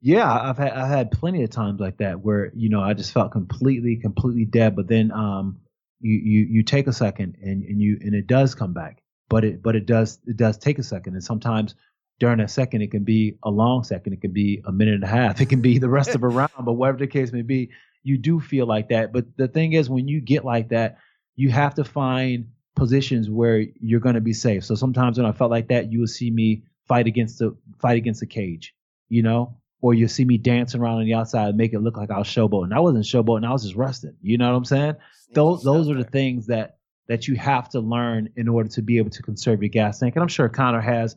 Yeah, 0.00 0.30
I've 0.30 0.58
had 0.58 0.72
I 0.72 0.86
had 0.86 1.10
plenty 1.10 1.42
of 1.44 1.50
times 1.50 1.80
like 1.80 1.98
that 1.98 2.20
where 2.20 2.52
you 2.54 2.68
know 2.68 2.80
I 2.80 2.94
just 2.94 3.12
felt 3.12 3.32
completely 3.32 3.96
completely 3.96 4.44
dead, 4.44 4.76
but 4.76 4.88
then 4.88 5.10
um 5.12 5.60
you 6.00 6.14
you 6.14 6.46
you 6.50 6.62
take 6.62 6.86
a 6.86 6.92
second 6.92 7.36
and 7.42 7.62
and 7.64 7.80
you 7.80 7.98
and 8.00 8.14
it 8.14 8.26
does 8.26 8.54
come 8.54 8.74
back, 8.74 9.02
but 9.28 9.44
it 9.44 9.62
but 9.62 9.76
it 9.76 9.86
does 9.86 10.18
it 10.26 10.36
does 10.36 10.58
take 10.58 10.78
a 10.78 10.82
second, 10.82 11.14
and 11.14 11.24
sometimes 11.24 11.74
during 12.20 12.38
that 12.38 12.50
second 12.50 12.82
it 12.82 12.90
can 12.90 13.04
be 13.04 13.38
a 13.42 13.50
long 13.50 13.82
second, 13.82 14.12
it 14.12 14.20
can 14.20 14.32
be 14.32 14.62
a 14.66 14.72
minute 14.72 14.94
and 14.94 15.04
a 15.04 15.08
half, 15.08 15.40
it 15.40 15.46
can 15.46 15.62
be 15.62 15.78
the 15.78 15.88
rest 15.88 16.14
of 16.14 16.22
a 16.22 16.28
round, 16.28 16.50
but 16.60 16.74
whatever 16.74 16.98
the 16.98 17.06
case 17.06 17.32
may 17.32 17.42
be, 17.42 17.70
you 18.02 18.18
do 18.18 18.40
feel 18.40 18.66
like 18.66 18.90
that. 18.90 19.12
But 19.12 19.36
the 19.36 19.48
thing 19.48 19.72
is, 19.72 19.88
when 19.88 20.06
you 20.06 20.20
get 20.20 20.44
like 20.44 20.68
that, 20.68 20.98
you 21.34 21.50
have 21.50 21.74
to 21.76 21.84
find 21.84 22.48
positions 22.76 23.30
where 23.30 23.64
you're 23.80 24.00
going 24.00 24.14
to 24.14 24.20
be 24.20 24.32
safe. 24.32 24.64
So 24.64 24.74
sometimes 24.74 25.18
when 25.18 25.26
I 25.26 25.32
felt 25.32 25.50
like 25.50 25.68
that, 25.68 25.90
you 25.90 26.00
will 26.00 26.06
see 26.06 26.30
me 26.30 26.64
fight 26.86 27.06
against 27.06 27.38
the 27.38 27.56
fight 27.80 27.96
against 27.96 28.20
the 28.20 28.26
cage, 28.26 28.74
you 29.08 29.22
know, 29.22 29.56
or 29.84 29.92
you'll 29.92 30.08
see 30.08 30.24
me 30.24 30.38
dancing 30.38 30.80
around 30.80 31.00
on 31.00 31.04
the 31.04 31.12
outside 31.12 31.48
and 31.48 31.58
make 31.58 31.74
it 31.74 31.80
look 31.80 31.98
like 31.98 32.10
I 32.10 32.16
was 32.16 32.26
showboating. 32.26 32.72
I 32.72 32.80
wasn't 32.80 33.04
showboating. 33.04 33.46
I 33.46 33.52
was 33.52 33.64
just 33.64 33.76
resting. 33.76 34.16
You 34.22 34.38
know 34.38 34.50
what 34.50 34.56
I'm 34.56 34.64
saying? 34.64 34.94
those 35.34 35.62
those 35.62 35.90
are 35.90 35.94
the 35.94 36.04
things 36.04 36.46
that 36.46 36.78
that 37.06 37.28
you 37.28 37.36
have 37.36 37.68
to 37.68 37.80
learn 37.80 38.30
in 38.34 38.48
order 38.48 38.70
to 38.70 38.80
be 38.80 38.96
able 38.96 39.10
to 39.10 39.22
conserve 39.22 39.60
your 39.60 39.68
gas 39.68 39.98
tank. 39.98 40.16
And 40.16 40.22
I'm 40.22 40.28
sure 40.28 40.48
Conor 40.48 40.80
has 40.80 41.16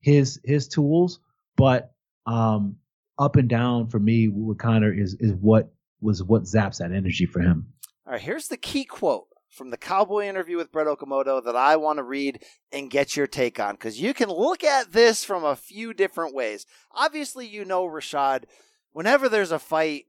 his 0.00 0.40
his 0.44 0.68
tools, 0.68 1.18
but 1.56 1.92
um, 2.24 2.76
up 3.18 3.34
and 3.34 3.48
down 3.48 3.88
for 3.88 3.98
me 3.98 4.28
with 4.28 4.58
Conor 4.58 4.92
is 4.92 5.16
is 5.18 5.32
what 5.32 5.72
was 6.00 6.22
what 6.22 6.44
zaps 6.44 6.78
that 6.78 6.92
energy 6.92 7.26
for 7.26 7.40
him. 7.40 7.66
All 8.06 8.12
right, 8.12 8.22
here's 8.22 8.46
the 8.46 8.56
key 8.56 8.84
quote 8.84 9.26
from 9.54 9.70
the 9.70 9.76
Cowboy 9.76 10.26
interview 10.26 10.56
with 10.56 10.72
Brett 10.72 10.86
Okamoto 10.86 11.42
that 11.44 11.56
I 11.56 11.76
want 11.76 11.98
to 11.98 12.02
read 12.02 12.42
and 12.72 12.90
get 12.90 13.16
your 13.16 13.26
take 13.26 13.60
on 13.60 13.74
because 13.74 14.00
you 14.00 14.12
can 14.12 14.28
look 14.28 14.64
at 14.64 14.92
this 14.92 15.24
from 15.24 15.44
a 15.44 15.56
few 15.56 15.94
different 15.94 16.34
ways. 16.34 16.66
Obviously, 16.92 17.46
you 17.46 17.64
know, 17.64 17.86
Rashad, 17.86 18.44
whenever 18.92 19.28
there's 19.28 19.52
a 19.52 19.58
fight, 19.58 20.06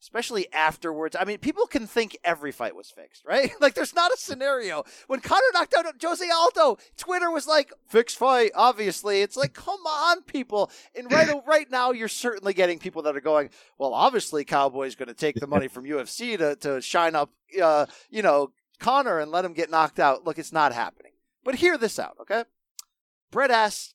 especially 0.00 0.52
afterwards, 0.52 1.16
I 1.18 1.24
mean, 1.24 1.38
people 1.38 1.66
can 1.66 1.86
think 1.86 2.16
every 2.24 2.52
fight 2.52 2.76
was 2.76 2.90
fixed, 2.90 3.24
right? 3.24 3.52
like, 3.60 3.74
there's 3.74 3.94
not 3.94 4.12
a 4.12 4.16
scenario. 4.16 4.84
When 5.06 5.20
Conor 5.20 5.42
knocked 5.52 5.74
out 5.74 5.86
Jose 6.02 6.28
Aldo, 6.28 6.78
Twitter 6.96 7.30
was 7.30 7.46
like, 7.46 7.72
fixed 7.88 8.16
fight, 8.16 8.52
obviously. 8.54 9.22
It's 9.22 9.36
like, 9.36 9.54
come 9.54 9.80
on, 9.86 10.22
people. 10.22 10.70
And 10.96 11.10
right, 11.12 11.28
right 11.46 11.70
now, 11.70 11.92
you're 11.92 12.08
certainly 12.08 12.52
getting 12.52 12.78
people 12.78 13.02
that 13.02 13.16
are 13.16 13.20
going, 13.20 13.50
well, 13.78 13.94
obviously, 13.94 14.44
Cowboy's 14.44 14.94
going 14.94 15.08
to 15.08 15.14
take 15.14 15.36
the 15.36 15.46
money 15.46 15.68
from 15.68 15.84
UFC 15.84 16.38
to, 16.38 16.56
to 16.56 16.80
shine 16.80 17.14
up, 17.14 17.30
uh, 17.60 17.86
you 18.10 18.22
know, 18.22 18.50
Conor 18.78 19.18
and 19.18 19.30
let 19.30 19.44
him 19.44 19.52
get 19.52 19.70
knocked 19.70 19.98
out. 19.98 20.24
Look, 20.24 20.38
it's 20.38 20.52
not 20.52 20.72
happening. 20.72 21.12
But 21.44 21.56
hear 21.56 21.78
this 21.78 21.98
out, 21.98 22.16
okay? 22.20 22.44
Brett 23.30 23.50
asks, 23.50 23.94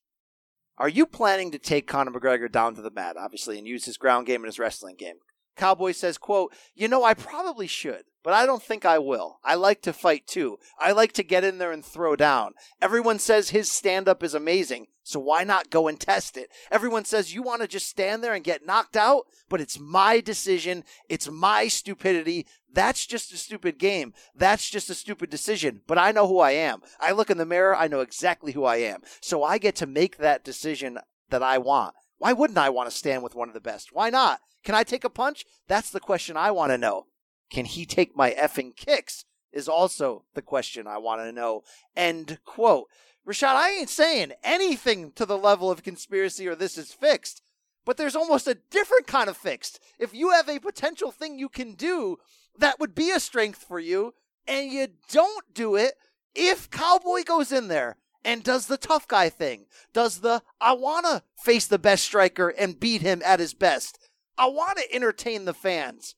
Are 0.77 0.89
you 0.89 1.05
planning 1.05 1.51
to 1.51 1.59
take 1.59 1.87
Conor 1.87 2.11
McGregor 2.11 2.51
down 2.51 2.75
to 2.75 2.81
the 2.81 2.91
mat, 2.91 3.15
obviously, 3.17 3.57
and 3.57 3.67
use 3.67 3.85
his 3.85 3.97
ground 3.97 4.27
game 4.27 4.41
and 4.41 4.47
his 4.47 4.59
wrestling 4.59 4.95
game? 4.97 5.17
Cowboy 5.55 5.91
says, 5.91 6.17
quote, 6.17 6.53
You 6.73 6.87
know, 6.87 7.03
I 7.03 7.13
probably 7.13 7.67
should, 7.67 8.03
but 8.23 8.33
I 8.33 8.45
don't 8.45 8.63
think 8.63 8.85
I 8.85 8.99
will. 8.99 9.39
I 9.43 9.55
like 9.55 9.81
to 9.83 9.93
fight 9.93 10.25
too. 10.25 10.57
I 10.79 10.91
like 10.91 11.11
to 11.13 11.23
get 11.23 11.43
in 11.43 11.57
there 11.57 11.71
and 11.71 11.83
throw 11.83 12.15
down. 12.15 12.53
Everyone 12.81 13.19
says 13.19 13.49
his 13.49 13.69
stand 13.69 14.07
up 14.07 14.23
is 14.23 14.33
amazing, 14.33 14.87
so 15.03 15.19
why 15.19 15.43
not 15.43 15.69
go 15.69 15.87
and 15.87 15.99
test 15.99 16.37
it? 16.37 16.49
Everyone 16.71 17.05
says 17.05 17.33
you 17.33 17.43
want 17.43 17.61
to 17.61 17.67
just 17.67 17.87
stand 17.87 18.23
there 18.23 18.33
and 18.33 18.43
get 18.43 18.65
knocked 18.65 18.95
out, 18.95 19.25
but 19.49 19.59
it's 19.59 19.79
my 19.79 20.21
decision. 20.21 20.83
It's 21.09 21.29
my 21.29 21.67
stupidity. 21.67 22.47
That's 22.71 23.05
just 23.05 23.33
a 23.33 23.37
stupid 23.37 23.77
game. 23.77 24.13
That's 24.33 24.69
just 24.69 24.89
a 24.89 24.95
stupid 24.95 25.29
decision. 25.29 25.81
But 25.85 25.97
I 25.97 26.11
know 26.11 26.27
who 26.27 26.39
I 26.39 26.51
am. 26.51 26.81
I 26.99 27.11
look 27.11 27.29
in 27.29 27.37
the 27.37 27.45
mirror, 27.45 27.75
I 27.75 27.87
know 27.87 27.99
exactly 27.99 28.53
who 28.53 28.63
I 28.63 28.77
am. 28.77 29.01
So 29.21 29.43
I 29.43 29.57
get 29.57 29.75
to 29.77 29.85
make 29.85 30.17
that 30.17 30.43
decision 30.43 30.97
that 31.29 31.43
I 31.43 31.57
want. 31.57 31.93
Why 32.17 32.31
wouldn't 32.31 32.57
I 32.57 32.69
want 32.69 32.89
to 32.89 32.95
stand 32.95 33.21
with 33.21 33.35
one 33.35 33.49
of 33.49 33.53
the 33.53 33.59
best? 33.59 33.89
Why 33.91 34.09
not? 34.09 34.39
Can 34.63 34.75
I 34.75 34.83
take 34.83 35.03
a 35.03 35.09
punch? 35.09 35.45
That's 35.67 35.89
the 35.89 35.99
question 35.99 36.37
I 36.37 36.51
want 36.51 36.71
to 36.71 36.77
know. 36.77 37.07
Can 37.53 37.65
he 37.65 37.85
take 37.85 38.17
my 38.17 38.31
effing 38.31 38.75
kicks? 38.75 39.25
Is 39.51 39.69
also 39.69 40.23
the 40.33 40.41
question 40.41 40.87
I 40.87 40.97
want 40.97 41.21
to 41.21 41.31
know. 41.31 41.63
End 41.95 42.39
quote. 42.43 42.89
Rashad, 43.27 43.53
I 43.53 43.69
ain't 43.69 43.89
saying 43.89 44.33
anything 44.43 45.11
to 45.11 45.27
the 45.27 45.37
level 45.37 45.69
of 45.69 45.83
conspiracy 45.83 46.47
or 46.47 46.55
this 46.55 46.79
is 46.79 46.91
fixed, 46.91 47.43
but 47.85 47.95
there's 47.95 48.15
almost 48.15 48.47
a 48.47 48.57
different 48.71 49.05
kind 49.05 49.29
of 49.29 49.37
fixed. 49.37 49.79
If 49.99 50.15
you 50.15 50.31
have 50.31 50.49
a 50.49 50.59
potential 50.59 51.11
thing 51.11 51.37
you 51.37 51.47
can 51.47 51.73
do 51.75 52.17
that 52.57 52.79
would 52.79 52.95
be 52.95 53.11
a 53.11 53.19
strength 53.19 53.63
for 53.63 53.79
you, 53.79 54.15
and 54.47 54.71
you 54.71 54.87
don't 55.11 55.53
do 55.53 55.75
it, 55.75 55.93
if 56.33 56.71
Cowboy 56.71 57.23
goes 57.23 57.51
in 57.51 57.67
there 57.67 57.97
and 58.25 58.43
does 58.43 58.65
the 58.65 58.77
tough 58.77 59.07
guy 59.07 59.29
thing, 59.29 59.67
does 59.93 60.21
the 60.21 60.41
I 60.59 60.73
want 60.73 61.05
to 61.05 61.21
face 61.37 61.67
the 61.67 61.77
best 61.79 62.03
striker 62.03 62.49
and 62.49 62.79
beat 62.79 63.01
him 63.01 63.21
at 63.23 63.39
his 63.39 63.53
best, 63.53 63.99
I 64.39 64.47
want 64.47 64.79
to 64.79 64.93
entertain 64.93 65.45
the 65.45 65.53
fans 65.53 66.15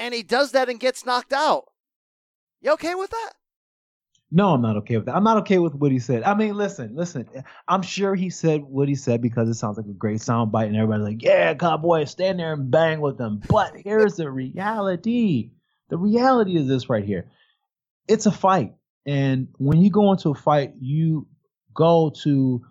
and 0.00 0.14
he 0.14 0.22
does 0.22 0.52
that 0.52 0.68
and 0.68 0.80
gets 0.80 1.04
knocked 1.04 1.32
out. 1.32 1.64
You 2.62 2.72
okay 2.72 2.94
with 2.94 3.10
that? 3.10 3.32
No, 4.32 4.54
I'm 4.54 4.62
not 4.62 4.76
okay 4.78 4.96
with 4.96 5.06
that. 5.06 5.16
I'm 5.16 5.24
not 5.24 5.38
okay 5.38 5.58
with 5.58 5.74
what 5.74 5.90
he 5.92 5.98
said. 5.98 6.22
I 6.22 6.34
mean, 6.34 6.54
listen, 6.54 6.94
listen. 6.94 7.28
I'm 7.66 7.82
sure 7.82 8.14
he 8.14 8.30
said 8.30 8.62
what 8.62 8.88
he 8.88 8.94
said 8.94 9.20
because 9.20 9.48
it 9.48 9.54
sounds 9.54 9.76
like 9.76 9.86
a 9.86 9.92
great 9.92 10.20
soundbite, 10.20 10.66
and 10.66 10.76
everybody's 10.76 11.04
like, 11.04 11.22
"Yeah, 11.22 11.52
cowboy, 11.54 12.04
stand 12.04 12.38
there 12.38 12.52
and 12.52 12.70
bang 12.70 13.00
with 13.00 13.18
them." 13.18 13.42
But 13.48 13.76
here's 13.76 14.16
the 14.16 14.30
reality. 14.30 15.50
The 15.88 15.98
reality 15.98 16.56
is 16.56 16.68
this 16.68 16.88
right 16.88 17.04
here. 17.04 17.30
It's 18.06 18.26
a 18.26 18.32
fight, 18.32 18.74
and 19.04 19.48
when 19.58 19.82
you 19.82 19.90
go 19.90 20.12
into 20.12 20.30
a 20.30 20.34
fight, 20.34 20.74
you 20.80 21.26
go 21.74 22.12
to 22.22 22.64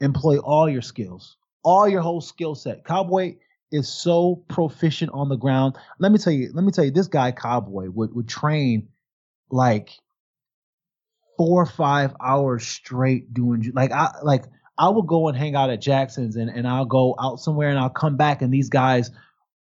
employ 0.00 0.38
all 0.38 0.68
your 0.68 0.82
skills, 0.82 1.38
all 1.62 1.88
your 1.88 2.02
whole 2.02 2.20
skill 2.20 2.54
set. 2.54 2.84
Cowboy 2.84 3.36
is 3.72 3.88
so 3.88 4.44
proficient 4.48 5.10
on 5.12 5.28
the 5.28 5.36
ground. 5.36 5.76
Let 5.98 6.12
me 6.12 6.18
tell 6.18 6.32
you, 6.32 6.50
let 6.54 6.64
me 6.64 6.70
tell 6.70 6.84
you, 6.84 6.90
this 6.90 7.08
guy 7.08 7.32
Cowboy 7.32 7.88
would, 7.90 8.14
would 8.14 8.28
train 8.28 8.88
like 9.50 9.90
four 11.36 11.62
or 11.62 11.66
five 11.66 12.14
hours 12.20 12.66
straight 12.66 13.32
doing 13.34 13.72
like 13.74 13.90
I 13.90 14.12
like 14.22 14.44
I 14.78 14.88
would 14.88 15.06
go 15.06 15.28
and 15.28 15.36
hang 15.36 15.54
out 15.54 15.70
at 15.70 15.80
Jackson's 15.80 16.36
and, 16.36 16.50
and 16.50 16.66
I'll 16.66 16.84
go 16.84 17.14
out 17.20 17.40
somewhere 17.40 17.68
and 17.68 17.78
I'll 17.78 17.90
come 17.90 18.16
back 18.16 18.42
and 18.42 18.52
these 18.52 18.68
guys 18.68 19.10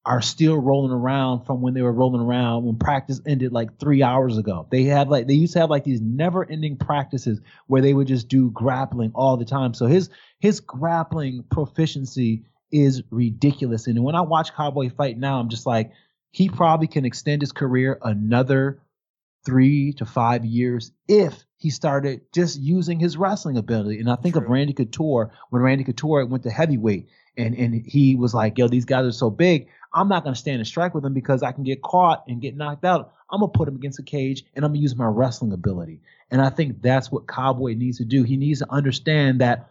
are 0.04 0.22
still 0.22 0.56
rolling 0.56 0.92
around 0.92 1.44
from 1.44 1.60
when 1.60 1.74
they 1.74 1.82
were 1.82 1.92
rolling 1.92 2.22
around 2.22 2.64
when 2.64 2.78
practice 2.78 3.20
ended 3.26 3.52
like 3.52 3.78
three 3.78 4.02
hours 4.02 4.38
ago. 4.38 4.66
They 4.70 4.84
had 4.84 5.08
like 5.08 5.26
they 5.26 5.34
used 5.34 5.52
to 5.52 5.60
have 5.60 5.70
like 5.70 5.84
these 5.84 6.00
never 6.00 6.50
ending 6.50 6.76
practices 6.76 7.40
where 7.66 7.82
they 7.82 7.92
would 7.92 8.06
just 8.06 8.28
do 8.28 8.50
grappling 8.50 9.12
all 9.14 9.36
the 9.36 9.44
time. 9.44 9.74
So 9.74 9.86
his 9.86 10.08
his 10.38 10.60
grappling 10.60 11.44
proficiency 11.50 12.44
is 12.70 13.02
ridiculous. 13.10 13.86
And 13.86 14.02
when 14.02 14.14
I 14.14 14.20
watch 14.22 14.54
Cowboy 14.54 14.90
fight 14.90 15.18
now, 15.18 15.40
I'm 15.40 15.48
just 15.48 15.66
like, 15.66 15.92
he 16.30 16.48
probably 16.48 16.86
can 16.86 17.04
extend 17.04 17.42
his 17.42 17.52
career 17.52 17.98
another 18.02 18.80
three 19.44 19.92
to 19.94 20.04
five 20.04 20.44
years 20.44 20.92
if 21.06 21.44
he 21.56 21.70
started 21.70 22.20
just 22.32 22.60
using 22.60 23.00
his 23.00 23.16
wrestling 23.16 23.56
ability. 23.56 23.98
And 23.98 24.10
I 24.10 24.16
think 24.16 24.34
True. 24.34 24.44
of 24.44 24.50
Randy 24.50 24.74
Couture 24.74 25.32
when 25.50 25.62
Randy 25.62 25.84
Couture 25.84 26.26
went 26.26 26.44
to 26.44 26.50
heavyweight 26.50 27.08
and, 27.36 27.54
and 27.54 27.86
he 27.86 28.14
was 28.14 28.34
like, 28.34 28.58
yo, 28.58 28.68
these 28.68 28.84
guys 28.84 29.06
are 29.06 29.12
so 29.12 29.30
big. 29.30 29.68
I'm 29.92 30.08
not 30.08 30.22
going 30.22 30.34
to 30.34 30.38
stand 30.38 30.58
and 30.58 30.66
strike 30.66 30.94
with 30.94 31.02
them 31.02 31.14
because 31.14 31.42
I 31.42 31.52
can 31.52 31.64
get 31.64 31.82
caught 31.82 32.24
and 32.28 32.42
get 32.42 32.56
knocked 32.56 32.84
out. 32.84 33.14
I'm 33.30 33.40
going 33.40 33.50
to 33.52 33.56
put 33.56 33.68
him 33.68 33.76
against 33.76 33.98
a 33.98 34.02
cage 34.02 34.44
and 34.54 34.64
I'm 34.64 34.70
going 34.70 34.80
to 34.80 34.82
use 34.82 34.96
my 34.96 35.06
wrestling 35.06 35.52
ability. 35.52 36.00
And 36.30 36.40
I 36.42 36.50
think 36.50 36.82
that's 36.82 37.10
what 37.10 37.26
Cowboy 37.26 37.74
needs 37.74 37.98
to 37.98 38.04
do. 38.04 38.22
He 38.22 38.36
needs 38.36 38.60
to 38.60 38.70
understand 38.70 39.40
that 39.40 39.70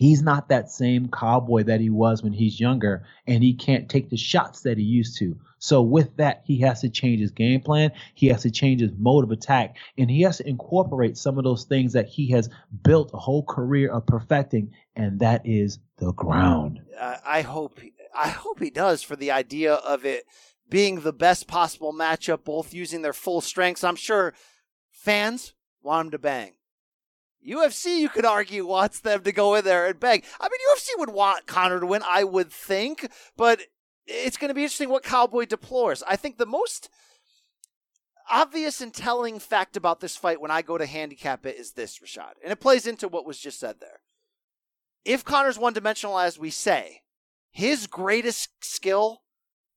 he's 0.00 0.22
not 0.22 0.48
that 0.48 0.70
same 0.70 1.10
cowboy 1.10 1.62
that 1.62 1.78
he 1.78 1.90
was 1.90 2.22
when 2.22 2.32
he's 2.32 2.58
younger 2.58 3.04
and 3.26 3.42
he 3.42 3.52
can't 3.52 3.90
take 3.90 4.08
the 4.08 4.16
shots 4.16 4.62
that 4.62 4.78
he 4.78 4.82
used 4.82 5.18
to. 5.18 5.38
So 5.58 5.82
with 5.82 6.16
that 6.16 6.40
he 6.46 6.58
has 6.60 6.80
to 6.80 6.88
change 6.88 7.20
his 7.20 7.30
game 7.30 7.60
plan. 7.60 7.92
He 8.14 8.28
has 8.28 8.40
to 8.42 8.50
change 8.50 8.80
his 8.80 8.92
mode 8.96 9.24
of 9.24 9.30
attack. 9.30 9.76
And 9.98 10.10
he 10.10 10.22
has 10.22 10.38
to 10.38 10.48
incorporate 10.48 11.18
some 11.18 11.36
of 11.36 11.44
those 11.44 11.64
things 11.64 11.92
that 11.92 12.08
he 12.08 12.30
has 12.30 12.48
built 12.82 13.10
a 13.12 13.18
whole 13.18 13.44
career 13.44 13.92
of 13.92 14.06
perfecting 14.06 14.72
and 14.96 15.20
that 15.20 15.42
is 15.44 15.78
the 15.98 16.12
ground. 16.14 16.80
I 17.24 17.42
hope 17.42 17.78
i 18.12 18.28
hope 18.28 18.58
he 18.58 18.70
does 18.70 19.02
for 19.02 19.14
the 19.14 19.30
idea 19.30 19.74
of 19.74 20.04
it 20.04 20.24
being 20.68 21.00
the 21.00 21.12
best 21.12 21.46
possible 21.46 21.92
matchup 21.92 22.42
both 22.42 22.72
using 22.72 23.02
their 23.02 23.12
full 23.12 23.42
strengths. 23.42 23.84
I'm 23.84 23.96
sure 23.96 24.32
fans 24.90 25.52
want 25.82 26.06
him 26.06 26.10
to 26.12 26.18
bang 26.18 26.52
UFC, 27.46 27.98
you 27.98 28.08
could 28.08 28.26
argue, 28.26 28.66
wants 28.66 29.00
them 29.00 29.22
to 29.22 29.32
go 29.32 29.54
in 29.54 29.64
there 29.64 29.86
and 29.86 29.98
beg. 29.98 30.24
I 30.40 30.48
mean, 30.48 30.60
UFC 30.74 30.98
would 30.98 31.10
want 31.10 31.46
Conor 31.46 31.80
to 31.80 31.86
win, 31.86 32.02
I 32.06 32.24
would 32.24 32.52
think, 32.52 33.10
but 33.36 33.60
it's 34.06 34.36
going 34.36 34.48
to 34.48 34.54
be 34.54 34.62
interesting 34.62 34.90
what 34.90 35.02
Cowboy 35.02 35.46
deplores. 35.46 36.02
I 36.06 36.16
think 36.16 36.36
the 36.36 36.46
most 36.46 36.90
obvious 38.30 38.80
and 38.80 38.92
telling 38.92 39.38
fact 39.38 39.76
about 39.76 40.00
this 40.00 40.16
fight 40.16 40.40
when 40.40 40.50
I 40.50 40.62
go 40.62 40.78
to 40.78 40.86
handicap 40.86 41.46
it 41.46 41.56
is 41.56 41.72
this, 41.72 41.98
Rashad, 41.98 42.34
and 42.42 42.52
it 42.52 42.60
plays 42.60 42.86
into 42.86 43.08
what 43.08 43.26
was 43.26 43.38
just 43.38 43.58
said 43.58 43.76
there. 43.80 44.00
If 45.04 45.24
Conor's 45.24 45.58
one 45.58 45.72
dimensional, 45.72 46.18
as 46.18 46.38
we 46.38 46.50
say, 46.50 47.00
his 47.50 47.86
greatest 47.86 48.50
skill 48.62 49.22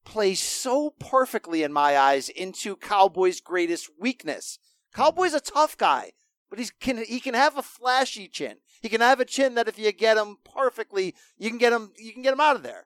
plays 0.04 0.42
so 0.42 0.92
perfectly, 1.00 1.64
in 1.64 1.72
my 1.72 1.98
eyes, 1.98 2.28
into 2.30 2.76
Cowboy's 2.76 3.40
greatest 3.40 3.90
weakness. 4.00 4.60
Cowboy's 4.94 5.34
a 5.34 5.40
tough 5.40 5.78
guy 5.78 6.12
but 6.54 6.60
he 6.60 6.70
can 6.80 7.04
he 7.04 7.20
can 7.20 7.34
have 7.34 7.58
a 7.58 7.64
flashy 7.64 8.28
chin. 8.28 8.58
He 8.80 8.88
can 8.88 9.02
have 9.02 9.20
a 9.20 9.26
chin 9.26 9.56
that 9.56 9.68
if 9.68 9.80
you 9.80 9.92
get 9.92 10.18
him 10.18 10.38
perfectly, 10.46 11.16
you 11.36 11.50
can 11.50 11.58
get 11.58 11.74
him 11.74 11.94
you 11.98 12.14
can 12.14 12.22
get 12.22 12.32
him 12.32 12.40
out 12.40 12.56
of 12.56 12.62
there. 12.62 12.86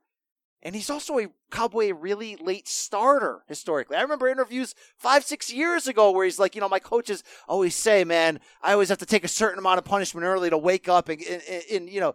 And 0.63 0.73
he's 0.73 0.89
also 0.89 1.19
a 1.19 1.27
cowboy, 1.51 1.91
really 1.91 2.37
late 2.37 2.69
starter 2.69 3.43
historically. 3.45 3.97
I 3.97 4.01
remember 4.03 4.29
interviews 4.29 4.73
five, 4.95 5.25
six 5.25 5.51
years 5.51 5.85
ago 5.85 6.11
where 6.11 6.23
he's 6.23 6.39
like, 6.39 6.55
you 6.55 6.61
know, 6.61 6.69
my 6.69 6.79
coaches 6.79 7.25
always 7.45 7.75
say, 7.75 8.05
man, 8.05 8.39
I 8.63 8.71
always 8.71 8.87
have 8.87 8.99
to 8.99 9.05
take 9.05 9.25
a 9.25 9.27
certain 9.27 9.59
amount 9.59 9.79
of 9.79 9.83
punishment 9.83 10.25
early 10.25 10.49
to 10.49 10.57
wake 10.57 10.87
up 10.87 11.09
and, 11.09 11.21
and, 11.21 11.41
and 11.69 11.89
you 11.89 11.99
know, 11.99 12.13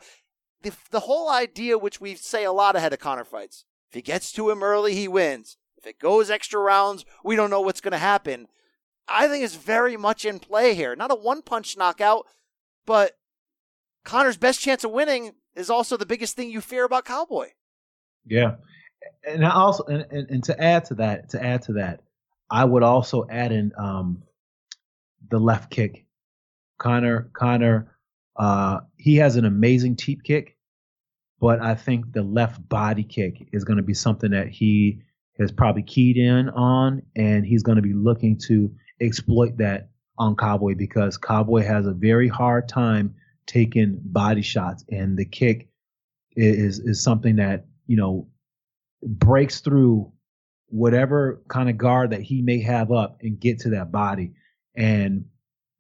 the, 0.62 0.72
the 0.90 1.00
whole 1.00 1.28
idea, 1.28 1.76
which 1.76 2.00
we 2.00 2.14
say 2.14 2.44
a 2.44 2.52
lot 2.52 2.76
ahead 2.76 2.94
of 2.94 2.98
Conor 2.98 3.26
fights, 3.26 3.66
if 3.90 3.94
he 3.94 4.00
gets 4.00 4.32
to 4.32 4.48
him 4.48 4.62
early, 4.62 4.94
he 4.94 5.06
wins. 5.06 5.58
If 5.76 5.86
it 5.86 5.98
goes 5.98 6.30
extra 6.30 6.60
rounds, 6.60 7.04
we 7.22 7.36
don't 7.36 7.50
know 7.50 7.60
what's 7.60 7.82
going 7.82 7.92
to 7.92 7.98
happen. 7.98 8.48
I 9.12 9.28
think 9.28 9.44
is 9.44 9.54
very 9.54 9.96
much 9.96 10.24
in 10.24 10.38
play 10.38 10.74
here. 10.74 10.96
Not 10.96 11.12
a 11.12 11.14
one 11.14 11.42
punch 11.42 11.76
knockout, 11.76 12.26
but 12.86 13.12
Conor's 14.04 14.36
best 14.36 14.60
chance 14.60 14.84
of 14.84 14.90
winning 14.90 15.32
is 15.54 15.70
also 15.70 15.96
the 15.96 16.06
biggest 16.06 16.34
thing 16.34 16.50
you 16.50 16.60
fear 16.60 16.84
about 16.84 17.04
Cowboy. 17.04 17.50
Yeah. 18.26 18.56
And 19.26 19.44
I 19.44 19.50
also 19.50 19.84
and, 19.84 20.06
and, 20.10 20.30
and 20.30 20.44
to 20.44 20.60
add 20.60 20.86
to 20.86 20.94
that, 20.96 21.30
to 21.30 21.44
add 21.44 21.62
to 21.62 21.74
that, 21.74 22.00
I 22.50 22.64
would 22.64 22.82
also 22.82 23.26
add 23.30 23.52
in 23.52 23.72
um 23.78 24.22
the 25.30 25.38
left 25.38 25.70
kick. 25.70 26.06
Conor 26.78 27.30
Conor 27.32 27.94
uh 28.36 28.80
he 28.96 29.16
has 29.16 29.36
an 29.36 29.44
amazing 29.44 29.96
teep 29.96 30.22
kick, 30.22 30.56
but 31.40 31.60
I 31.60 31.74
think 31.74 32.12
the 32.12 32.22
left 32.22 32.66
body 32.68 33.04
kick 33.04 33.48
is 33.52 33.64
going 33.64 33.76
to 33.76 33.82
be 33.82 33.94
something 33.94 34.30
that 34.30 34.48
he 34.48 35.02
has 35.38 35.52
probably 35.52 35.82
keyed 35.82 36.16
in 36.16 36.48
on 36.50 37.02
and 37.16 37.44
he's 37.44 37.62
going 37.62 37.76
to 37.76 37.82
be 37.82 37.94
looking 37.94 38.38
to 38.46 38.70
exploit 39.02 39.58
that 39.58 39.90
on 40.18 40.36
Cowboy 40.36 40.74
because 40.74 41.18
Cowboy 41.18 41.62
has 41.62 41.86
a 41.86 41.92
very 41.92 42.28
hard 42.28 42.68
time 42.68 43.14
taking 43.46 43.98
body 44.02 44.42
shots, 44.42 44.84
and 44.90 45.18
the 45.18 45.24
kick 45.24 45.68
is 46.34 46.78
is 46.78 47.02
something 47.02 47.36
that 47.36 47.66
you 47.86 47.96
know 47.96 48.28
breaks 49.02 49.60
through 49.60 50.12
whatever 50.68 51.42
kind 51.48 51.68
of 51.68 51.76
guard 51.76 52.10
that 52.10 52.22
he 52.22 52.40
may 52.40 52.60
have 52.62 52.90
up 52.90 53.18
and 53.20 53.38
get 53.38 53.60
to 53.60 53.70
that 53.70 53.92
body. 53.92 54.32
And 54.74 55.26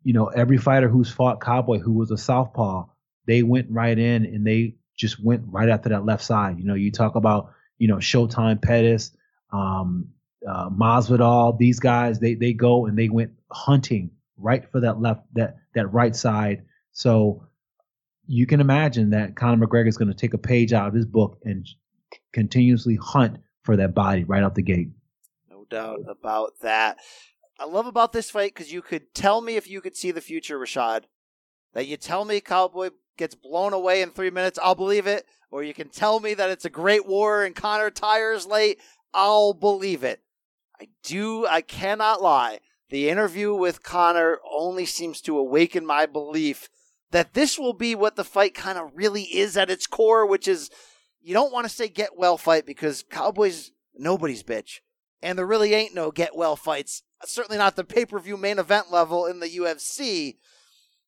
you 0.02 0.12
know, 0.12 0.26
every 0.26 0.58
fighter 0.58 0.88
who's 0.88 1.10
fought 1.10 1.40
Cowboy 1.40 1.78
who 1.78 1.92
was 1.92 2.10
a 2.10 2.18
southpaw, 2.18 2.86
they 3.26 3.42
went 3.42 3.70
right 3.70 3.98
in 3.98 4.26
and 4.26 4.46
they 4.46 4.76
just 4.96 5.22
went 5.22 5.44
right 5.46 5.68
after 5.68 5.90
that 5.90 6.04
left 6.04 6.24
side. 6.24 6.58
You 6.58 6.64
know, 6.64 6.74
you 6.74 6.90
talk 6.90 7.14
about 7.14 7.52
you 7.78 7.88
know 7.88 7.96
Showtime 7.96 8.60
Pettis, 8.60 9.12
um, 9.52 10.08
uh, 10.48 10.70
Masvidal, 10.70 11.58
these 11.58 11.80
guys, 11.80 12.18
they 12.18 12.34
they 12.34 12.52
go 12.52 12.86
and 12.86 12.98
they 12.98 13.08
went 13.08 13.32
hunting 13.50 14.10
right 14.36 14.70
for 14.70 14.80
that 14.80 15.00
left 15.00 15.22
that 15.34 15.56
that 15.74 15.92
right 15.92 16.14
side. 16.14 16.64
So 16.92 17.46
you 18.26 18.46
can 18.46 18.60
imagine 18.60 19.10
that 19.10 19.36
Conor 19.36 19.66
McGregor 19.66 19.88
is 19.88 19.96
going 19.96 20.08
to 20.08 20.16
take 20.16 20.34
a 20.34 20.38
page 20.38 20.72
out 20.72 20.88
of 20.88 20.94
his 20.94 21.06
book 21.06 21.38
and 21.44 21.66
continuously 22.32 22.96
hunt 23.00 23.38
for 23.62 23.76
that 23.76 23.94
body 23.94 24.24
right 24.24 24.42
out 24.42 24.54
the 24.54 24.62
gate. 24.62 24.90
No 25.50 25.64
doubt 25.68 26.00
about 26.08 26.52
that. 26.62 26.98
I 27.58 27.64
love 27.64 27.86
about 27.86 28.12
this 28.12 28.30
fight 28.30 28.54
because 28.54 28.72
you 28.72 28.82
could 28.82 29.14
tell 29.14 29.40
me 29.40 29.56
if 29.56 29.68
you 29.68 29.80
could 29.80 29.96
see 29.96 30.10
the 30.10 30.20
future, 30.20 30.58
Rashad. 30.58 31.04
That 31.74 31.86
you 31.86 31.96
tell 31.96 32.24
me 32.24 32.40
Cowboy 32.40 32.90
gets 33.16 33.34
blown 33.34 33.72
away 33.72 34.02
in 34.02 34.10
three 34.10 34.30
minutes, 34.30 34.58
I'll 34.62 34.74
believe 34.74 35.06
it. 35.06 35.24
Or 35.50 35.62
you 35.62 35.74
can 35.74 35.88
tell 35.88 36.18
me 36.20 36.34
that 36.34 36.50
it's 36.50 36.64
a 36.64 36.70
great 36.70 37.06
war 37.06 37.44
and 37.44 37.54
Conor 37.54 37.90
tires 37.90 38.46
late, 38.46 38.78
I'll 39.14 39.52
believe 39.52 40.02
it. 40.02 40.20
I 40.82 40.88
do, 41.04 41.46
I 41.46 41.60
cannot 41.60 42.20
lie. 42.20 42.58
The 42.90 43.08
interview 43.08 43.54
with 43.54 43.84
Conor 43.84 44.40
only 44.52 44.84
seems 44.84 45.20
to 45.20 45.38
awaken 45.38 45.86
my 45.86 46.06
belief 46.06 46.68
that 47.12 47.34
this 47.34 47.56
will 47.56 47.72
be 47.72 47.94
what 47.94 48.16
the 48.16 48.24
fight 48.24 48.52
kind 48.52 48.76
of 48.76 48.90
really 48.96 49.22
is 49.22 49.56
at 49.56 49.70
its 49.70 49.86
core, 49.86 50.26
which 50.26 50.48
is 50.48 50.70
you 51.20 51.34
don't 51.34 51.52
want 51.52 51.68
to 51.68 51.72
say 51.72 51.86
get 51.86 52.18
well 52.18 52.36
fight 52.36 52.66
because 52.66 53.04
Cowboys, 53.08 53.70
nobody's 53.94 54.42
bitch. 54.42 54.80
And 55.22 55.38
there 55.38 55.46
really 55.46 55.72
ain't 55.72 55.94
no 55.94 56.10
get 56.10 56.36
well 56.36 56.56
fights. 56.56 57.04
Certainly 57.24 57.58
not 57.58 57.76
the 57.76 57.84
pay 57.84 58.04
per 58.04 58.18
view 58.18 58.36
main 58.36 58.58
event 58.58 58.90
level 58.90 59.26
in 59.26 59.38
the 59.38 59.50
UFC. 59.50 60.38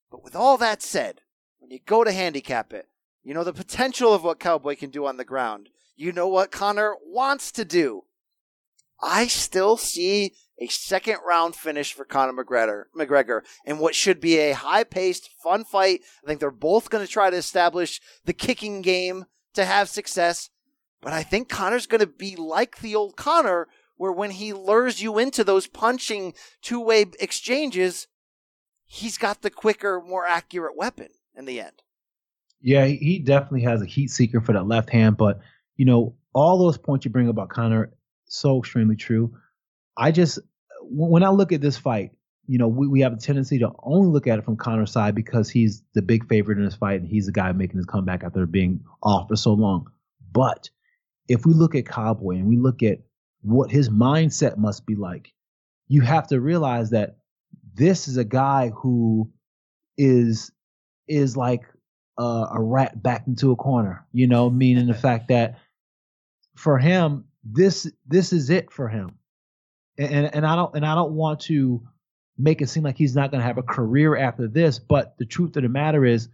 But 0.09 0.23
with 0.23 0.37
all 0.37 0.57
that 0.59 0.81
said, 0.81 1.19
when 1.59 1.69
you 1.69 1.79
go 1.85 2.05
to 2.05 2.13
handicap 2.13 2.71
it, 2.71 2.87
you 3.23 3.33
know 3.33 3.43
the 3.43 3.51
potential 3.51 4.13
of 4.13 4.23
what 4.23 4.39
Cowboy 4.39 4.77
can 4.77 4.89
do 4.89 5.05
on 5.05 5.17
the 5.17 5.25
ground. 5.25 5.67
You 5.97 6.13
know 6.13 6.29
what 6.29 6.49
Conor 6.49 6.95
wants 7.05 7.51
to 7.51 7.65
do. 7.65 8.04
I 9.01 9.27
still 9.27 9.77
see 9.77 10.33
a 10.59 10.67
second 10.67 11.17
round 11.25 11.55
finish 11.55 11.93
for 11.93 12.05
Conor 12.05 12.33
McGregor, 12.33 12.85
McGregor 12.97 13.41
in 13.65 13.77
what 13.79 13.95
should 13.95 14.21
be 14.21 14.37
a 14.37 14.53
high 14.53 14.83
paced, 14.83 15.29
fun 15.43 15.65
fight. 15.65 16.01
I 16.23 16.27
think 16.27 16.39
they're 16.39 16.51
both 16.51 16.89
going 16.89 17.05
to 17.05 17.11
try 17.11 17.29
to 17.29 17.37
establish 17.37 17.99
the 18.23 18.33
kicking 18.33 18.81
game 18.81 19.25
to 19.53 19.65
have 19.65 19.89
success. 19.89 20.49
But 21.01 21.13
I 21.13 21.23
think 21.23 21.49
Conor's 21.49 21.87
going 21.87 22.01
to 22.01 22.07
be 22.07 22.35
like 22.35 22.79
the 22.79 22.95
old 22.95 23.15
Conor, 23.15 23.67
where 23.97 24.11
when 24.11 24.31
he 24.31 24.53
lures 24.53 25.01
you 25.01 25.17
into 25.19 25.43
those 25.43 25.67
punching 25.67 26.33
two 26.61 26.79
way 26.79 27.05
exchanges, 27.19 28.07
he's 28.85 29.17
got 29.17 29.41
the 29.41 29.49
quicker, 29.49 30.01
more 30.01 30.25
accurate 30.25 30.75
weapon 30.75 31.09
in 31.35 31.45
the 31.45 31.59
end. 31.59 31.83
Yeah, 32.61 32.85
he 32.85 33.19
definitely 33.19 33.61
has 33.63 33.81
a 33.81 33.85
heat 33.85 34.09
seeker 34.09 34.41
for 34.41 34.53
that 34.53 34.67
left 34.67 34.89
hand, 34.89 35.17
but 35.17 35.39
you 35.75 35.85
know, 35.85 36.15
all 36.33 36.57
those 36.57 36.77
points 36.77 37.05
you 37.05 37.11
bring 37.11 37.27
about 37.27 37.49
Conor, 37.49 37.91
so 38.35 38.59
extremely 38.59 38.95
true. 38.95 39.33
I 39.97 40.11
just 40.11 40.39
when 40.81 41.23
I 41.23 41.29
look 41.29 41.51
at 41.51 41.61
this 41.61 41.77
fight, 41.77 42.11
you 42.47 42.57
know, 42.57 42.67
we, 42.67 42.87
we 42.87 43.01
have 43.01 43.13
a 43.13 43.17
tendency 43.17 43.59
to 43.59 43.71
only 43.83 44.09
look 44.09 44.27
at 44.27 44.37
it 44.37 44.45
from 44.45 44.57
Conor's 44.57 44.91
side 44.91 45.15
because 45.15 45.49
he's 45.49 45.83
the 45.93 46.01
big 46.01 46.27
favorite 46.27 46.57
in 46.57 46.65
this 46.65 46.75
fight 46.75 46.99
and 46.99 47.09
he's 47.09 47.25
the 47.25 47.31
guy 47.31 47.51
making 47.51 47.77
his 47.77 47.85
comeback 47.85 48.23
after 48.23 48.45
being 48.45 48.81
off 49.01 49.27
for 49.27 49.35
so 49.35 49.53
long. 49.53 49.87
But 50.31 50.69
if 51.27 51.45
we 51.45 51.53
look 51.53 51.75
at 51.75 51.87
Cowboy 51.87 52.35
and 52.35 52.47
we 52.47 52.57
look 52.57 52.83
at 52.83 52.99
what 53.41 53.71
his 53.71 53.89
mindset 53.89 54.57
must 54.57 54.85
be 54.85 54.95
like, 54.95 55.33
you 55.87 56.01
have 56.01 56.27
to 56.27 56.39
realize 56.39 56.91
that 56.91 57.17
this 57.73 58.07
is 58.07 58.17
a 58.17 58.23
guy 58.23 58.69
who 58.75 59.31
is 59.97 60.51
is 61.07 61.37
like 61.37 61.63
uh, 62.17 62.47
a 62.51 62.61
rat 62.61 63.01
backed 63.01 63.27
into 63.27 63.51
a 63.51 63.55
corner, 63.55 64.05
you 64.11 64.27
know, 64.27 64.49
meaning 64.49 64.87
the 64.87 64.93
fact 65.07 65.29
that 65.29 65.59
for 66.55 66.77
him, 66.77 67.25
this 67.45 67.89
this 68.07 68.33
is 68.33 68.49
it 68.49 68.71
for 68.71 68.89
him. 68.89 69.17
And 69.97 70.33
and 70.33 70.45
I 70.45 70.55
don't 70.55 70.75
and 70.75 70.85
I 70.85 70.95
don't 70.95 71.13
want 71.13 71.41
to 71.41 71.81
make 72.37 72.61
it 72.61 72.67
seem 72.67 72.83
like 72.83 72.97
he's 72.97 73.15
not 73.15 73.31
going 73.31 73.39
to 73.39 73.47
have 73.47 73.57
a 73.57 73.63
career 73.63 74.17
after 74.17 74.47
this, 74.47 74.79
but 74.79 75.17
the 75.17 75.25
truth 75.25 75.55
of 75.55 75.63
the 75.63 75.69
matter 75.69 76.03
is 76.03 76.27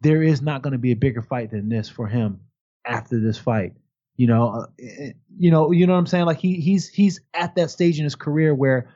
there 0.00 0.22
is 0.22 0.40
not 0.40 0.62
going 0.62 0.72
to 0.72 0.78
be 0.78 0.92
a 0.92 0.96
bigger 0.96 1.22
fight 1.22 1.50
than 1.50 1.68
this 1.68 1.88
for 1.88 2.06
him 2.06 2.40
after 2.86 3.20
this 3.20 3.38
fight. 3.38 3.74
You 4.16 4.26
know, 4.28 4.48
uh, 4.48 4.66
eh, 4.80 4.94
eh, 4.98 5.12
you 5.36 5.50
know, 5.50 5.72
you 5.72 5.86
know 5.86 5.94
what 5.94 5.98
I'm 5.98 6.06
saying? 6.06 6.26
Like 6.26 6.38
he 6.38 6.60
he's 6.60 6.88
he's 6.88 7.20
at 7.34 7.54
that 7.56 7.70
stage 7.70 7.98
in 7.98 8.04
his 8.04 8.14
career 8.14 8.54
where 8.54 8.88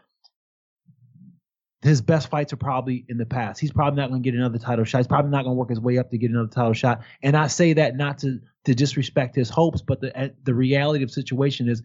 his 1.83 2.01
best 2.01 2.29
fights 2.29 2.53
are 2.53 2.57
probably 2.57 3.05
in 3.09 3.19
the 3.19 3.27
past. 3.27 3.61
He's 3.61 3.73
probably 3.73 4.01
not 4.01 4.09
going 4.09 4.23
to 4.23 4.31
get 4.31 4.37
another 4.37 4.59
title 4.59 4.85
shot. 4.85 4.99
He's 4.99 5.07
probably 5.07 5.31
not 5.31 5.45
going 5.45 5.55
to 5.55 5.59
work 5.59 5.71
his 5.71 5.81
way 5.81 5.99
up 5.99 6.11
to 6.11 6.19
get 6.19 6.31
another 6.31 6.49
title 6.49 6.73
shot. 6.73 7.03
And 7.23 7.37
I 7.37 7.47
say 7.47 7.75
that 7.75 7.97
not 7.97 8.19
to 8.19 8.41
to 8.65 8.75
disrespect 8.75 9.37
his 9.37 9.51
hopes, 9.51 9.83
but 9.83 10.01
the 10.01 10.35
the 10.43 10.55
reality 10.55 11.05
of 11.05 11.11
the 11.11 11.15
situation 11.15 11.69
is 11.69 11.83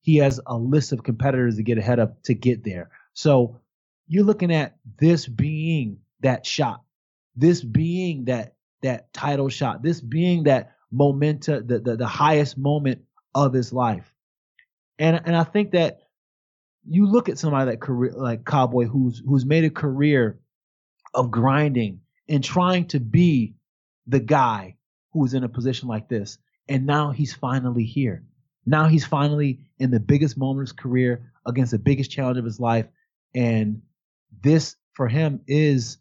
he 0.00 0.16
has 0.16 0.40
a 0.46 0.56
list 0.56 0.92
of 0.92 1.02
competitors 1.02 1.56
to 1.56 1.62
get 1.62 1.78
ahead 1.78 1.98
of 1.98 2.20
to 2.24 2.34
get 2.34 2.64
there. 2.64 2.90
So 3.12 3.60
you're 4.06 4.24
looking 4.24 4.52
at 4.52 4.76
this 4.98 5.26
being 5.26 5.98
that 6.20 6.44
shot, 6.46 6.82
this 7.36 7.62
being 7.62 8.24
that 8.26 8.54
that 8.82 9.12
title 9.12 9.48
shot, 9.48 9.82
this 9.82 10.00
being 10.00 10.44
that 10.44 10.72
momentum, 10.90 11.66
the, 11.66 11.78
the 11.78 11.96
the 11.96 12.06
highest 12.06 12.58
moment 12.58 13.02
of 13.34 13.52
his 13.52 13.72
life. 13.72 14.12
And 14.98 15.20
and 15.24 15.36
I 15.36 15.44
think 15.44 15.72
that 15.72 16.00
you 16.88 17.06
look 17.06 17.28
at 17.28 17.38
somebody 17.38 17.70
like 17.70 17.80
career 17.80 18.12
like 18.14 18.44
Cowboy 18.44 18.84
who's 18.86 19.22
who's 19.26 19.44
made 19.44 19.64
a 19.64 19.70
career 19.70 20.38
of 21.14 21.30
grinding 21.30 22.00
and 22.28 22.42
trying 22.42 22.86
to 22.88 23.00
be 23.00 23.54
the 24.06 24.20
guy 24.20 24.76
who 25.12 25.24
is 25.24 25.34
in 25.34 25.44
a 25.44 25.48
position 25.48 25.88
like 25.88 26.08
this. 26.08 26.38
And 26.68 26.86
now 26.86 27.10
he's 27.10 27.32
finally 27.32 27.84
here. 27.84 28.24
Now 28.66 28.88
he's 28.88 29.04
finally 29.04 29.60
in 29.78 29.90
the 29.90 30.00
biggest 30.00 30.36
moment 30.36 30.60
of 30.60 30.68
his 30.68 30.72
career 30.72 31.30
against 31.46 31.72
the 31.72 31.78
biggest 31.78 32.10
challenge 32.10 32.38
of 32.38 32.44
his 32.44 32.58
life. 32.58 32.86
And 33.34 33.82
this 34.42 34.76
for 34.94 35.08
him 35.08 35.40
is 35.46 35.98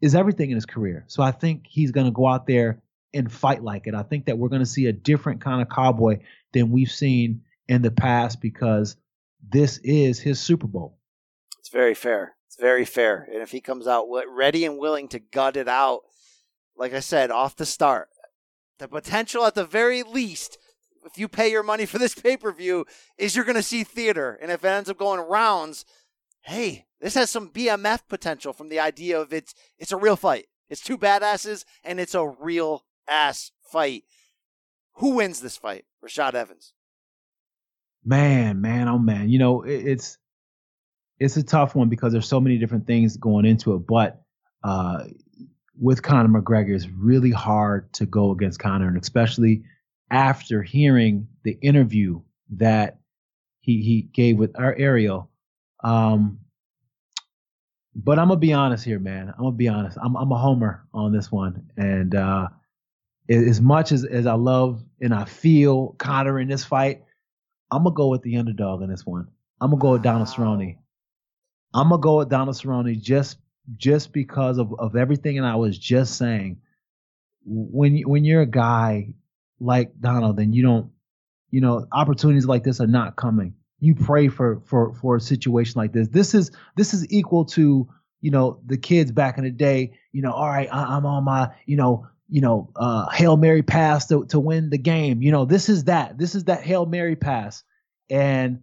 is 0.00 0.14
everything 0.14 0.50
in 0.50 0.56
his 0.56 0.66
career. 0.66 1.04
So 1.06 1.22
I 1.22 1.30
think 1.30 1.66
he's 1.68 1.92
going 1.92 2.06
to 2.06 2.12
go 2.12 2.26
out 2.26 2.46
there 2.46 2.82
and 3.14 3.30
fight 3.30 3.62
like 3.62 3.86
it. 3.86 3.94
I 3.94 4.02
think 4.02 4.26
that 4.26 4.38
we're 4.38 4.48
going 4.48 4.62
to 4.62 4.66
see 4.66 4.86
a 4.86 4.92
different 4.92 5.40
kind 5.40 5.62
of 5.62 5.68
cowboy 5.68 6.20
than 6.52 6.70
we've 6.70 6.90
seen 6.90 7.42
in 7.68 7.82
the 7.82 7.90
past 7.90 8.40
because 8.40 8.96
this 9.42 9.78
is 9.78 10.20
his 10.20 10.40
Super 10.40 10.66
Bowl. 10.66 10.98
It's 11.58 11.68
very 11.68 11.94
fair. 11.94 12.36
It's 12.46 12.56
very 12.56 12.84
fair. 12.84 13.28
And 13.32 13.42
if 13.42 13.50
he 13.50 13.60
comes 13.60 13.86
out 13.86 14.06
ready 14.30 14.64
and 14.64 14.78
willing 14.78 15.08
to 15.08 15.18
gut 15.18 15.56
it 15.56 15.68
out, 15.68 16.00
like 16.76 16.92
I 16.92 17.00
said, 17.00 17.30
off 17.30 17.56
the 17.56 17.66
start, 17.66 18.08
the 18.78 18.88
potential 18.88 19.44
at 19.44 19.54
the 19.54 19.64
very 19.64 20.02
least, 20.02 20.58
if 21.04 21.18
you 21.18 21.28
pay 21.28 21.50
your 21.50 21.62
money 21.62 21.86
for 21.86 21.98
this 21.98 22.14
pay 22.14 22.36
per 22.36 22.52
view, 22.52 22.86
is 23.18 23.34
you're 23.34 23.44
going 23.44 23.56
to 23.56 23.62
see 23.62 23.84
theater. 23.84 24.38
And 24.40 24.50
if 24.50 24.64
it 24.64 24.68
ends 24.68 24.90
up 24.90 24.98
going 24.98 25.20
rounds, 25.20 25.84
hey, 26.42 26.86
this 27.00 27.14
has 27.14 27.30
some 27.30 27.50
BMF 27.50 28.08
potential 28.08 28.52
from 28.52 28.68
the 28.68 28.80
idea 28.80 29.20
of 29.20 29.32
it's 29.32 29.54
it's 29.78 29.92
a 29.92 29.96
real 29.96 30.16
fight. 30.16 30.46
It's 30.68 30.80
two 30.80 30.96
badasses 30.96 31.64
and 31.84 32.00
it's 32.00 32.14
a 32.14 32.26
real 32.26 32.84
ass 33.08 33.50
fight. 33.62 34.04
Who 34.96 35.16
wins 35.16 35.40
this 35.40 35.56
fight? 35.56 35.84
Rashad 36.04 36.34
Evans 36.34 36.74
man, 38.04 38.60
man, 38.60 38.88
oh 38.88 38.98
man, 38.98 39.28
you 39.28 39.38
know, 39.38 39.62
it, 39.62 39.86
it's 39.86 40.18
it's 41.18 41.36
a 41.36 41.42
tough 41.42 41.74
one 41.74 41.88
because 41.88 42.12
there's 42.12 42.28
so 42.28 42.40
many 42.40 42.58
different 42.58 42.86
things 42.86 43.16
going 43.16 43.44
into 43.44 43.74
it. 43.74 43.86
But 43.86 44.22
uh, 44.64 45.04
with 45.78 46.02
Conor 46.02 46.40
McGregor, 46.40 46.74
it's 46.74 46.88
really 46.88 47.30
hard 47.30 47.92
to 47.94 48.06
go 48.06 48.32
against 48.32 48.58
Conor, 48.58 48.88
and 48.88 49.00
especially 49.00 49.62
after 50.10 50.62
hearing 50.62 51.28
the 51.44 51.56
interview 51.62 52.20
that 52.56 52.98
he 53.60 53.82
he 53.82 54.02
gave 54.02 54.36
with 54.36 54.58
our 54.58 54.74
Ariel. 54.76 55.30
Um, 55.84 56.40
but 57.94 58.18
I'm 58.18 58.28
gonna 58.28 58.40
be 58.40 58.52
honest 58.52 58.84
here, 58.84 58.98
man. 58.98 59.28
I'm 59.28 59.44
gonna 59.44 59.52
be 59.52 59.68
honest. 59.68 59.98
I'm 60.02 60.16
I'm 60.16 60.32
a 60.32 60.38
homer 60.38 60.86
on 60.92 61.12
this 61.12 61.30
one, 61.30 61.70
and 61.76 62.14
uh, 62.14 62.48
as 63.28 63.60
much 63.60 63.92
as 63.92 64.04
as 64.04 64.26
I 64.26 64.34
love 64.34 64.82
and 65.00 65.14
I 65.14 65.24
feel 65.24 65.94
Conor 65.98 66.40
in 66.40 66.48
this 66.48 66.64
fight, 66.64 67.02
I'm 67.72 67.84
gonna 67.84 67.94
go 67.94 68.08
with 68.08 68.22
the 68.22 68.36
underdog 68.36 68.82
in 68.82 68.90
this 68.90 69.06
one. 69.06 69.28
I'm 69.60 69.70
gonna 69.70 69.80
go 69.80 69.92
with 69.92 70.02
Donald 70.02 70.28
Cerrone. 70.28 70.76
I'm 71.72 71.88
gonna 71.88 72.02
go 72.02 72.18
with 72.18 72.28
Donald 72.28 72.54
Cerrone 72.54 73.00
just 73.00 73.38
just 73.76 74.12
because 74.12 74.58
of, 74.58 74.74
of 74.78 74.94
everything 74.94 75.38
and 75.38 75.46
I 75.46 75.56
was 75.56 75.78
just 75.78 76.18
saying. 76.18 76.60
When 77.44 77.96
you, 77.96 78.08
when 78.08 78.24
you're 78.24 78.42
a 78.42 78.46
guy 78.46 79.14
like 79.58 79.92
Donald, 80.00 80.36
then 80.36 80.52
you 80.52 80.62
don't, 80.62 80.90
you 81.50 81.60
know, 81.60 81.86
opportunities 81.90 82.46
like 82.46 82.62
this 82.62 82.80
are 82.80 82.86
not 82.86 83.16
coming. 83.16 83.54
You 83.80 83.94
pray 83.94 84.28
for 84.28 84.60
for 84.66 84.94
for 84.94 85.16
a 85.16 85.20
situation 85.20 85.80
like 85.80 85.92
this. 85.92 86.08
This 86.08 86.34
is 86.34 86.50
this 86.76 86.92
is 86.92 87.10
equal 87.10 87.46
to 87.46 87.88
you 88.20 88.30
know 88.30 88.60
the 88.66 88.76
kids 88.76 89.10
back 89.10 89.38
in 89.38 89.44
the 89.44 89.50
day. 89.50 89.98
You 90.12 90.20
know, 90.20 90.32
all 90.32 90.48
right, 90.48 90.68
I, 90.70 90.96
I'm 90.96 91.06
on 91.06 91.24
my 91.24 91.50
you 91.64 91.76
know 91.76 92.06
you 92.32 92.40
know, 92.40 92.70
uh, 92.76 93.10
Hail 93.10 93.36
Mary 93.36 93.62
pass 93.62 94.06
to, 94.06 94.24
to 94.30 94.40
win 94.40 94.70
the 94.70 94.78
game. 94.78 95.20
You 95.20 95.30
know, 95.30 95.44
this 95.44 95.68
is 95.68 95.84
that. 95.84 96.16
This 96.16 96.34
is 96.34 96.44
that 96.44 96.62
Hail 96.62 96.86
Mary 96.86 97.14
pass. 97.14 97.62
And 98.08 98.62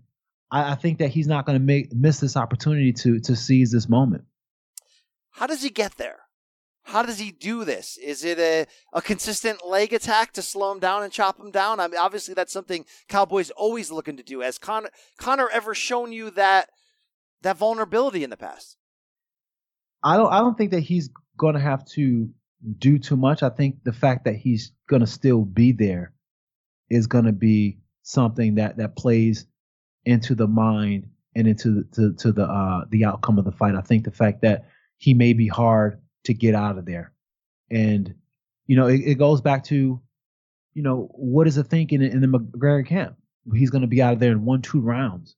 I, 0.50 0.72
I 0.72 0.76
think 0.76 0.98
that 0.98 1.10
he's 1.10 1.28
not 1.28 1.46
going 1.46 1.60
to 1.60 1.64
make 1.64 1.94
miss 1.94 2.20
this 2.20 2.36
opportunity 2.36 2.94
to 2.94 3.20
to 3.20 3.36
seize 3.36 3.72
this 3.72 3.88
moment. 3.88 4.24
How 5.30 5.46
does 5.46 5.62
he 5.62 5.70
get 5.70 5.98
there? 5.98 6.18
How 6.82 7.04
does 7.04 7.20
he 7.20 7.30
do 7.30 7.64
this? 7.64 7.98
Is 7.98 8.26
it 8.26 8.40
a, 8.40 8.66
a 8.92 9.04
consistent 9.04 9.64
leg 9.64 9.94
attack 9.94 10.34
to 10.34 10.42
slow 10.42 10.72
him 10.72 10.80
down 10.80 11.04
and 11.04 11.14
chop 11.14 11.40
him 11.40 11.52
down? 11.52 11.80
I 11.80 11.88
mean, 11.88 12.00
obviously 12.00 12.34
that's 12.34 12.52
something 12.52 12.86
Cowboys 13.08 13.52
always 13.52 13.92
looking 13.92 14.18
to 14.18 14.24
do. 14.24 14.40
Has 14.40 14.58
Connor, 14.58 14.90
Conor 15.20 15.48
ever 15.54 15.76
shown 15.76 16.12
you 16.12 16.32
that 16.32 16.70
that 17.44 17.58
vulnerability 17.58 18.24
in 18.24 18.32
the 18.32 18.38
past? 18.38 18.78
I 20.04 20.18
don't. 20.18 20.34
I 20.34 20.40
don't 20.40 20.58
think 20.58 20.72
that 20.72 20.80
he's 20.80 21.12
going 21.38 21.54
to 21.54 21.62
have 21.62 21.86
to 21.90 22.30
do 22.78 23.00
too 23.00 23.16
much. 23.16 23.44
I 23.44 23.50
think 23.50 23.84
the 23.84 23.94
fact 23.94 24.26
that 24.26 24.36
he's 24.36 24.72
going 24.88 25.02
to 25.02 25.08
still 25.08 25.44
be 25.46 25.72
there 25.72 26.14
is 26.90 27.08
going 27.08 27.26
to 27.26 27.32
be 27.32 27.80
something 28.04 28.56
that 28.56 28.78
that 28.78 28.96
plays 28.96 29.46
into 30.06 30.36
the 30.36 30.48
mind 30.48 31.08
and 31.36 31.48
into 31.48 31.76
the, 31.76 31.84
to, 31.96 32.14
to 32.16 32.32
the 32.32 32.44
uh, 32.44 32.86
the 32.90 33.06
outcome 33.06 33.38
of 33.38 33.46
the 33.46 33.52
fight. 33.52 33.76
I 33.76 33.82
think 33.82 34.04
the 34.04 34.12
fact 34.12 34.42
that 34.42 34.68
he 34.98 35.14
may 35.14 35.34
be 35.34 35.48
hard 35.48 36.02
to 36.26 36.34
get 36.34 36.56
out 36.56 36.78
of 36.78 36.86
there, 36.86 37.14
and 37.70 38.14
you 38.68 38.76
know, 38.76 38.88
it, 38.88 39.02
it 39.06 39.16
goes 39.16 39.42
back 39.42 39.64
to, 39.66 40.02
you 40.74 40.84
know, 40.84 41.10
what 41.14 41.48
is 41.48 41.56
the 41.56 41.64
thinking 41.64 42.02
in, 42.02 42.12
in 42.12 42.22
the 42.22 42.28
McGregor 42.28 42.86
camp? 42.86 43.16
He's 43.54 43.72
going 43.72 43.82
to 43.82 43.88
be 43.88 44.02
out 44.02 44.14
of 44.14 44.20
there 44.20 44.32
in 44.32 44.46
one 44.46 44.62
two 44.62 44.80
rounds. 44.80 45.36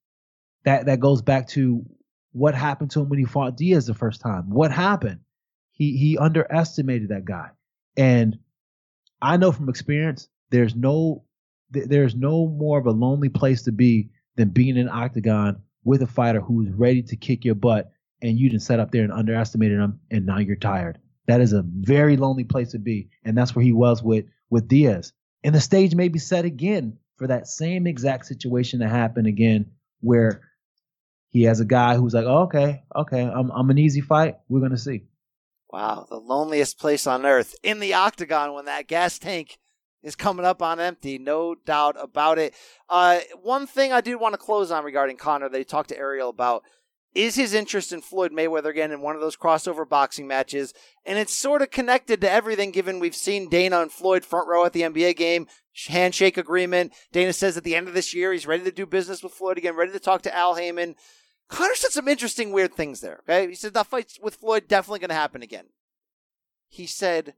That 0.66 0.88
that 0.88 1.00
goes 1.00 1.22
back 1.22 1.48
to 1.50 1.86
what 2.34 2.56
happened 2.56 2.92
to 2.92 3.02
him 3.02 3.10
when 3.10 3.20
he 3.20 3.26
fought 3.26 3.58
Diaz 3.58 3.86
the 3.86 3.94
first 3.94 4.22
time. 4.22 4.50
What 4.50 4.72
happened? 4.72 5.20
He 5.82 5.98
he 5.98 6.16
underestimated 6.16 7.10
that 7.10 7.26
guy, 7.26 7.50
and 7.98 8.38
I 9.20 9.38
know 9.38 9.52
from 9.52 9.68
experience, 9.68 10.30
there's 10.52 10.76
no 10.76 11.24
there's 11.72 12.14
no 12.14 12.46
more 12.46 12.78
of 12.78 12.86
a 12.86 12.92
lonely 12.92 13.30
place 13.30 13.64
to 13.64 13.72
be 13.72 14.12
than 14.36 14.50
being 14.50 14.78
in 14.78 14.88
an 14.88 14.90
octagon 14.90 15.64
with 15.84 16.04
a 16.04 16.06
fighter 16.06 16.40
who's 16.40 16.70
ready 16.70 17.02
to 17.02 17.16
kick 17.16 17.44
your 17.44 17.56
butt 17.56 17.90
and 18.22 18.38
you 18.38 18.48
didn't 18.48 18.62
set 18.62 18.80
up 18.80 18.92
there 18.92 19.04
and 19.04 19.12
underestimated 19.12 19.80
him 19.80 20.00
and 20.12 20.28
now 20.28 20.38
you're 20.38 20.56
tired. 20.56 21.00
That 21.26 21.42
is 21.42 21.52
a 21.52 21.66
very 21.66 22.16
lonely 22.16 22.44
place 22.44 22.74
to 22.74 22.78
be. 22.80 23.10
And 23.24 23.36
that's 23.36 23.56
where 23.56 23.66
he 23.66 23.74
was 23.74 24.04
with 24.04 24.26
with 24.52 24.68
Diaz. 24.68 25.14
And 25.44 25.56
the 25.56 25.62
stage 25.62 25.96
may 25.96 26.10
be 26.10 26.20
set 26.20 26.46
again 26.46 27.00
for 27.18 27.26
that 27.26 27.48
same 27.48 27.88
exact 27.88 28.28
situation 28.28 28.82
to 28.82 28.88
happen 28.88 29.26
again 29.26 29.72
where 30.02 30.42
he 31.30 31.42
has 31.44 31.60
a 31.60 31.66
guy 31.66 31.96
who's 31.96 32.14
like, 32.14 32.26
oh, 32.26 32.44
okay, 32.44 32.84
okay, 32.96 33.24
I'm 33.24 33.50
I'm 33.50 33.72
an 33.72 33.80
easy 33.80 34.02
fight. 34.02 34.36
We're 34.48 34.62
gonna 34.62 34.78
see. 34.78 35.06
Wow, 35.72 36.06
the 36.10 36.18
loneliest 36.18 36.80
place 36.80 37.08
on 37.08 37.26
earth 37.26 37.56
in 37.64 37.80
the 37.80 37.94
octagon 37.94 38.54
when 38.54 38.66
that 38.66 38.88
gas 38.88 39.18
tank 39.18 39.58
is 40.04 40.16
coming 40.16 40.46
up 40.46 40.62
on 40.62 40.80
empty, 40.80 41.18
no 41.18 41.56
doubt 41.56 41.96
about 42.00 42.38
it. 42.40 42.54
Uh, 42.90 43.20
one 43.42 43.68
thing 43.68 43.94
I 43.94 44.02
did 44.02 44.16
want 44.16 44.34
to 44.34 44.38
close 44.38 44.72
on 44.72 44.84
regarding 44.84 45.16
Conor 45.16 45.48
that 45.48 45.58
he 45.58 45.64
talked 45.64 45.90
to 45.90 45.98
Ariel 45.98 46.30
about 46.30 46.64
is 47.14 47.36
his 47.36 47.54
interest 47.54 47.92
in 47.92 48.02
Floyd 48.02 48.32
Mayweather 48.32 48.70
again 48.70 48.92
in 48.92 49.02
one 49.02 49.16
of 49.16 49.22
those 49.22 49.36
crossover 49.36 49.88
boxing 49.88 50.28
matches. 50.28 50.74
And 51.06 51.18
it's 51.18 51.36
sort 51.36 51.62
of 51.62 51.72
connected 51.72 52.22
to 52.22 52.32
everything 52.32 52.72
given 52.72 53.00
we've 53.00 53.16
seen 53.16 53.50
Dana 53.50 53.82
and 53.82 53.92
Floyd 53.92 54.24
front 54.24 54.48
row 54.48 54.66
at 54.66 54.74
the 54.74 54.82
NBA 54.82 55.18
game, 55.18 55.48
handshake 55.88 56.38
agreement. 56.38 56.94
Dana 57.12 57.34
says 57.34 57.58
at 57.58 57.64
the 57.64 57.76
end 57.76 57.88
of 57.88 57.94
this 57.94 58.14
year 58.14 58.32
he's 58.32 58.48
ready 58.48 58.64
to 58.64 58.72
do 58.72 58.86
business 58.86 59.24
with 59.24 59.34
Floyd 59.34 59.58
again, 59.58 59.76
ready 59.76 59.92
to 59.92 60.00
talk 60.00 60.22
to 60.24 60.36
Al 60.36 60.56
Haymon. 60.56 60.96
Conor 61.52 61.76
said 61.76 61.92
some 61.92 62.08
interesting 62.08 62.52
weird 62.52 62.74
things 62.74 63.02
there. 63.02 63.20
Okay. 63.30 63.50
He 63.50 63.56
said 63.56 63.74
that 63.74 63.88
fight 63.88 64.18
with 64.22 64.36
Floyd 64.36 64.68
definitely 64.68 65.00
going 65.00 65.10
to 65.10 65.16
happen 65.16 65.44
again. 65.44 65.66
He 66.68 66.88
said 66.88 67.36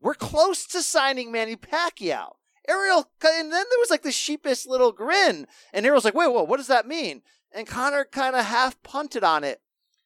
we're 0.00 0.14
close 0.14 0.66
to 0.66 0.82
signing 0.82 1.32
Manny 1.32 1.56
Pacquiao. 1.56 2.34
Ariel, 2.68 3.10
and 3.24 3.50
then 3.50 3.64
there 3.70 3.80
was 3.80 3.90
like 3.90 4.02
the 4.02 4.12
sheepish 4.12 4.66
little 4.66 4.92
grin, 4.92 5.46
and 5.72 5.84
Ariel's 5.86 6.04
like, 6.04 6.14
"Wait, 6.14 6.28
whoa, 6.28 6.44
what 6.44 6.58
does 6.58 6.68
that 6.68 6.86
mean?" 6.86 7.22
And 7.50 7.66
Conor 7.66 8.04
kind 8.04 8.36
of 8.36 8.44
half 8.44 8.80
punted 8.82 9.24
on 9.24 9.42
it. 9.42 9.60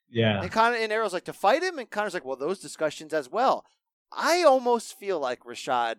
Yeah. 0.09 0.41
And 0.41 0.51
Conor 0.51 0.77
and 0.77 0.93
Ariel's 0.93 1.13
like 1.13 1.25
to 1.25 1.33
fight 1.33 1.63
him, 1.63 1.79
and 1.79 1.91
Conor's 1.91 2.15
like, 2.15 2.25
"Well, 2.25 2.37
those 2.37 2.61
discussions 2.61 3.13
as 3.13 3.29
well." 3.29 3.67
I 4.13 4.45
almost 4.45 4.97
feel 4.99 5.19
like 5.19 5.41
Rashad. 5.41 5.99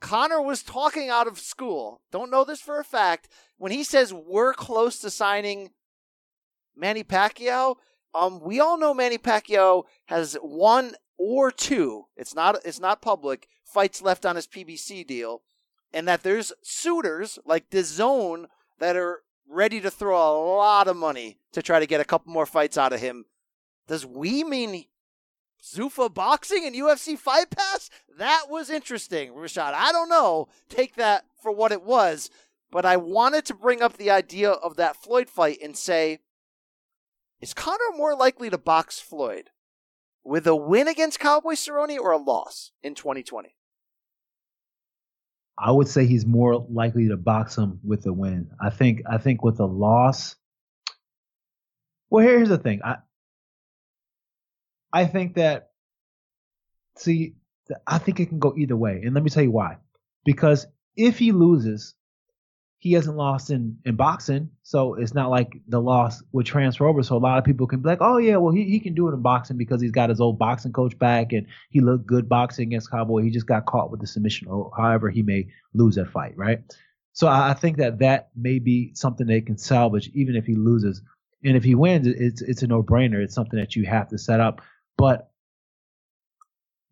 Conor 0.00 0.40
was 0.40 0.62
talking 0.62 1.10
out 1.10 1.28
of 1.28 1.38
school. 1.38 2.00
Don't 2.10 2.30
know 2.30 2.44
this 2.44 2.60
for 2.60 2.80
a 2.80 2.84
fact. 2.84 3.28
When 3.58 3.70
he 3.70 3.84
says 3.84 4.12
we're 4.12 4.54
close 4.54 4.98
to 5.00 5.10
signing 5.10 5.70
Manny 6.76 7.04
Pacquiao, 7.04 7.76
um, 8.14 8.40
we 8.40 8.60
all 8.60 8.78
know 8.78 8.94
Manny 8.94 9.18
Pacquiao 9.18 9.84
has 10.06 10.34
one 10.42 10.94
or 11.18 11.50
two, 11.50 12.06
it's 12.16 12.34
not 12.34 12.58
it's 12.64 12.80
not 12.80 13.02
public, 13.02 13.48
fights 13.64 14.02
left 14.02 14.26
on 14.26 14.36
his 14.36 14.46
PBC 14.46 15.06
deal, 15.06 15.42
and 15.92 16.06
that 16.08 16.22
there's 16.22 16.52
suitors 16.62 17.38
like 17.44 17.70
DAZN 17.70 18.46
that 18.78 18.96
are 18.96 19.20
ready 19.48 19.80
to 19.80 19.90
throw 19.90 20.16
a 20.16 20.56
lot 20.56 20.88
of 20.88 20.96
money 20.96 21.38
to 21.52 21.62
try 21.62 21.78
to 21.78 21.86
get 21.86 22.00
a 22.00 22.04
couple 22.04 22.32
more 22.32 22.46
fights 22.46 22.78
out 22.78 22.92
of 22.92 23.00
him. 23.00 23.26
Does 23.86 24.06
we 24.06 24.42
mean 24.44 24.86
Zuffa 25.62 26.12
Boxing 26.12 26.64
and 26.66 26.74
UFC 26.74 27.18
Fight 27.18 27.50
Pass? 27.50 27.90
That 28.18 28.46
was 28.48 28.70
interesting, 28.70 29.32
Rashad. 29.32 29.74
I 29.74 29.92
don't 29.92 30.08
know. 30.08 30.48
Take 30.68 30.96
that 30.96 31.24
for 31.40 31.52
what 31.52 31.72
it 31.72 31.82
was. 31.82 32.30
But 32.70 32.86
I 32.86 32.96
wanted 32.96 33.44
to 33.46 33.54
bring 33.54 33.82
up 33.82 33.98
the 33.98 34.10
idea 34.10 34.50
of 34.50 34.76
that 34.76 34.96
Floyd 34.96 35.28
fight 35.28 35.58
and 35.62 35.76
say, 35.76 36.20
is 37.42 37.52
Conor 37.52 37.96
more 37.96 38.14
likely 38.14 38.48
to 38.48 38.56
box 38.56 39.00
Floyd 39.00 39.50
with 40.24 40.46
a 40.46 40.54
win 40.54 40.88
against 40.88 41.18
Cowboy 41.18 41.54
Cerrone 41.54 41.98
or 41.98 42.12
a 42.12 42.16
loss 42.16 42.70
in 42.82 42.94
2020? 42.94 43.54
I 45.58 45.70
would 45.70 45.88
say 45.88 46.06
he's 46.06 46.24
more 46.24 46.64
likely 46.70 47.08
to 47.08 47.16
box 47.16 47.58
him 47.58 47.80
with 47.84 48.06
a 48.06 48.12
win. 48.12 48.50
I 48.60 48.70
think 48.70 49.02
I 49.10 49.18
think 49.18 49.42
with 49.42 49.60
a 49.60 49.66
loss. 49.66 50.36
Well, 52.08 52.24
here's 52.24 52.48
the 52.48 52.58
thing. 52.58 52.80
I 52.82 52.96
I 54.92 55.04
think 55.04 55.34
that 55.34 55.70
see 56.96 57.34
I 57.86 57.98
think 57.98 58.20
it 58.20 58.26
can 58.26 58.38
go 58.38 58.54
either 58.56 58.76
way. 58.76 59.02
And 59.04 59.14
let 59.14 59.22
me 59.22 59.30
tell 59.30 59.42
you 59.42 59.50
why. 59.50 59.76
Because 60.24 60.66
if 60.96 61.18
he 61.18 61.32
loses, 61.32 61.94
he 62.82 62.94
hasn't 62.94 63.16
lost 63.16 63.50
in, 63.50 63.78
in 63.84 63.94
boxing, 63.94 64.50
so 64.64 64.94
it's 64.94 65.14
not 65.14 65.30
like 65.30 65.56
the 65.68 65.80
loss 65.80 66.20
would 66.32 66.46
transfer 66.46 66.84
over. 66.84 67.00
So 67.04 67.16
a 67.16 67.18
lot 67.18 67.38
of 67.38 67.44
people 67.44 67.68
can 67.68 67.80
be 67.80 67.88
like, 67.88 68.00
oh 68.00 68.16
yeah, 68.16 68.38
well 68.38 68.52
he, 68.52 68.64
he 68.64 68.80
can 68.80 68.92
do 68.92 69.08
it 69.08 69.12
in 69.12 69.22
boxing 69.22 69.56
because 69.56 69.80
he's 69.80 69.92
got 69.92 70.10
his 70.10 70.20
old 70.20 70.36
boxing 70.36 70.72
coach 70.72 70.98
back 70.98 71.32
and 71.32 71.46
he 71.70 71.78
looked 71.78 72.06
good 72.06 72.28
boxing 72.28 72.70
against 72.70 72.90
Cowboy. 72.90 73.22
He 73.22 73.30
just 73.30 73.46
got 73.46 73.66
caught 73.66 73.92
with 73.92 74.00
the 74.00 74.08
submission, 74.08 74.48
or 74.48 74.72
however 74.76 75.10
he 75.10 75.22
may 75.22 75.46
lose 75.74 75.94
that 75.94 76.10
fight, 76.10 76.36
right? 76.36 76.58
So 77.12 77.28
I, 77.28 77.50
I 77.50 77.54
think 77.54 77.76
that 77.76 78.00
that 78.00 78.30
may 78.34 78.58
be 78.58 78.92
something 78.96 79.28
they 79.28 79.42
can 79.42 79.58
salvage 79.58 80.10
even 80.12 80.34
if 80.34 80.44
he 80.44 80.56
loses. 80.56 81.02
And 81.44 81.56
if 81.56 81.62
he 81.62 81.76
wins, 81.76 82.08
it's 82.08 82.42
it's 82.42 82.64
a 82.64 82.66
no 82.66 82.82
brainer. 82.82 83.22
It's 83.22 83.36
something 83.36 83.60
that 83.60 83.76
you 83.76 83.86
have 83.86 84.08
to 84.08 84.18
set 84.18 84.40
up. 84.40 84.60
But 84.98 85.30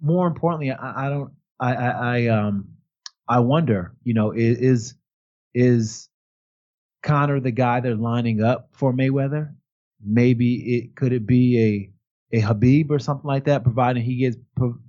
more 0.00 0.28
importantly, 0.28 0.70
I, 0.70 1.06
I 1.06 1.08
don't. 1.08 1.32
I, 1.58 1.74
I, 1.74 1.88
I 1.90 2.26
um 2.28 2.68
I 3.26 3.40
wonder, 3.40 3.96
you 4.04 4.14
know, 4.14 4.30
is, 4.30 4.58
is 4.58 4.94
is 5.54 6.08
Conor 7.02 7.40
the 7.40 7.50
guy 7.50 7.80
they're 7.80 7.94
lining 7.94 8.42
up 8.42 8.70
for 8.72 8.92
Mayweather? 8.92 9.54
Maybe 10.04 10.76
it 10.76 10.96
could 10.96 11.12
it 11.12 11.26
be 11.26 11.90
a 12.32 12.38
a 12.38 12.42
Khabib 12.42 12.90
or 12.90 12.98
something 12.98 13.26
like 13.26 13.44
that, 13.44 13.64
providing 13.64 14.02
he 14.02 14.16
gets 14.16 14.36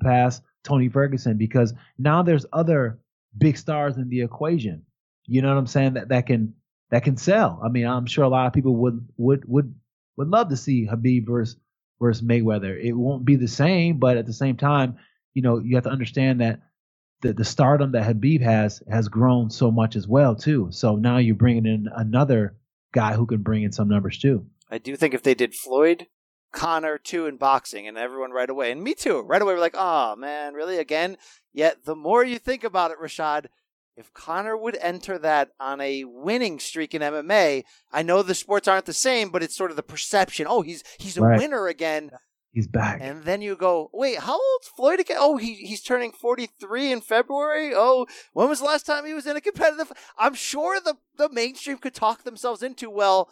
past 0.02 0.44
Tony 0.64 0.90
Ferguson, 0.90 1.38
because 1.38 1.74
now 1.98 2.22
there's 2.22 2.46
other 2.54 3.00
big 3.38 3.58
stars 3.58 3.98
in 3.98 4.10
the 4.10 4.22
equation. 4.22 4.84
You 5.26 5.42
know 5.42 5.50
what 5.50 5.58
I'm 5.58 5.68
saying? 5.68 5.94
That 5.94 6.10
that 6.10 6.28
can 6.28 6.54
that 6.92 7.04
can 7.04 7.18
sell. 7.18 7.60
I 7.64 7.70
mean, 7.70 7.86
I'm 7.86 8.06
sure 8.06 8.24
a 8.24 8.30
lot 8.30 8.48
of 8.48 8.54
people 8.54 8.76
would 8.78 9.08
would 9.18 9.44
would 9.48 9.74
would 10.18 10.28
love 10.28 10.50
to 10.50 10.58
see 10.58 10.88
Khabib 10.88 11.26
versus 11.26 11.58
versus 12.00 12.26
Mayweather. 12.26 12.80
It 12.82 12.94
won't 12.94 13.26
be 13.26 13.36
the 13.36 13.48
same, 13.48 13.98
but 13.98 14.18
at 14.18 14.26
the 14.26 14.34
same 14.34 14.58
time, 14.58 14.98
you 15.34 15.42
know, 15.42 15.60
you 15.60 15.76
have 15.76 15.86
to 15.86 15.90
understand 15.92 16.42
that 16.42 16.62
the, 17.22 17.34
the 17.34 17.46
stardom 17.46 17.92
that 17.94 18.08
Khabib 18.08 18.42
has 18.42 18.82
has 18.90 19.08
grown 19.08 19.50
so 19.50 19.72
much 19.72 19.96
as 19.96 20.08
well 20.08 20.36
too. 20.36 20.68
So 20.72 20.96
now 20.96 21.18
you're 21.18 21.36
bringing 21.36 21.66
in 21.66 21.88
another 21.96 22.56
guy 22.92 23.14
who 23.14 23.26
can 23.26 23.42
bring 23.42 23.64
in 23.64 23.72
some 23.72 23.88
numbers 23.88 24.18
too. 24.20 24.46
I 24.70 24.78
do 24.78 24.96
think 24.96 25.14
if 25.14 25.24
they 25.24 25.34
did 25.34 25.54
Floyd, 25.54 26.08
Conor 26.52 26.98
too 26.98 27.28
in 27.28 27.38
boxing, 27.38 27.88
and 27.88 27.98
everyone 27.98 28.32
right 28.32 28.50
away, 28.50 28.72
and 28.72 28.84
me 28.84 28.94
too, 28.94 29.22
right 29.22 29.42
away 29.42 29.54
we're 29.54 29.60
like, 29.60 29.76
oh 29.78 30.16
man, 30.16 30.54
really 30.54 30.78
again? 30.78 31.18
Yet 31.54 31.86
the 31.86 31.96
more 31.96 32.24
you 32.24 32.40
think 32.40 32.64
about 32.64 32.92
it, 32.92 33.00
Rashad, 33.02 33.48
if 33.98 34.14
Conor 34.14 34.58
would 34.58 34.78
enter 34.82 35.18
that 35.20 35.52
on 35.60 35.82
a 35.82 36.06
winning 36.06 36.60
streak 36.60 36.94
in 36.94 37.02
MMA, 37.02 37.64
I 37.92 38.02
know 38.02 38.22
the 38.22 38.34
sports 38.34 38.68
aren't 38.68 38.86
the 38.86 38.94
same, 38.94 39.30
but 39.30 39.44
it's 39.44 39.56
sort 39.56 39.70
of 39.70 39.78
the 39.78 39.84
perception. 39.84 40.48
Oh, 40.50 40.62
he's 40.62 40.84
he's 40.98 41.18
a 41.18 41.22
right. 41.22 41.38
winner 41.40 41.68
again. 41.68 42.12
He's 42.54 42.68
back. 42.68 43.00
And 43.02 43.24
then 43.24 43.42
you 43.42 43.56
go, 43.56 43.90
wait, 43.94 44.20
how 44.20 44.34
old's 44.34 44.68
Floyd 44.68 45.00
again? 45.00 45.18
Oh, 45.20 45.38
he, 45.38 45.56
he's 45.56 45.82
turning 45.82 46.12
43 46.12 46.92
in 46.92 47.02
February. 47.02 47.72
Oh, 47.74 48.08
when 48.34 48.50
was 48.50 48.60
the 48.60 48.66
last 48.66 48.86
time 48.86 49.06
he 49.06 49.14
was 49.14 49.26
in 49.26 49.38
a 49.38 49.42
competitive? 49.42 49.92
I'm 50.18 50.34
sure 50.34 50.82
the, 50.82 50.96
the 51.18 51.30
mainstream 51.30 51.78
could 51.78 51.94
talk 51.94 52.24
themselves 52.24 52.62
into, 52.62 52.90
well, 52.90 53.30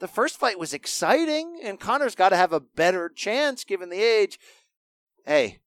the 0.00 0.08
first 0.08 0.38
fight 0.38 0.58
was 0.58 0.72
exciting, 0.72 1.60
and 1.62 1.78
Conor's 1.78 2.14
got 2.14 2.30
to 2.30 2.36
have 2.36 2.52
a 2.52 2.60
better 2.60 3.10
chance 3.10 3.64
given 3.64 3.90
the 3.90 4.02
age. 4.02 4.38
Hey, 5.26 5.58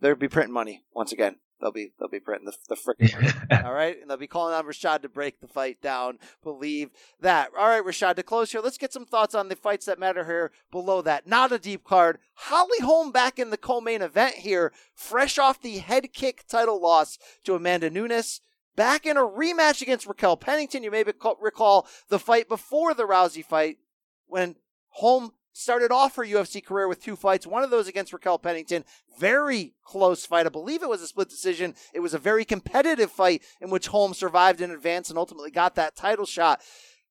they'd 0.00 0.18
be 0.18 0.28
printing 0.28 0.52
money 0.52 0.82
once 0.92 1.12
again. 1.12 1.36
They'll 1.60 1.72
be 1.72 1.92
they'll 1.98 2.08
be 2.08 2.20
printing 2.20 2.46
the, 2.46 2.56
the 2.68 2.74
freaking 2.74 3.64
all 3.64 3.72
right, 3.72 4.00
and 4.00 4.10
they'll 4.10 4.16
be 4.16 4.26
calling 4.26 4.54
on 4.54 4.66
Rashad 4.66 5.02
to 5.02 5.08
break 5.08 5.40
the 5.40 5.48
fight 5.48 5.80
down. 5.80 6.18
Believe 6.42 6.90
that. 7.20 7.50
All 7.56 7.68
right, 7.68 7.84
Rashad, 7.84 8.16
to 8.16 8.22
close 8.22 8.52
here, 8.52 8.60
let's 8.60 8.78
get 8.78 8.92
some 8.92 9.06
thoughts 9.06 9.34
on 9.34 9.48
the 9.48 9.56
fights 9.56 9.86
that 9.86 9.98
matter 9.98 10.24
here 10.24 10.50
below 10.70 11.00
that. 11.02 11.26
Not 11.26 11.52
a 11.52 11.58
deep 11.58 11.84
card. 11.84 12.18
Holly 12.34 12.80
Holm 12.80 13.12
back 13.12 13.38
in 13.38 13.50
the 13.50 13.56
co-main 13.56 14.02
event 14.02 14.36
here, 14.36 14.72
fresh 14.94 15.38
off 15.38 15.62
the 15.62 15.78
head 15.78 16.12
kick 16.12 16.44
title 16.48 16.80
loss 16.80 17.18
to 17.44 17.54
Amanda 17.54 17.88
Nunes. 17.88 18.40
Back 18.76 19.06
in 19.06 19.16
a 19.16 19.20
rematch 19.20 19.82
against 19.82 20.06
Raquel 20.06 20.36
Pennington. 20.36 20.82
You 20.82 20.90
may 20.90 21.04
recall 21.04 21.86
the 22.08 22.18
fight 22.18 22.48
before 22.48 22.92
the 22.92 23.04
Rousey 23.04 23.44
fight 23.44 23.78
when 24.26 24.56
Holm 24.88 25.32
started 25.54 25.92
off 25.92 26.16
her 26.16 26.24
UFC 26.24 26.62
career 26.62 26.88
with 26.88 27.02
two 27.02 27.16
fights, 27.16 27.46
one 27.46 27.62
of 27.62 27.70
those 27.70 27.88
against 27.88 28.12
Raquel 28.12 28.38
Pennington. 28.38 28.84
Very 29.18 29.72
close 29.82 30.26
fight. 30.26 30.46
I 30.46 30.50
believe 30.50 30.82
it 30.82 30.88
was 30.88 31.00
a 31.00 31.06
split 31.06 31.30
decision. 31.30 31.74
It 31.94 32.00
was 32.00 32.12
a 32.12 32.18
very 32.18 32.44
competitive 32.44 33.10
fight 33.10 33.42
in 33.60 33.70
which 33.70 33.86
Holmes 33.86 34.18
survived 34.18 34.60
in 34.60 34.70
advance 34.70 35.08
and 35.08 35.18
ultimately 35.18 35.50
got 35.50 35.76
that 35.76 35.96
title 35.96 36.26
shot. 36.26 36.60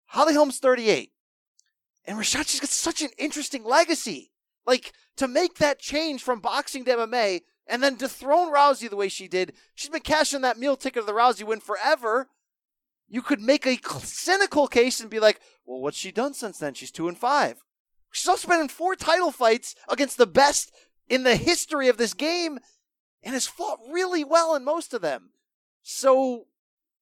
Holly 0.08 0.36
Holm's 0.36 0.60
38. 0.60 1.12
And 2.06 2.20
Rashad, 2.20 2.50
she's 2.50 2.60
got 2.60 2.70
such 2.70 3.02
an 3.02 3.10
interesting 3.18 3.64
legacy. 3.64 4.32
Like, 4.66 4.92
to 5.18 5.28
make 5.28 5.56
that 5.56 5.80
change 5.80 6.22
from 6.22 6.42
boxing 6.42 6.84
to 6.86 6.92
MMA 6.92 7.42
and 7.66 7.82
then 7.82 7.96
dethrone 7.96 8.54
Rousey 8.54 8.90
the 8.90 8.98
way 8.98 9.08
she 9.08 9.30
did, 9.30 9.54
she's 9.74 9.90
been 9.90 10.02
cashing 10.02 10.42
that 10.42 10.60
meal 10.60 10.76
ticket 10.76 11.00
of 11.00 11.06
the 11.06 11.14
Rousey 11.14 11.44
win 11.44 11.62
forever. 11.62 12.28
You 13.08 13.22
could 13.22 13.42
make 13.42 13.66
a 13.66 13.80
cynical 14.00 14.68
case 14.68 15.00
and 15.00 15.10
be 15.10 15.20
like, 15.20 15.40
well, 15.66 15.80
what's 15.80 15.98
she 15.98 16.12
done 16.12 16.34
since 16.34 16.58
then? 16.58 16.74
She's 16.74 16.92
two 16.92 17.08
and 17.08 17.18
five. 17.18 17.64
She's 18.14 18.30
also 18.30 18.48
been 18.48 18.62
in 18.62 18.68
four 18.68 18.96
title 18.96 19.32
fights 19.32 19.76
against 19.90 20.18
the 20.18 20.28
best 20.28 20.72
in 21.10 21.24
the 21.24 21.36
history 21.36 21.90
of 21.90 21.98
this 21.98 22.14
game 22.14 22.60
and 23.24 23.34
has 23.34 23.48
fought 23.48 23.80
really 23.92 24.24
well 24.24 24.54
in 24.56 24.64
most 24.64 24.94
of 24.94 25.02
them. 25.02 25.32
So, 25.82 26.46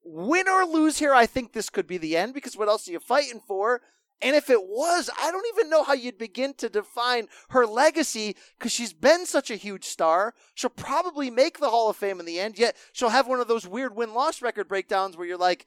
win 0.05 0.47
or 0.47 0.63
lose 0.65 0.99
here, 0.99 1.13
I 1.13 1.25
think 1.25 1.51
this 1.51 1.69
could 1.69 1.85
be 1.85 1.97
the 1.97 2.15
end 2.15 2.33
because 2.33 2.55
what 2.55 2.69
else 2.69 2.87
are 2.87 2.93
you 2.93 2.99
fighting 3.01 3.41
for? 3.45 3.81
And 4.21 4.37
if 4.37 4.49
it 4.49 4.63
was, 4.63 5.09
I 5.21 5.31
don't 5.31 5.45
even 5.53 5.69
know 5.69 5.83
how 5.83 5.93
you'd 5.93 6.17
begin 6.17 6.53
to 6.55 6.69
define 6.69 7.27
her 7.49 7.65
legacy 7.65 8.37
because 8.57 8.71
she's 8.71 8.93
been 8.93 9.25
such 9.25 9.51
a 9.51 9.55
huge 9.55 9.83
star. 9.83 10.33
She'll 10.55 10.69
probably 10.69 11.29
make 11.29 11.59
the 11.59 11.71
Hall 11.71 11.89
of 11.89 11.97
Fame 11.97 12.21
in 12.21 12.25
the 12.25 12.39
end, 12.39 12.57
yet 12.57 12.77
she'll 12.93 13.09
have 13.09 13.27
one 13.27 13.41
of 13.41 13.49
those 13.49 13.67
weird 13.67 13.97
win 13.97 14.13
loss 14.13 14.41
record 14.41 14.69
breakdowns 14.69 15.17
where 15.17 15.27
you're 15.27 15.37
like, 15.37 15.65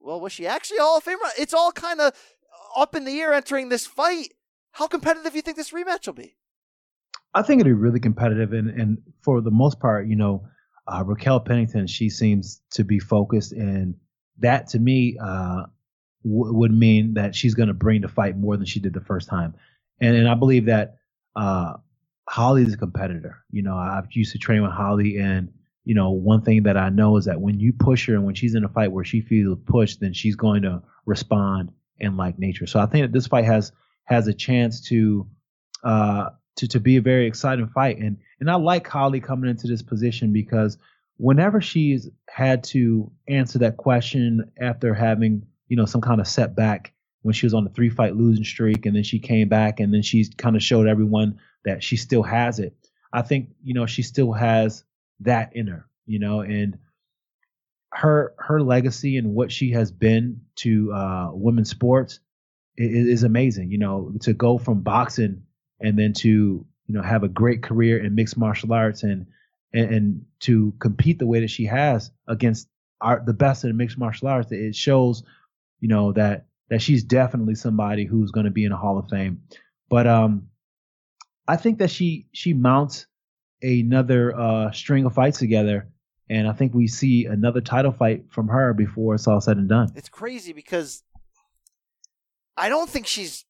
well, 0.00 0.18
was 0.18 0.32
she 0.32 0.46
actually 0.46 0.78
a 0.78 0.82
Hall 0.82 0.96
of 0.96 1.04
Famer? 1.04 1.28
It's 1.36 1.52
all 1.52 1.72
kind 1.72 2.00
of 2.00 2.14
up 2.74 2.94
in 2.94 3.04
the 3.04 3.20
air 3.20 3.34
entering 3.34 3.68
this 3.68 3.86
fight. 3.86 4.32
How 4.78 4.86
competitive 4.86 5.32
do 5.32 5.36
you 5.36 5.42
think 5.42 5.56
this 5.56 5.72
rematch 5.72 6.06
will 6.06 6.12
be? 6.12 6.36
I 7.34 7.42
think 7.42 7.60
it'll 7.60 7.70
be 7.70 7.72
really 7.72 7.98
competitive, 7.98 8.52
and 8.52 8.70
and 8.70 8.98
for 9.22 9.40
the 9.40 9.50
most 9.50 9.80
part, 9.80 10.06
you 10.06 10.14
know, 10.14 10.46
uh, 10.86 11.02
Raquel 11.04 11.40
Pennington, 11.40 11.88
she 11.88 12.10
seems 12.10 12.62
to 12.74 12.84
be 12.84 13.00
focused, 13.00 13.50
and 13.50 13.96
that 14.38 14.68
to 14.68 14.78
me 14.78 15.18
uh, 15.20 15.64
w- 16.22 16.54
would 16.54 16.70
mean 16.70 17.14
that 17.14 17.34
she's 17.34 17.54
going 17.54 17.66
to 17.66 17.74
bring 17.74 18.02
the 18.02 18.08
fight 18.08 18.38
more 18.38 18.56
than 18.56 18.66
she 18.66 18.78
did 18.78 18.94
the 18.94 19.00
first 19.00 19.28
time, 19.28 19.54
and 20.00 20.14
and 20.14 20.28
I 20.28 20.34
believe 20.34 20.66
that 20.66 20.98
uh, 21.34 21.72
Holly 22.28 22.62
is 22.62 22.74
a 22.74 22.78
competitor. 22.78 23.44
You 23.50 23.62
know, 23.64 23.76
I've 23.76 24.12
used 24.12 24.30
to 24.30 24.38
train 24.38 24.62
with 24.62 24.70
Holly, 24.70 25.16
and 25.18 25.52
you 25.84 25.96
know, 25.96 26.12
one 26.12 26.42
thing 26.42 26.62
that 26.62 26.76
I 26.76 26.90
know 26.90 27.16
is 27.16 27.24
that 27.24 27.40
when 27.40 27.58
you 27.58 27.72
push 27.72 28.06
her 28.06 28.14
and 28.14 28.24
when 28.24 28.36
she's 28.36 28.54
in 28.54 28.62
a 28.62 28.68
fight 28.68 28.92
where 28.92 29.04
she 29.04 29.22
feels 29.22 29.58
pushed, 29.66 29.98
then 29.98 30.12
she's 30.12 30.36
going 30.36 30.62
to 30.62 30.84
respond 31.04 31.72
in 31.98 32.16
like 32.16 32.38
nature. 32.38 32.68
So 32.68 32.78
I 32.78 32.86
think 32.86 33.06
that 33.06 33.12
this 33.12 33.26
fight 33.26 33.44
has 33.44 33.72
has 34.08 34.26
a 34.26 34.32
chance 34.32 34.80
to 34.80 35.26
uh, 35.84 36.30
to 36.56 36.66
to 36.66 36.80
be 36.80 36.96
a 36.96 37.02
very 37.02 37.26
exciting 37.26 37.68
fight. 37.68 37.98
And 37.98 38.16
and 38.40 38.50
I 38.50 38.56
like 38.56 38.86
Holly 38.86 39.20
coming 39.20 39.50
into 39.50 39.66
this 39.66 39.82
position 39.82 40.32
because 40.32 40.78
whenever 41.18 41.60
she's 41.60 42.08
had 42.28 42.64
to 42.64 43.10
answer 43.28 43.58
that 43.58 43.76
question 43.76 44.50
after 44.58 44.94
having 44.94 45.46
you 45.68 45.76
know 45.76 45.84
some 45.84 46.00
kind 46.00 46.20
of 46.20 46.26
setback 46.26 46.94
when 47.22 47.34
she 47.34 47.44
was 47.46 47.52
on 47.52 47.64
the 47.64 47.70
three 47.70 47.90
fight 47.90 48.16
losing 48.16 48.44
streak 48.44 48.86
and 48.86 48.96
then 48.96 49.02
she 49.02 49.18
came 49.18 49.48
back 49.48 49.78
and 49.78 49.92
then 49.92 50.02
she's 50.02 50.30
kind 50.30 50.56
of 50.56 50.62
showed 50.62 50.86
everyone 50.86 51.38
that 51.64 51.82
she 51.82 51.96
still 51.96 52.22
has 52.22 52.58
it. 52.58 52.74
I 53.12 53.22
think 53.22 53.50
you 53.62 53.74
know 53.74 53.84
she 53.84 54.02
still 54.02 54.32
has 54.32 54.84
that 55.20 55.54
in 55.54 55.66
her, 55.66 55.86
you 56.06 56.18
know, 56.18 56.40
and 56.40 56.78
her 57.92 58.34
her 58.38 58.62
legacy 58.62 59.18
and 59.18 59.34
what 59.34 59.52
she 59.52 59.72
has 59.72 59.90
been 59.90 60.40
to 60.56 60.92
uh, 60.94 61.30
women's 61.32 61.68
sports 61.68 62.20
is, 62.78 63.08
is 63.08 63.22
amazing. 63.22 63.70
You 63.70 63.78
know, 63.78 64.12
to 64.20 64.32
go 64.32 64.58
from 64.58 64.82
boxing 64.82 65.42
and 65.80 65.98
then 65.98 66.12
to 66.14 66.28
you 66.28 66.94
know 66.94 67.02
have 67.02 67.22
a 67.22 67.28
great 67.28 67.62
career 67.62 68.02
in 68.02 68.14
mixed 68.14 68.38
martial 68.38 68.72
arts 68.72 69.02
and 69.02 69.26
and, 69.72 69.94
and 69.94 70.26
to 70.40 70.72
compete 70.78 71.18
the 71.18 71.26
way 71.26 71.40
that 71.40 71.50
she 71.50 71.66
has 71.66 72.10
against 72.26 72.68
our, 73.00 73.22
the 73.24 73.34
best 73.34 73.64
in 73.64 73.76
mixed 73.76 73.98
martial 73.98 74.28
arts, 74.28 74.50
it 74.50 74.74
shows 74.74 75.22
you 75.80 75.88
know 75.88 76.12
that 76.12 76.46
that 76.70 76.82
she's 76.82 77.02
definitely 77.02 77.54
somebody 77.54 78.04
who's 78.04 78.30
going 78.30 78.44
to 78.44 78.50
be 78.50 78.64
in 78.64 78.72
a 78.72 78.76
Hall 78.76 78.98
of 78.98 79.08
Fame. 79.08 79.42
But 79.88 80.06
um, 80.06 80.48
I 81.46 81.56
think 81.56 81.78
that 81.78 81.90
she 81.90 82.26
she 82.32 82.52
mounts 82.52 83.06
another 83.62 84.38
uh, 84.38 84.70
string 84.72 85.04
of 85.04 85.14
fights 85.14 85.38
together, 85.38 85.88
and 86.28 86.48
I 86.48 86.52
think 86.52 86.74
we 86.74 86.88
see 86.88 87.26
another 87.26 87.60
title 87.60 87.92
fight 87.92 88.24
from 88.30 88.48
her 88.48 88.74
before 88.74 89.14
it's 89.14 89.26
all 89.26 89.40
said 89.40 89.56
and 89.56 89.68
done. 89.68 89.90
It's 89.94 90.08
crazy 90.08 90.52
because 90.52 91.02
I 92.58 92.68
don't 92.68 92.90
think 92.90 93.06
she's 93.06 93.44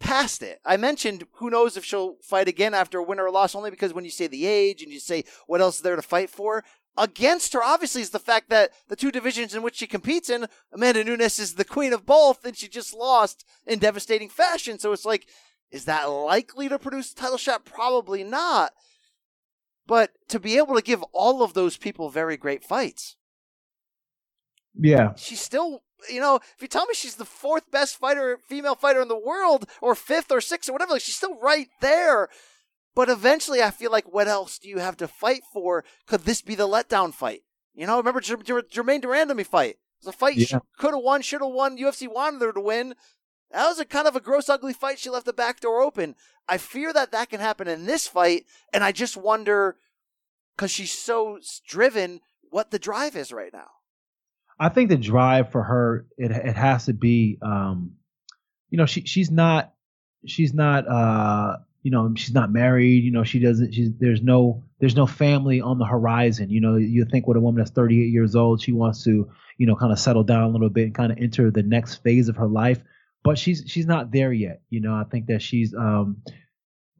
past 0.00 0.42
it. 0.42 0.60
I 0.64 0.76
mentioned 0.76 1.24
who 1.34 1.50
knows 1.50 1.76
if 1.76 1.84
she'll 1.84 2.16
fight 2.22 2.48
again 2.48 2.74
after 2.74 2.98
a 2.98 3.02
win 3.02 3.18
or 3.18 3.26
a 3.26 3.32
loss, 3.32 3.54
only 3.54 3.70
because 3.70 3.94
when 3.94 4.04
you 4.04 4.10
say 4.10 4.26
the 4.26 4.46
age 4.46 4.82
and 4.82 4.92
you 4.92 5.00
say 5.00 5.24
what 5.46 5.60
else 5.60 5.76
is 5.76 5.82
there 5.82 5.96
to 5.96 6.02
fight 6.02 6.28
for, 6.30 6.62
against 6.96 7.52
her 7.54 7.62
obviously 7.62 8.02
is 8.02 8.10
the 8.10 8.18
fact 8.18 8.50
that 8.50 8.70
the 8.88 8.96
two 8.96 9.10
divisions 9.10 9.54
in 9.54 9.62
which 9.62 9.76
she 9.76 9.86
competes 9.86 10.28
in, 10.28 10.46
Amanda 10.72 11.02
Nunes 11.04 11.38
is 11.38 11.54
the 11.54 11.64
queen 11.64 11.92
of 11.92 12.06
both, 12.06 12.44
and 12.44 12.56
she 12.56 12.68
just 12.68 12.94
lost 12.94 13.44
in 13.66 13.78
devastating 13.78 14.28
fashion. 14.28 14.78
So 14.78 14.92
it's 14.92 15.06
like, 15.06 15.26
is 15.70 15.86
that 15.86 16.04
likely 16.04 16.68
to 16.68 16.78
produce 16.78 17.12
a 17.12 17.16
title 17.16 17.38
shot? 17.38 17.64
Probably 17.64 18.22
not. 18.22 18.72
But 19.86 20.12
to 20.28 20.38
be 20.38 20.56
able 20.56 20.74
to 20.74 20.82
give 20.82 21.02
all 21.12 21.42
of 21.42 21.54
those 21.54 21.76
people 21.76 22.08
very 22.10 22.36
great 22.36 22.64
fights. 22.64 23.16
Yeah. 24.78 25.14
She's 25.16 25.40
still 25.40 25.82
you 26.10 26.20
know, 26.20 26.36
if 26.36 26.60
you 26.60 26.68
tell 26.68 26.86
me 26.86 26.94
she's 26.94 27.16
the 27.16 27.24
fourth 27.24 27.70
best 27.70 27.96
fighter, 27.96 28.38
female 28.48 28.74
fighter 28.74 29.02
in 29.02 29.08
the 29.08 29.18
world, 29.18 29.68
or 29.80 29.94
fifth 29.94 30.30
or 30.30 30.40
sixth 30.40 30.68
or 30.68 30.72
whatever, 30.72 30.92
like 30.92 31.02
she's 31.02 31.16
still 31.16 31.38
right 31.40 31.68
there. 31.80 32.28
But 32.94 33.08
eventually, 33.08 33.62
I 33.62 33.70
feel 33.70 33.90
like 33.90 34.12
what 34.12 34.28
else 34.28 34.58
do 34.58 34.68
you 34.68 34.78
have 34.78 34.96
to 34.98 35.08
fight 35.08 35.42
for? 35.52 35.84
Could 36.06 36.22
this 36.22 36.42
be 36.42 36.54
the 36.54 36.68
letdown 36.68 37.12
fight? 37.12 37.42
You 37.74 37.86
know, 37.86 37.96
remember 37.96 38.20
J- 38.20 38.36
J- 38.44 38.62
Germaine 38.70 39.00
de 39.00 39.08
Randamie 39.08 39.46
fight? 39.46 39.70
It 39.70 40.06
was 40.06 40.14
a 40.14 40.16
fight 40.16 40.36
yeah. 40.36 40.46
she 40.46 40.56
could 40.78 40.94
have 40.94 41.02
won, 41.02 41.22
should 41.22 41.40
have 41.40 41.50
won. 41.50 41.76
UFC 41.76 42.06
wanted 42.12 42.40
her 42.42 42.52
to 42.52 42.60
win. 42.60 42.94
That 43.50 43.66
was 43.66 43.80
a 43.80 43.84
kind 43.84 44.06
of 44.06 44.16
a 44.16 44.20
gross, 44.20 44.48
ugly 44.48 44.72
fight. 44.72 44.98
She 44.98 45.10
left 45.10 45.26
the 45.26 45.32
back 45.32 45.60
door 45.60 45.80
open. 45.80 46.14
I 46.48 46.58
fear 46.58 46.92
that 46.92 47.10
that 47.12 47.30
can 47.30 47.40
happen 47.40 47.68
in 47.68 47.86
this 47.86 48.06
fight, 48.06 48.44
and 48.72 48.84
I 48.84 48.92
just 48.92 49.16
wonder 49.16 49.76
because 50.54 50.70
she's 50.70 50.92
so 50.92 51.38
driven, 51.66 52.20
what 52.50 52.70
the 52.70 52.78
drive 52.78 53.16
is 53.16 53.32
right 53.32 53.52
now. 53.52 53.70
I 54.58 54.68
think 54.68 54.88
the 54.88 54.96
drive 54.96 55.50
for 55.50 55.62
her 55.62 56.06
it 56.16 56.30
it 56.30 56.56
has 56.56 56.86
to 56.86 56.92
be 56.92 57.38
um 57.42 57.92
you 58.70 58.78
know 58.78 58.86
she 58.86 59.02
she's 59.02 59.30
not 59.30 59.72
she's 60.26 60.54
not 60.54 60.86
uh 60.88 61.56
you 61.82 61.90
know 61.90 62.12
she's 62.16 62.34
not 62.34 62.50
married 62.50 63.04
you 63.04 63.10
know 63.10 63.24
she 63.24 63.38
doesn't 63.38 63.72
she's 63.74 63.90
there's 63.98 64.22
no 64.22 64.62
there's 64.80 64.96
no 64.96 65.06
family 65.06 65.60
on 65.60 65.78
the 65.78 65.84
horizon. 65.84 66.50
You 66.50 66.60
know 66.60 66.76
you 66.76 67.04
think 67.04 67.26
with 67.26 67.36
a 67.36 67.40
woman 67.40 67.58
that's 67.58 67.70
38 67.70 68.12
years 68.12 68.34
old 68.36 68.62
she 68.62 68.72
wants 68.72 69.04
to 69.04 69.30
you 69.58 69.66
know 69.66 69.76
kind 69.76 69.92
of 69.92 69.98
settle 69.98 70.24
down 70.24 70.44
a 70.44 70.48
little 70.48 70.70
bit 70.70 70.84
and 70.84 70.94
kind 70.94 71.12
of 71.12 71.18
enter 71.18 71.50
the 71.50 71.62
next 71.62 71.96
phase 71.96 72.28
of 72.28 72.36
her 72.36 72.48
life 72.48 72.82
but 73.22 73.38
she's 73.38 73.64
she's 73.66 73.86
not 73.86 74.12
there 74.12 74.32
yet. 74.32 74.60
You 74.70 74.80
know 74.80 74.94
I 74.94 75.04
think 75.04 75.26
that 75.26 75.42
she's 75.42 75.74
um 75.74 76.22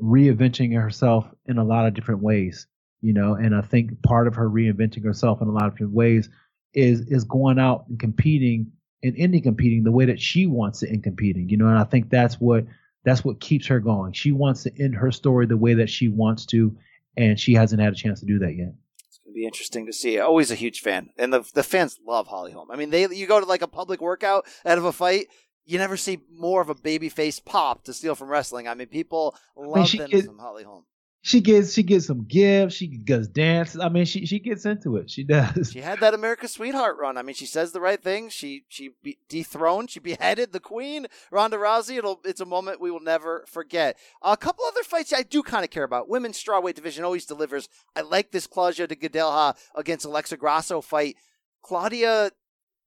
reinventing 0.02 0.74
herself 0.80 1.26
in 1.46 1.58
a 1.58 1.64
lot 1.64 1.86
of 1.86 1.94
different 1.94 2.22
ways 2.22 2.66
you 3.00 3.12
know 3.12 3.34
and 3.34 3.54
I 3.54 3.60
think 3.60 4.02
part 4.02 4.26
of 4.26 4.34
her 4.34 4.48
reinventing 4.50 5.04
herself 5.04 5.40
in 5.40 5.48
a 5.48 5.52
lot 5.52 5.66
of 5.66 5.72
different 5.74 5.92
ways 5.92 6.28
is 6.74 7.00
is 7.02 7.24
going 7.24 7.58
out 7.58 7.84
and 7.88 7.98
competing 7.98 8.72
and 9.02 9.14
ending 9.16 9.42
competing 9.42 9.84
the 9.84 9.92
way 9.92 10.06
that 10.06 10.20
she 10.20 10.46
wants 10.46 10.80
to 10.80 10.88
end 10.88 11.04
competing. 11.04 11.48
You 11.48 11.56
know, 11.56 11.68
and 11.68 11.78
I 11.78 11.84
think 11.84 12.10
that's 12.10 12.40
what 12.40 12.64
that's 13.04 13.24
what 13.24 13.40
keeps 13.40 13.66
her 13.66 13.80
going. 13.80 14.12
She 14.12 14.32
wants 14.32 14.62
to 14.64 14.72
end 14.82 14.94
her 14.96 15.12
story 15.12 15.46
the 15.46 15.56
way 15.56 15.74
that 15.74 15.90
she 15.90 16.08
wants 16.08 16.46
to, 16.46 16.76
and 17.16 17.38
she 17.38 17.54
hasn't 17.54 17.80
had 17.80 17.92
a 17.92 17.96
chance 17.96 18.20
to 18.20 18.26
do 18.26 18.38
that 18.40 18.56
yet. 18.56 18.74
It's 19.06 19.18
gonna 19.24 19.34
be 19.34 19.44
interesting 19.44 19.86
to 19.86 19.92
see. 19.92 20.18
Always 20.18 20.50
a 20.50 20.56
huge 20.56 20.80
fan, 20.80 21.10
and 21.16 21.32
the 21.32 21.48
the 21.54 21.62
fans 21.62 21.98
love 22.06 22.26
Holly 22.26 22.52
Holm. 22.52 22.70
I 22.70 22.76
mean, 22.76 22.90
they 22.90 23.06
you 23.08 23.26
go 23.26 23.40
to 23.40 23.46
like 23.46 23.62
a 23.62 23.68
public 23.68 24.00
workout 24.00 24.46
out 24.64 24.78
of 24.78 24.84
a 24.84 24.92
fight. 24.92 25.26
You 25.66 25.78
never 25.78 25.96
see 25.96 26.20
more 26.30 26.60
of 26.60 26.68
a 26.68 26.74
baby 26.74 27.08
face 27.08 27.40
pop 27.40 27.84
to 27.84 27.94
steal 27.94 28.14
from 28.14 28.28
wrestling. 28.28 28.68
I 28.68 28.74
mean, 28.74 28.88
people 28.88 29.34
love 29.56 29.88
I 29.94 29.98
mean, 29.98 30.10
them 30.10 30.26
from 30.26 30.38
Holly 30.38 30.64
Holm 30.64 30.84
she 31.26 31.40
gets 31.40 31.72
she 31.72 31.82
gets 31.82 32.06
some 32.06 32.24
gifts. 32.24 32.74
She 32.74 32.86
does 32.86 33.28
dances. 33.28 33.80
I 33.80 33.88
mean, 33.88 34.04
she 34.04 34.26
she 34.26 34.38
gets 34.38 34.66
into 34.66 34.98
it. 34.98 35.10
She 35.10 35.24
does. 35.24 35.70
She 35.72 35.80
had 35.80 36.00
that 36.00 36.12
America's 36.12 36.52
Sweetheart 36.52 36.98
run. 36.98 37.16
I 37.16 37.22
mean, 37.22 37.34
she 37.34 37.46
says 37.46 37.72
the 37.72 37.80
right 37.80 38.00
thing. 38.00 38.28
She 38.28 38.64
she 38.68 38.90
be 39.02 39.16
dethroned. 39.26 39.90
She 39.90 40.00
beheaded 40.00 40.52
the 40.52 40.60
Queen, 40.60 41.06
Ronda 41.30 41.56
Rousey. 41.56 41.96
It'll 41.96 42.20
it's 42.26 42.42
a 42.42 42.44
moment 42.44 42.78
we 42.78 42.90
will 42.90 43.00
never 43.00 43.46
forget. 43.48 43.96
A 44.20 44.36
couple 44.36 44.66
other 44.66 44.82
fights 44.82 45.14
I 45.14 45.22
do 45.22 45.42
kind 45.42 45.64
of 45.64 45.70
care 45.70 45.84
about. 45.84 46.10
Women's 46.10 46.36
strawweight 46.36 46.74
division 46.74 47.04
always 47.04 47.24
delivers. 47.24 47.70
I 47.96 48.02
like 48.02 48.30
this 48.30 48.46
Claudia 48.46 48.86
de 48.86 48.94
Gadelha 48.94 49.56
against 49.74 50.04
Alexa 50.04 50.36
Grasso 50.36 50.82
fight. 50.82 51.16
Claudia 51.62 52.32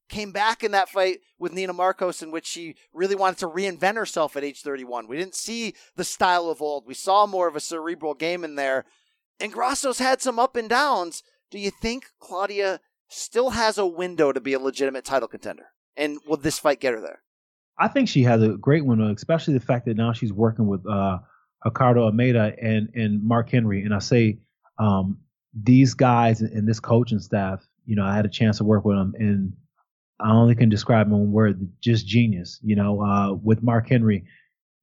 came 0.10 0.32
back 0.32 0.64
in 0.64 0.72
that 0.72 0.90
fight 0.90 1.20
with 1.40 1.54
Nina 1.54 1.74
Markos, 1.74 2.24
in 2.24 2.32
which 2.32 2.46
she 2.46 2.76
really 2.94 3.16
wanted 3.16 3.40
to 3.40 3.48
reinvent 3.48 3.96
herself 3.96 4.36
at 4.36 4.44
age 4.44 4.62
31. 4.62 5.08
We 5.08 5.18
didn't 5.18 5.36
see 5.36 5.74
the 5.96 6.04
style 6.04 6.50
of 6.50 6.62
old. 6.62 6.88
We 6.88 6.94
saw 6.94 7.26
more 7.26 7.48
of 7.48 7.56
a 7.56 7.60
cerebral 7.60 8.14
game 8.14 8.44
in 8.44 8.56
there. 8.56 8.86
And 9.40 9.54
Grasso's 9.54 10.00
had 10.00 10.22
some 10.22 10.40
up 10.40 10.56
and 10.56 10.70
downs. 10.70 11.24
Do 11.52 11.60
you 11.60 11.72
think 11.72 12.06
Claudia 12.20 12.80
still 13.08 13.52
has 13.52 13.78
a 13.78 13.86
window 13.86 14.32
to 14.32 14.42
be 14.42 14.54
a 14.54 14.60
legitimate 14.60 15.06
title 15.06 15.28
contender? 15.28 15.68
And 15.96 16.20
will 16.28 16.38
this 16.38 16.60
fight 16.60 16.80
get 16.80 16.94
her 16.94 17.02
there? 17.02 17.22
I 17.80 17.88
think 17.88 18.10
she 18.10 18.24
has 18.24 18.42
a 18.42 18.50
great 18.50 18.86
window, 18.86 19.14
especially 19.14 19.54
the 19.54 19.60
fact 19.60 19.86
that 19.86 19.98
now 19.98 20.14
she's 20.14 20.34
working 20.34 20.68
with 20.68 20.86
uh, 20.88 21.20
Ricardo 21.64 22.06
Almeida 22.06 22.54
and, 22.62 22.90
and 22.96 23.24
Mark 23.24 23.50
Henry. 23.50 23.84
And 23.84 23.94
I 23.94 24.00
say 24.00 24.40
um, 24.80 25.20
these 25.54 25.94
guys 25.94 26.42
and 26.42 26.68
this 26.68 26.80
coaching 26.80 27.20
staff, 27.20 27.66
you 27.86 27.96
know, 27.96 28.04
I 28.04 28.16
had 28.16 28.26
a 28.26 28.30
chance 28.30 28.58
to 28.58 28.64
work 28.64 28.84
with 28.84 28.98
them, 28.98 29.14
and 29.18 29.54
I 30.20 30.32
only 30.32 30.56
can 30.56 30.70
describe 30.70 31.08
in 31.08 31.14
one 31.14 31.32
word, 31.32 31.70
just 31.82 32.08
genius. 32.08 32.60
You 32.64 32.76
know, 32.76 33.02
uh, 33.02 33.34
with 33.34 33.64
Mark 33.64 33.90
Henry, 33.90 34.26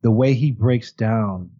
the 0.03 0.11
way 0.11 0.35
he 0.35 0.53
breaks 0.53 0.93
down 0.93 1.51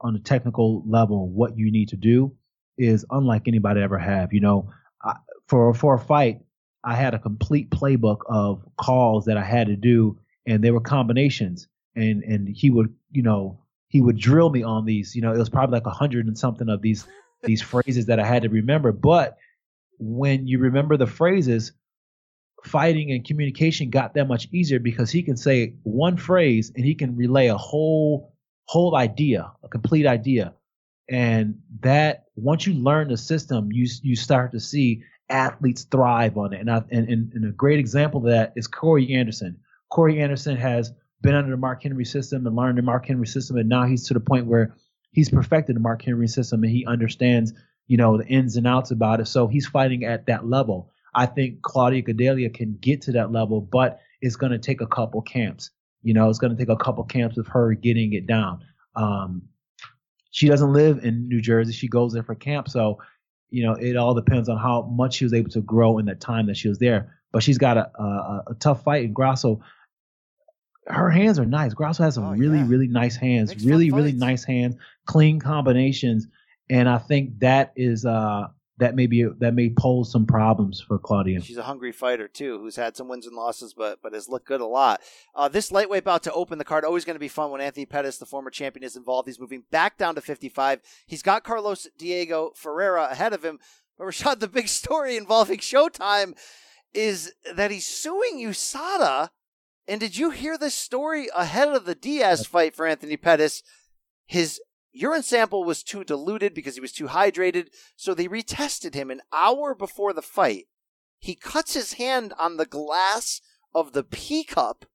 on 0.00 0.16
a 0.16 0.20
technical 0.20 0.82
level 0.86 1.28
what 1.28 1.56
you 1.56 1.70
need 1.70 1.88
to 1.90 1.96
do 1.96 2.34
is 2.76 3.06
unlike 3.10 3.46
anybody 3.46 3.80
ever 3.80 3.98
have. 3.98 4.32
You 4.32 4.40
know, 4.40 4.70
I, 5.02 5.14
for 5.46 5.72
for 5.74 5.94
a 5.94 5.98
fight, 5.98 6.40
I 6.84 6.94
had 6.94 7.14
a 7.14 7.18
complete 7.18 7.70
playbook 7.70 8.20
of 8.26 8.64
calls 8.76 9.26
that 9.26 9.36
I 9.36 9.44
had 9.44 9.68
to 9.68 9.76
do, 9.76 10.18
and 10.46 10.62
they 10.62 10.70
were 10.70 10.80
combinations. 10.80 11.68
And 11.94 12.22
and 12.22 12.48
he 12.48 12.70
would, 12.70 12.94
you 13.10 13.22
know, 13.22 13.60
he 13.88 14.00
would 14.00 14.18
drill 14.18 14.50
me 14.50 14.62
on 14.62 14.84
these. 14.84 15.14
You 15.14 15.22
know, 15.22 15.32
it 15.32 15.38
was 15.38 15.50
probably 15.50 15.74
like 15.74 15.86
a 15.86 15.90
hundred 15.90 16.26
and 16.26 16.38
something 16.38 16.68
of 16.68 16.82
these 16.82 17.06
these 17.42 17.62
phrases 17.62 18.06
that 18.06 18.20
I 18.20 18.26
had 18.26 18.42
to 18.42 18.48
remember. 18.48 18.92
But 18.92 19.36
when 19.98 20.46
you 20.46 20.58
remember 20.58 20.96
the 20.96 21.06
phrases, 21.06 21.72
fighting 22.64 23.10
and 23.10 23.24
communication 23.24 23.90
got 23.90 24.14
that 24.14 24.28
much 24.28 24.48
easier 24.52 24.78
because 24.78 25.10
he 25.10 25.22
can 25.22 25.36
say 25.36 25.74
one 25.82 26.16
phrase 26.16 26.72
and 26.74 26.84
he 26.84 26.94
can 26.94 27.16
relay 27.16 27.48
a 27.48 27.56
whole 27.56 28.32
whole 28.66 28.96
idea, 28.96 29.52
a 29.62 29.68
complete 29.68 30.06
idea. 30.06 30.54
And 31.10 31.60
that 31.80 32.24
once 32.36 32.66
you 32.66 32.74
learn 32.74 33.08
the 33.08 33.16
system, 33.16 33.70
you 33.72 33.88
you 34.02 34.16
start 34.16 34.52
to 34.52 34.60
see 34.60 35.02
athletes 35.28 35.84
thrive 35.84 36.36
on 36.36 36.52
it. 36.52 36.60
And, 36.60 36.70
I, 36.70 36.82
and, 36.90 37.08
and, 37.08 37.32
and 37.32 37.44
a 37.46 37.52
great 37.52 37.78
example 37.78 38.20
of 38.20 38.26
that 38.26 38.52
is 38.54 38.66
Corey 38.66 39.14
Anderson. 39.14 39.58
Corey 39.90 40.20
Anderson 40.20 40.56
has 40.56 40.92
been 41.22 41.34
under 41.34 41.50
the 41.50 41.56
Mark 41.56 41.82
Henry 41.82 42.04
system 42.04 42.46
and 42.46 42.56
learned 42.56 42.78
the 42.78 42.82
Mark 42.82 43.06
Henry 43.06 43.26
system, 43.26 43.56
and 43.56 43.68
now 43.68 43.84
he's 43.84 44.06
to 44.08 44.14
the 44.14 44.20
point 44.20 44.46
where 44.46 44.74
he's 45.12 45.30
perfected 45.30 45.76
the 45.76 45.80
Mark 45.80 46.02
Henry 46.02 46.28
system 46.28 46.62
and 46.62 46.72
he 46.72 46.84
understands, 46.86 47.52
you 47.86 47.96
know, 47.96 48.16
the 48.16 48.26
ins 48.26 48.56
and 48.56 48.66
outs 48.66 48.90
about 48.90 49.20
it. 49.20 49.28
So 49.28 49.46
he's 49.46 49.66
fighting 49.66 50.04
at 50.04 50.26
that 50.26 50.46
level. 50.46 50.90
I 51.14 51.26
think 51.26 51.62
Claudia 51.62 52.02
Gadelha 52.02 52.52
can 52.52 52.78
get 52.80 53.02
to 53.02 53.12
that 53.12 53.32
level, 53.32 53.60
but 53.60 54.00
it's 54.20 54.36
going 54.36 54.52
to 54.52 54.58
take 54.58 54.80
a 54.80 54.86
couple 54.86 55.20
camps. 55.22 55.70
You 56.02 56.14
know, 56.14 56.28
it's 56.28 56.38
going 56.38 56.56
to 56.56 56.58
take 56.58 56.68
a 56.68 56.82
couple 56.82 57.04
camps 57.04 57.38
of 57.38 57.46
her 57.48 57.74
getting 57.74 58.12
it 58.12 58.26
down. 58.26 58.64
Um, 58.96 59.42
she 60.30 60.48
doesn't 60.48 60.72
live 60.72 61.04
in 61.04 61.28
New 61.28 61.40
Jersey. 61.40 61.72
She 61.72 61.88
goes 61.88 62.12
there 62.12 62.22
for 62.22 62.34
camp. 62.34 62.68
So, 62.68 62.98
you 63.50 63.64
know, 63.64 63.74
it 63.74 63.96
all 63.96 64.14
depends 64.14 64.48
on 64.48 64.56
how 64.56 64.82
much 64.82 65.14
she 65.14 65.24
was 65.24 65.34
able 65.34 65.50
to 65.50 65.60
grow 65.60 65.98
in 65.98 66.06
that 66.06 66.20
time 66.20 66.46
that 66.46 66.56
she 66.56 66.68
was 66.68 66.78
there. 66.78 67.18
But 67.30 67.42
she's 67.42 67.58
got 67.58 67.76
a, 67.76 67.90
a, 68.00 68.42
a 68.48 68.54
tough 68.54 68.82
fight. 68.82 69.04
And 69.04 69.14
Grasso, 69.14 69.62
her 70.86 71.10
hands 71.10 71.38
are 71.38 71.44
nice. 71.44 71.74
Grasso 71.74 72.02
has 72.02 72.14
some 72.14 72.24
oh, 72.24 72.32
really, 72.32 72.58
yeah. 72.58 72.66
really 72.66 72.88
nice 72.88 73.16
hands. 73.16 73.64
really, 73.64 73.90
really 73.90 74.12
nice 74.12 74.44
hands. 74.44 74.76
Clean 75.06 75.38
combinations. 75.38 76.26
And 76.70 76.88
I 76.88 76.98
think 76.98 77.40
that 77.40 77.72
is 77.76 78.06
uh, 78.06 78.48
that 78.78 78.94
may 78.94 79.06
be 79.06 79.24
that 79.38 79.54
may 79.54 79.70
pose 79.70 80.10
some 80.10 80.26
problems 80.26 80.80
for 80.80 80.98
Claudia. 80.98 81.40
She's 81.40 81.58
a 81.58 81.62
hungry 81.62 81.92
fighter 81.92 82.26
too, 82.26 82.58
who's 82.58 82.76
had 82.76 82.96
some 82.96 83.08
wins 83.08 83.26
and 83.26 83.36
losses, 83.36 83.74
but 83.74 84.00
but 84.02 84.14
has 84.14 84.28
looked 84.28 84.46
good 84.46 84.60
a 84.60 84.66
lot. 84.66 85.00
Uh, 85.34 85.48
this 85.48 85.70
lightweight 85.70 86.04
bout 86.04 86.22
to 86.22 86.32
open 86.32 86.58
the 86.58 86.64
card 86.64 86.84
always 86.84 87.04
going 87.04 87.14
to 87.14 87.20
be 87.20 87.28
fun 87.28 87.50
when 87.50 87.60
Anthony 87.60 87.86
Pettis, 87.86 88.18
the 88.18 88.26
former 88.26 88.50
champion, 88.50 88.84
is 88.84 88.96
involved. 88.96 89.28
He's 89.28 89.40
moving 89.40 89.64
back 89.70 89.98
down 89.98 90.14
to 90.14 90.20
55. 90.20 90.80
He's 91.06 91.22
got 91.22 91.44
Carlos 91.44 91.86
Diego 91.98 92.52
Ferreira 92.56 93.08
ahead 93.10 93.32
of 93.32 93.44
him. 93.44 93.58
But 93.98 94.06
Rashad, 94.06 94.40
the 94.40 94.48
big 94.48 94.68
story 94.68 95.16
involving 95.16 95.58
Showtime 95.58 96.36
is 96.94 97.32
that 97.54 97.70
he's 97.70 97.86
suing 97.86 98.38
USADA. 98.38 99.28
And 99.86 100.00
did 100.00 100.16
you 100.16 100.30
hear 100.30 100.56
this 100.56 100.74
story 100.74 101.28
ahead 101.34 101.68
of 101.68 101.84
the 101.84 101.94
Diaz 101.94 102.46
fight 102.46 102.74
for 102.74 102.86
Anthony 102.86 103.16
Pettis? 103.16 103.62
His 104.26 104.60
urine 104.92 105.22
sample 105.22 105.64
was 105.64 105.82
too 105.82 106.04
diluted 106.04 106.54
because 106.54 106.74
he 106.74 106.80
was 106.80 106.92
too 106.92 107.08
hydrated, 107.08 107.68
so 107.96 108.14
they 108.14 108.28
retested 108.28 108.94
him 108.94 109.10
an 109.10 109.22
hour 109.32 109.74
before 109.74 110.12
the 110.12 110.22
fight. 110.22 110.66
He 111.18 111.34
cuts 111.34 111.74
his 111.74 111.94
hand 111.94 112.32
on 112.38 112.56
the 112.56 112.66
glass 112.66 113.40
of 113.74 113.92
the 113.92 114.04
pee 114.04 114.44
cup. 114.44 114.86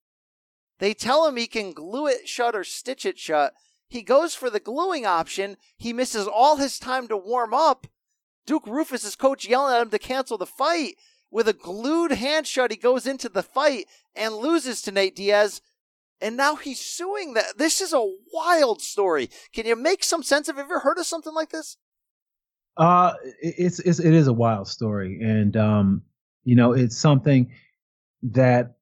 They 0.78 0.94
tell 0.94 1.26
him 1.26 1.36
he 1.36 1.46
can 1.46 1.72
glue 1.72 2.06
it 2.06 2.28
shut 2.28 2.54
or 2.54 2.64
stitch 2.64 3.04
it 3.04 3.18
shut. 3.18 3.54
He 3.88 4.02
goes 4.02 4.34
for 4.34 4.50
the 4.50 4.60
gluing 4.60 5.06
option. 5.06 5.56
He 5.76 5.92
misses 5.92 6.26
all 6.26 6.56
his 6.56 6.78
time 6.78 7.08
to 7.08 7.16
warm 7.16 7.54
up. 7.54 7.86
Duke 8.46 8.66
Roufus, 8.66 9.02
his 9.02 9.16
coach, 9.16 9.48
yelling 9.48 9.74
at 9.74 9.82
him 9.82 9.90
to 9.90 9.98
cancel 9.98 10.38
the 10.38 10.46
fight. 10.46 10.96
With 11.30 11.48
a 11.48 11.52
glued 11.52 12.12
hand 12.12 12.46
shut, 12.46 12.70
he 12.70 12.76
goes 12.76 13.06
into 13.06 13.28
the 13.28 13.42
fight 13.42 13.86
and 14.14 14.34
loses 14.34 14.80
to 14.82 14.92
Nate 14.92 15.16
Diaz 15.16 15.60
and 16.20 16.36
now 16.36 16.56
he's 16.56 16.80
suing 16.80 17.34
that. 17.34 17.58
This 17.58 17.80
is 17.80 17.92
a 17.92 18.12
wild 18.32 18.82
story. 18.82 19.30
Can 19.52 19.66
you 19.66 19.76
make 19.76 20.02
some 20.04 20.22
sense? 20.22 20.46
Have 20.46 20.56
you 20.56 20.62
ever 20.62 20.80
heard 20.80 20.98
of 20.98 21.06
something 21.06 21.34
like 21.34 21.50
this? 21.50 21.76
Uh, 22.76 23.14
it's, 23.40 23.80
it's 23.80 23.98
it 23.98 24.14
is 24.14 24.28
a 24.28 24.32
wild 24.32 24.68
story, 24.68 25.20
and 25.20 25.56
um, 25.56 26.02
you 26.44 26.54
know, 26.54 26.72
it's 26.72 26.96
something 26.96 27.52
that 28.22 28.76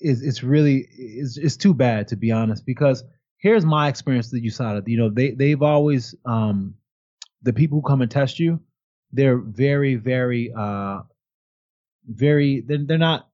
is 0.00 0.22
it's 0.22 0.42
really 0.42 0.88
it's, 0.96 1.36
it's 1.36 1.56
too 1.56 1.74
bad 1.74 2.08
to 2.08 2.16
be 2.16 2.32
honest 2.32 2.66
because 2.66 3.04
here's 3.38 3.64
my 3.64 3.88
experience 3.88 4.32
saw 4.50 4.76
it. 4.76 4.88
You 4.88 4.98
know, 4.98 5.10
they 5.10 5.32
they've 5.32 5.62
always 5.62 6.14
um 6.24 6.74
the 7.42 7.52
people 7.52 7.80
who 7.80 7.88
come 7.88 8.02
and 8.02 8.10
test 8.10 8.38
you, 8.38 8.60
they're 9.12 9.38
very 9.38 9.94
very 9.96 10.52
uh 10.56 11.02
very 12.08 12.62
they're, 12.62 12.84
they're 12.84 12.98
not 12.98 13.28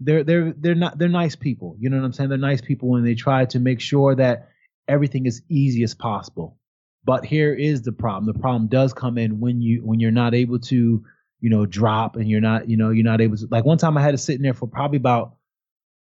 they're 0.00 0.24
they're 0.24 0.52
they're 0.56 0.74
not 0.74 0.98
they're 0.98 1.08
nice 1.08 1.36
people. 1.36 1.76
You 1.78 1.90
know 1.90 1.98
what 1.98 2.06
I'm 2.06 2.12
saying? 2.12 2.30
They're 2.30 2.38
nice 2.38 2.62
people 2.62 2.88
when 2.88 3.04
they 3.04 3.14
try 3.14 3.44
to 3.46 3.60
make 3.60 3.80
sure 3.80 4.14
that 4.14 4.48
everything 4.88 5.26
is 5.26 5.42
easy 5.48 5.82
as 5.82 5.94
possible. 5.94 6.56
But 7.04 7.24
here 7.24 7.54
is 7.54 7.82
the 7.82 7.92
problem. 7.92 8.26
The 8.26 8.38
problem 8.38 8.68
does 8.68 8.92
come 8.92 9.18
in 9.18 9.40
when 9.40 9.60
you 9.60 9.82
when 9.84 10.00
you're 10.00 10.10
not 10.10 10.34
able 10.34 10.58
to, 10.60 11.04
you 11.40 11.50
know, 11.50 11.66
drop 11.66 12.16
and 12.16 12.28
you're 12.28 12.40
not, 12.40 12.68
you 12.68 12.76
know, 12.76 12.90
you're 12.90 13.04
not 13.04 13.20
able 13.20 13.36
to 13.36 13.46
like 13.50 13.64
one 13.64 13.78
time 13.78 13.96
I 13.96 14.02
had 14.02 14.12
to 14.12 14.18
sit 14.18 14.36
in 14.36 14.42
there 14.42 14.54
for 14.54 14.66
probably 14.66 14.96
about 14.96 15.36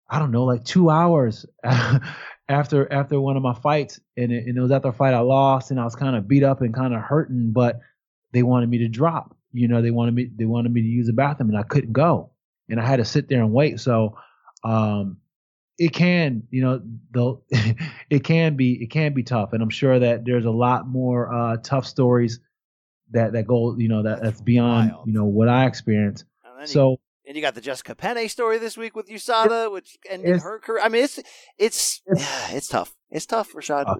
I 0.10 0.20
don't 0.20 0.32
know, 0.32 0.45
like 0.45 0.64
two 0.64 0.89
hours 0.89 1.45
after 2.50 2.91
after 2.91 3.20
one 3.20 3.36
of 3.36 3.43
my 3.43 3.54
fights 3.56 4.00
and 4.16 4.32
it, 4.32 4.45
and 4.48 4.58
it 4.58 4.62
was 4.62 4.72
after 4.72 4.89
a 4.89 4.93
fight 4.93 5.14
I 5.14 5.20
lost 5.20 5.72
and 5.72 5.80
I 5.80 5.84
was 5.84 5.95
kind 5.95 6.16
of 6.16 6.28
beat 6.28 6.43
up 6.43 6.62
and 6.62 6.74
kind 6.74 6.93
of 6.93 7.02
hurting, 7.02 7.52
but 7.52 7.80
they 8.32 8.43
wanted 8.43 8.70
me 8.70 8.80
to 8.80 8.88
drop. 8.88 9.36
You 9.54 9.68
know, 9.68 9.82
they 9.82 9.91
wanted 9.91 10.14
me 10.14 10.30
they 10.36 10.45
wanted 10.45 10.72
me 10.72 10.82
to 10.82 10.88
use 10.88 11.08
the 11.08 11.14
bathroom 11.14 11.50
and 11.50 11.58
I 11.58 11.64
couldn't 11.64 11.93
go 11.93 12.32
and 12.70 12.80
I 12.80 12.86
had 12.86 12.97
to 12.97 13.05
sit 13.05 13.30
there 13.30 13.39
and 13.39 13.51
wait. 13.51 13.80
So 13.80 14.18
um, 14.63 15.18
it 15.78 15.93
can, 15.93 16.43
you 16.49 16.61
know, 16.61 16.82
the 17.11 17.76
it 18.09 18.24
can 18.24 18.55
be 18.55 18.82
it 18.82 18.89
can 18.89 19.13
be 19.13 19.24
tough, 19.24 19.53
and 19.53 19.61
I'm 19.61 19.70
sure 19.70 19.99
that 19.99 20.26
there's 20.26 20.45
a 20.45 20.51
lot 20.51 20.88
more 20.88 21.34
uh, 21.34 21.57
tough 21.57 21.86
stories 21.86 22.39
that 23.11 23.34
that 23.34 23.47
go, 23.47 23.78
you 23.78 23.88
know, 23.88 24.03
that 24.03 24.22
that's 24.22 24.41
beyond 24.41 24.91
Wild. 24.91 25.07
you 25.07 25.13
know 25.13 25.26
what 25.26 25.49
I 25.49 25.65
experienced. 25.65 26.26
So. 26.65 26.91
You, 26.91 26.97
and 27.28 27.36
you 27.36 27.41
got 27.41 27.55
the 27.55 27.61
Jessica 27.61 27.93
Penne 27.93 28.30
story 28.30 28.57
this 28.57 28.78
week 28.78 28.95
with 28.95 29.09
USADA, 29.09 29.70
which 29.70 29.97
ended 30.09 30.39
her 30.39 30.59
career. 30.59 30.82
I 30.82 30.88
mean, 30.88 31.03
it's 31.03 31.20
it's 31.57 32.01
it's, 32.05 32.53
it's 32.53 32.68
tough. 32.70 32.95
It's 33.11 33.26
tough, 33.26 33.51
Rashad. 33.51 33.84
Uh, 33.86 33.95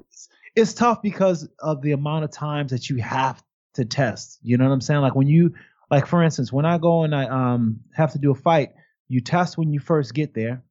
it's 0.55 0.74
tough 0.74 1.01
because 1.01 1.45
of 1.59 1.82
the 1.82 1.91
amount 1.91 2.24
of 2.24 2.32
times 2.32 2.72
that 2.72 2.89
you 2.89 2.95
have 3.01 3.43
to 3.74 3.84
test. 3.84 4.39
You 4.41 4.57
know 4.57 4.65
what 4.65 4.74
I'm 4.74 4.82
saying? 4.82 5.01
Like 5.01 5.13
when 5.13 5.28
you 5.28 5.53
like 5.90 6.06
for 6.06 6.24
instance, 6.24 6.52
when 6.52 6.66
I 6.66 6.78
go 6.78 7.04
and 7.04 7.16
I 7.16 7.26
um 7.26 7.82
have 7.94 8.12
to 8.14 8.20
do 8.20 8.32
a 8.32 8.36
fight, 8.36 8.74
you 9.08 9.22
test 9.22 9.58
when 9.58 9.72
you 9.72 9.80
first 9.80 10.14
get 10.14 10.34
there, 10.34 10.64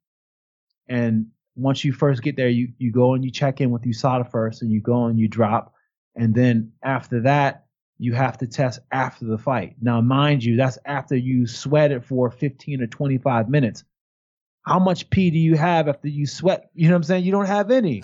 and 0.87 1.27
once 1.55 1.83
you 1.83 1.91
first 1.91 2.21
get 2.21 2.35
there, 2.35 2.49
you 2.49 2.69
you 2.77 2.91
go 2.91 3.13
and 3.13 3.23
you 3.23 3.31
check 3.31 3.61
in 3.61 3.71
with 3.71 3.83
USADA 3.83 4.29
first, 4.29 4.61
and 4.61 4.71
you 4.71 4.81
go 4.81 5.05
and 5.05 5.19
you 5.19 5.27
drop, 5.27 5.73
and 6.15 6.33
then 6.33 6.71
after 6.83 7.21
that, 7.21 7.65
you 7.97 8.13
have 8.13 8.37
to 8.39 8.47
test 8.47 8.79
after 8.91 9.25
the 9.25 9.37
fight. 9.37 9.75
Now, 9.81 10.01
mind 10.01 10.43
you, 10.43 10.55
that's 10.55 10.77
after 10.85 11.15
you 11.15 11.47
sweat 11.47 11.91
it 11.91 12.03
for 12.03 12.29
15 12.29 12.81
or 12.81 12.87
25 12.87 13.49
minutes. 13.49 13.83
How 14.63 14.79
much 14.79 15.09
pee 15.09 15.31
do 15.31 15.39
you 15.39 15.55
have 15.55 15.87
after 15.87 16.09
you 16.09 16.27
sweat? 16.27 16.69
You 16.73 16.89
know 16.89 16.93
what 16.93 16.97
I'm 16.97 17.03
saying? 17.03 17.23
You 17.23 17.31
don't 17.31 17.45
have 17.45 17.71
any. 17.71 18.03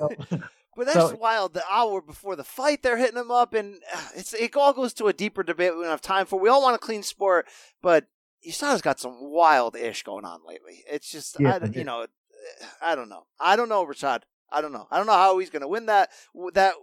But 0.78 0.86
that's 0.86 1.10
so, 1.10 1.16
wild. 1.16 1.54
The 1.54 1.64
hour 1.68 2.00
before 2.00 2.36
the 2.36 2.44
fight, 2.44 2.84
they're 2.84 2.96
hitting 2.96 3.18
him 3.18 3.32
up, 3.32 3.52
and 3.52 3.80
uh, 3.92 4.08
it's 4.14 4.32
it 4.32 4.54
all 4.54 4.72
goes 4.72 4.94
to 4.94 5.08
a 5.08 5.12
deeper 5.12 5.42
debate 5.42 5.74
we 5.74 5.82
don't 5.82 5.90
have 5.90 6.00
time 6.00 6.24
for. 6.24 6.38
We 6.38 6.48
all 6.48 6.62
want 6.62 6.76
a 6.76 6.78
clean 6.78 7.02
sport, 7.02 7.46
but 7.82 8.06
USADA's 8.48 8.80
got 8.80 9.00
some 9.00 9.16
wild 9.20 9.74
ish 9.74 10.04
going 10.04 10.24
on 10.24 10.38
lately. 10.46 10.84
It's 10.88 11.10
just, 11.10 11.40
yeah, 11.40 11.58
I, 11.60 11.66
you 11.66 11.82
know, 11.82 12.06
I 12.80 12.94
don't 12.94 13.08
know. 13.08 13.26
I 13.40 13.56
don't 13.56 13.68
know, 13.68 13.84
Rashad. 13.84 14.20
I 14.52 14.60
don't 14.60 14.70
know. 14.70 14.86
I 14.88 14.98
don't 14.98 15.08
know 15.08 15.14
how 15.14 15.36
he's 15.40 15.50
going 15.50 15.62
to 15.62 15.68
win 15.68 15.86
that. 15.86 16.10
That 16.54 16.74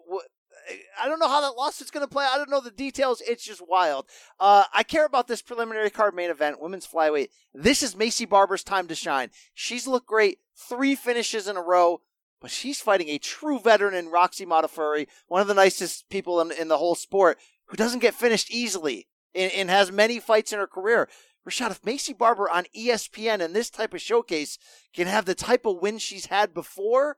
I 1.02 1.08
don't 1.08 1.20
know 1.20 1.30
how 1.30 1.40
that 1.40 1.56
lawsuit's 1.56 1.90
going 1.90 2.06
to 2.06 2.12
play. 2.12 2.26
I 2.30 2.36
don't 2.38 2.50
know 2.50 2.60
the 2.60 2.72
details. 2.72 3.22
It's 3.26 3.46
just 3.46 3.66
wild. 3.66 4.08
Uh, 4.42 4.66
I 4.74 4.84
care 4.84 5.06
about 5.06 5.30
this 5.30 5.42
preliminary 5.42 5.90
card 5.90 6.14
main 6.14 6.30
event, 6.30 6.60
women's 6.60 6.86
flyweight. 6.86 7.30
This 7.54 7.82
is 7.82 7.96
Maycee 7.96 8.28
Barber's 8.28 8.66
time 8.66 8.90
to 8.90 8.96
shine. 8.96 9.30
She's 9.54 9.88
looked 9.88 10.08
great. 10.08 10.40
Three 10.54 10.96
finishes 10.96 11.48
in 11.48 11.56
a 11.56 11.62
row 11.62 12.02
but 12.46 12.52
she's 12.52 12.80
fighting 12.80 13.10
a 13.10 13.18
true 13.18 13.58
veteran 13.58 13.96
in 13.96 14.12
Roxy 14.12 14.46
Modafferi, 14.46 15.08
one 15.28 15.42
of 15.42 15.48
the 15.48 15.56
nicest 15.56 16.08
people 16.10 16.40
in, 16.40 16.52
in 16.52 16.68
the 16.68 16.78
whole 16.78 16.94
sport, 16.94 17.40
who 17.66 17.76
doesn't 17.76 18.04
get 18.04 18.14
finished 18.14 18.52
easily 18.52 19.08
and, 19.34 19.52
and 19.52 19.68
has 19.68 19.92
many 19.92 20.20
fights 20.20 20.54
in 20.54 20.60
her 20.60 20.68
career. 20.68 21.10
Rashad, 21.50 21.72
if 21.72 21.82
Maycee 21.82 22.16
Barber 22.16 22.48
on 22.48 22.66
ESPN 22.78 23.44
and 23.44 23.56
this 23.56 23.72
type 23.72 23.96
of 23.96 24.02
showcase 24.02 24.60
can 24.94 25.08
have 25.08 25.26
the 25.26 25.34
type 25.34 25.66
of 25.66 25.82
win 25.82 25.98
she's 25.98 26.28
had 26.28 26.54
before, 26.54 27.18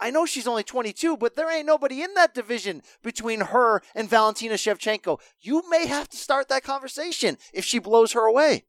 I 0.00 0.10
know 0.10 0.24
she's 0.24 0.46
only 0.48 0.62
22, 0.62 1.18
but 1.18 1.36
there 1.36 1.54
ain't 1.54 1.66
nobody 1.66 2.00
in 2.00 2.14
that 2.14 2.32
division 2.32 2.80
between 3.02 3.40
her 3.40 3.82
and 3.94 4.08
Valentina 4.08 4.54
Shevchenko. 4.54 5.20
You 5.42 5.62
may 5.68 5.86
have 5.88 6.08
to 6.08 6.16
start 6.16 6.48
that 6.48 6.64
conversation 6.64 7.36
if 7.52 7.66
she 7.66 7.80
blows 7.80 8.12
her 8.12 8.24
away. 8.24 8.64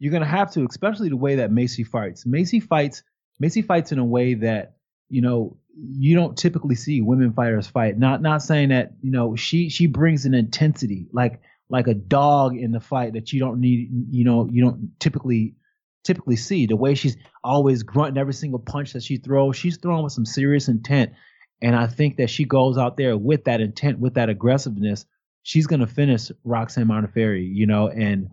you're 0.00 0.12
gonna 0.12 0.26
have 0.26 0.50
to, 0.54 0.66
especially 0.68 1.10
the 1.10 1.16
way 1.16 1.36
that 1.36 1.52
Maycee 1.52 1.86
fights. 1.86 2.24
Maycee 2.24 2.60
fights. 2.60 3.04
Maycee 3.40 3.64
fights 3.64 3.92
in 3.92 4.00
a 4.00 4.04
way 4.04 4.34
that 4.34 4.78
you 5.12 5.20
know 5.20 5.58
you 5.76 6.14
don't 6.16 6.36
typically 6.36 6.74
see 6.74 7.02
women 7.02 7.32
fighters 7.34 7.66
fight. 7.66 7.98
Not 7.98 8.22
not 8.22 8.42
saying 8.42 8.70
that 8.70 8.92
you 9.02 9.10
know 9.10 9.36
she 9.36 9.68
she 9.68 9.86
brings 9.86 10.24
an 10.24 10.34
intensity 10.34 11.06
like 11.12 11.40
like 11.68 11.86
a 11.86 11.94
dog 11.94 12.56
in 12.56 12.72
the 12.72 12.80
fight 12.80 13.12
that 13.12 13.32
you 13.32 13.38
don't 13.38 13.60
need 13.60 13.90
you 14.10 14.24
know 14.24 14.48
you 14.50 14.64
don't 14.64 14.98
typically 14.98 15.54
typically 16.02 16.36
see. 16.36 16.66
The 16.66 16.76
way 16.76 16.94
she's 16.94 17.16
always 17.44 17.82
grunting 17.82 18.18
every 18.18 18.32
single 18.32 18.58
punch 18.58 18.94
that 18.94 19.02
she 19.02 19.18
throws, 19.18 19.56
she's 19.56 19.76
throwing 19.76 20.02
with 20.02 20.14
some 20.14 20.24
serious 20.24 20.66
intent. 20.66 21.12
And 21.60 21.76
I 21.76 21.86
think 21.86 22.16
that 22.16 22.30
she 22.30 22.44
goes 22.44 22.76
out 22.76 22.96
there 22.96 23.16
with 23.16 23.44
that 23.44 23.60
intent, 23.60 24.00
with 24.00 24.14
that 24.14 24.30
aggressiveness. 24.30 25.04
She's 25.42 25.66
gonna 25.66 25.86
finish 25.86 26.30
Roxanne 26.42 26.88
Modafferi, 26.88 27.48
you 27.54 27.66
know, 27.66 27.88
and 27.88 28.30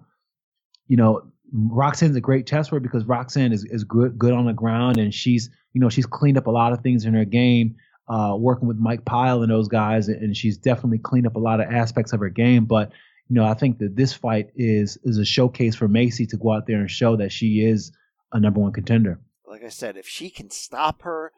you 0.87 0.95
know 0.95 1.23
Roxanne's 1.51 2.15
a 2.15 2.21
great 2.21 2.47
test 2.47 2.69
for 2.69 2.77
her 2.77 2.79
because 2.79 3.03
Roxanne 3.03 3.51
is, 3.51 3.65
is 3.65 3.83
good 3.83 4.17
good 4.17 4.31
on 4.31 4.45
the 4.45 4.53
ground 4.53 4.97
and 4.97 5.13
she's 5.13 5.49
you 5.73 5.81
know 5.81 5.89
she's 5.89 6.05
cleaned 6.05 6.37
up 6.37 6.47
a 6.47 6.51
lot 6.51 6.73
of 6.73 6.81
things 6.81 7.05
in 7.05 7.13
her 7.13 7.25
game, 7.25 7.75
uh, 8.07 8.35
working 8.37 8.67
with 8.67 8.77
Mike 8.77 9.05
Pyle 9.05 9.41
and 9.41 9.51
those 9.51 9.67
guys, 9.67 10.07
and 10.07 10.35
she's 10.35 10.57
definitely 10.57 10.99
cleaned 10.99 11.27
up 11.27 11.35
a 11.35 11.39
lot 11.39 11.59
of 11.59 11.71
aspects 11.71 12.13
of 12.13 12.19
her 12.19 12.29
game. 12.29 12.65
But 12.65 12.91
you 13.27 13.35
know 13.35 13.45
I 13.45 13.53
think 13.53 13.79
that 13.79 13.95
this 13.95 14.13
fight 14.13 14.49
is 14.55 14.97
is 15.03 15.17
a 15.17 15.25
showcase 15.25 15.75
for 15.75 15.87
Maycee 15.87 16.29
to 16.29 16.37
go 16.37 16.53
out 16.53 16.67
there 16.67 16.79
and 16.79 16.89
show 16.89 17.15
that 17.17 17.31
she 17.31 17.63
is 17.63 17.91
a 18.31 18.39
number 18.39 18.59
one 18.59 18.73
contender. 18.73 19.19
Like 19.47 19.63
I 19.63 19.69
said, 19.69 19.97
if 19.97 20.07
she 20.07 20.29
can 20.29 20.49
stop 20.51 21.01
her 21.01 21.31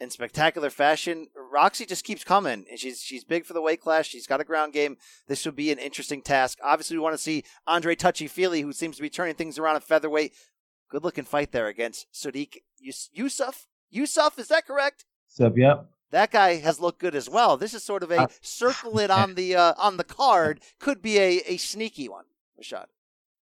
in 0.00 0.10
spectacular 0.10 0.70
fashion. 0.70 1.28
Roxy 1.34 1.86
just 1.86 2.04
keeps 2.04 2.24
coming, 2.24 2.64
and 2.70 2.78
she's 2.78 3.00
she's 3.00 3.24
big 3.24 3.44
for 3.44 3.52
the 3.52 3.62
weight 3.62 3.80
class. 3.80 4.06
She's 4.06 4.26
got 4.26 4.40
a 4.40 4.44
ground 4.44 4.72
game. 4.72 4.96
This 5.28 5.44
would 5.44 5.56
be 5.56 5.70
an 5.70 5.78
interesting 5.78 6.22
task. 6.22 6.58
Obviously, 6.62 6.96
we 6.96 7.02
want 7.02 7.14
to 7.14 7.22
see 7.22 7.44
Andre 7.66 7.94
Touchy 7.94 8.28
Fili, 8.28 8.60
who 8.62 8.72
seems 8.72 8.96
to 8.96 9.02
be 9.02 9.10
turning 9.10 9.34
things 9.34 9.58
around 9.58 9.76
at 9.76 9.82
featherweight. 9.82 10.34
Good 10.90 11.04
looking 11.04 11.24
fight 11.24 11.52
there 11.52 11.66
against 11.66 12.06
Sodiq 12.12 12.58
Yusuff. 13.16 13.66
Yusuff, 13.94 14.38
is 14.38 14.48
that 14.48 14.66
correct? 14.66 15.04
Sup, 15.28 15.56
yep. 15.56 15.86
That 16.10 16.30
guy 16.30 16.56
has 16.56 16.80
looked 16.80 17.00
good 17.00 17.14
as 17.14 17.28
well. 17.28 17.56
This 17.56 17.74
is 17.74 17.82
sort 17.82 18.02
of 18.02 18.10
a 18.10 18.22
uh, 18.22 18.26
circle 18.40 18.98
it 18.98 19.10
on 19.22 19.34
the 19.34 19.56
uh, 19.56 19.74
on 19.78 19.96
the 19.96 20.04
card. 20.04 20.60
Could 20.78 21.02
be 21.02 21.18
a, 21.18 21.42
a 21.46 21.56
sneaky 21.56 22.08
one, 22.08 22.24
Rashad. 22.60 22.86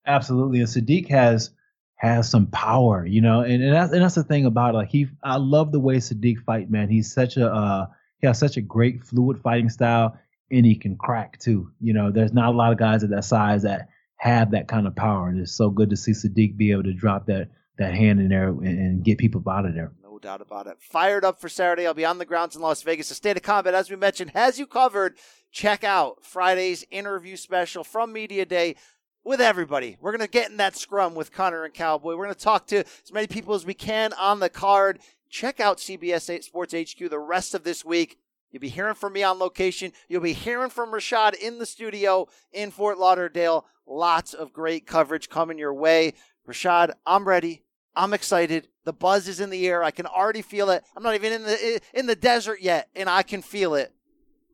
Absolutely, 0.06 0.60
and 0.60 0.68
Sodiq 0.68 1.08
has 1.08 1.50
has 1.96 2.28
some 2.28 2.48
power, 2.48 3.06
you 3.06 3.20
know, 3.20 3.42
and, 3.42 3.62
and 3.62 3.72
that's 3.74 3.92
and 3.92 4.02
that's 4.02 4.14
the 4.14 4.24
thing 4.24 4.46
about 4.46 4.74
it. 4.74 4.78
Like 4.78 4.90
he, 4.90 5.06
I 5.22 5.36
love 5.36 5.70
the 5.70 5.80
way 5.80 5.96
Sodiq 5.96 6.42
fight, 6.44 6.70
man. 6.70 6.88
He's 6.88 7.12
such 7.12 7.36
a 7.36 7.46
uh, 7.46 7.86
he 8.20 8.26
has 8.26 8.38
such 8.38 8.56
a 8.56 8.60
great 8.60 9.04
fluid 9.04 9.38
fighting 9.40 9.68
style, 9.68 10.18
and 10.50 10.66
he 10.66 10.74
can 10.74 10.96
crack 10.96 11.38
too. 11.38 11.70
You 11.80 11.92
know, 11.92 12.10
there's 12.10 12.32
not 12.32 12.54
a 12.54 12.56
lot 12.56 12.72
of 12.72 12.78
guys 12.78 13.04
at 13.04 13.10
that 13.10 13.24
size 13.24 13.62
that 13.62 13.88
have 14.16 14.52
that 14.52 14.66
kind 14.66 14.86
of 14.86 14.96
power, 14.96 15.28
and 15.28 15.40
it's 15.40 15.52
so 15.52 15.70
good 15.70 15.90
to 15.90 15.96
see 15.96 16.12
Sodiq 16.12 16.56
be 16.56 16.72
able 16.72 16.84
to 16.84 16.94
drop 16.94 17.26
that 17.26 17.50
that 17.78 17.94
hand 17.94 18.20
in 18.20 18.28
there 18.28 18.48
and, 18.48 18.66
and 18.66 19.04
get 19.04 19.18
people 19.18 19.42
out 19.48 19.66
of 19.66 19.74
there. 19.74 19.92
Doubt 20.22 20.40
about 20.40 20.68
it. 20.68 20.76
Fired 20.80 21.24
up 21.24 21.40
for 21.40 21.48
Saturday. 21.48 21.84
I'll 21.84 21.94
be 21.94 22.04
on 22.04 22.18
the 22.18 22.24
grounds 22.24 22.54
in 22.54 22.62
Las 22.62 22.82
Vegas. 22.82 23.08
The 23.08 23.16
State 23.16 23.36
of 23.36 23.42
Combat, 23.42 23.74
as 23.74 23.90
we 23.90 23.96
mentioned, 23.96 24.30
has 24.30 24.56
you 24.56 24.68
covered. 24.68 25.16
Check 25.50 25.82
out 25.82 26.24
Friday's 26.24 26.86
interview 26.92 27.34
special 27.34 27.82
from 27.82 28.12
Media 28.12 28.46
Day 28.46 28.76
with 29.24 29.40
everybody. 29.40 29.96
We're 30.00 30.12
going 30.12 30.20
to 30.20 30.28
get 30.28 30.52
in 30.52 30.58
that 30.58 30.76
scrum 30.76 31.16
with 31.16 31.32
Conor 31.32 31.64
and 31.64 31.74
Cowboy. 31.74 32.14
We're 32.14 32.26
going 32.26 32.36
to 32.36 32.40
talk 32.40 32.68
to 32.68 32.78
as 32.78 33.12
many 33.12 33.26
people 33.26 33.54
as 33.54 33.66
we 33.66 33.74
can 33.74 34.12
on 34.12 34.38
the 34.38 34.48
card. 34.48 35.00
Check 35.28 35.58
out 35.58 35.78
CBS 35.78 36.44
Sports 36.44 36.72
HQ 36.72 37.10
the 37.10 37.18
rest 37.18 37.52
of 37.52 37.64
this 37.64 37.84
week. 37.84 38.16
You'll 38.52 38.60
be 38.60 38.68
hearing 38.68 38.94
from 38.94 39.14
me 39.14 39.24
on 39.24 39.40
location. 39.40 39.92
You'll 40.08 40.20
be 40.20 40.34
hearing 40.34 40.70
from 40.70 40.92
Rashad 40.92 41.34
in 41.34 41.58
the 41.58 41.66
studio 41.66 42.28
in 42.52 42.70
Fort 42.70 42.96
Lauderdale. 42.96 43.66
Lots 43.88 44.34
of 44.34 44.52
great 44.52 44.86
coverage 44.86 45.28
coming 45.28 45.58
your 45.58 45.74
way. 45.74 46.14
Rashad, 46.48 46.92
I'm 47.04 47.26
ready. 47.26 47.64
I'm 47.94 48.14
excited. 48.14 48.68
The 48.84 48.92
buzz 48.92 49.28
is 49.28 49.40
in 49.40 49.50
the 49.50 49.66
air. 49.66 49.84
I 49.84 49.90
can 49.90 50.06
already 50.06 50.42
feel 50.42 50.70
it. 50.70 50.82
I'm 50.96 51.02
not 51.02 51.14
even 51.14 51.32
in 51.32 51.42
the 51.42 51.80
in 51.94 52.06
the 52.06 52.16
desert 52.16 52.60
yet, 52.60 52.88
and 52.96 53.08
I 53.08 53.22
can 53.22 53.42
feel 53.42 53.74
it. 53.74 53.92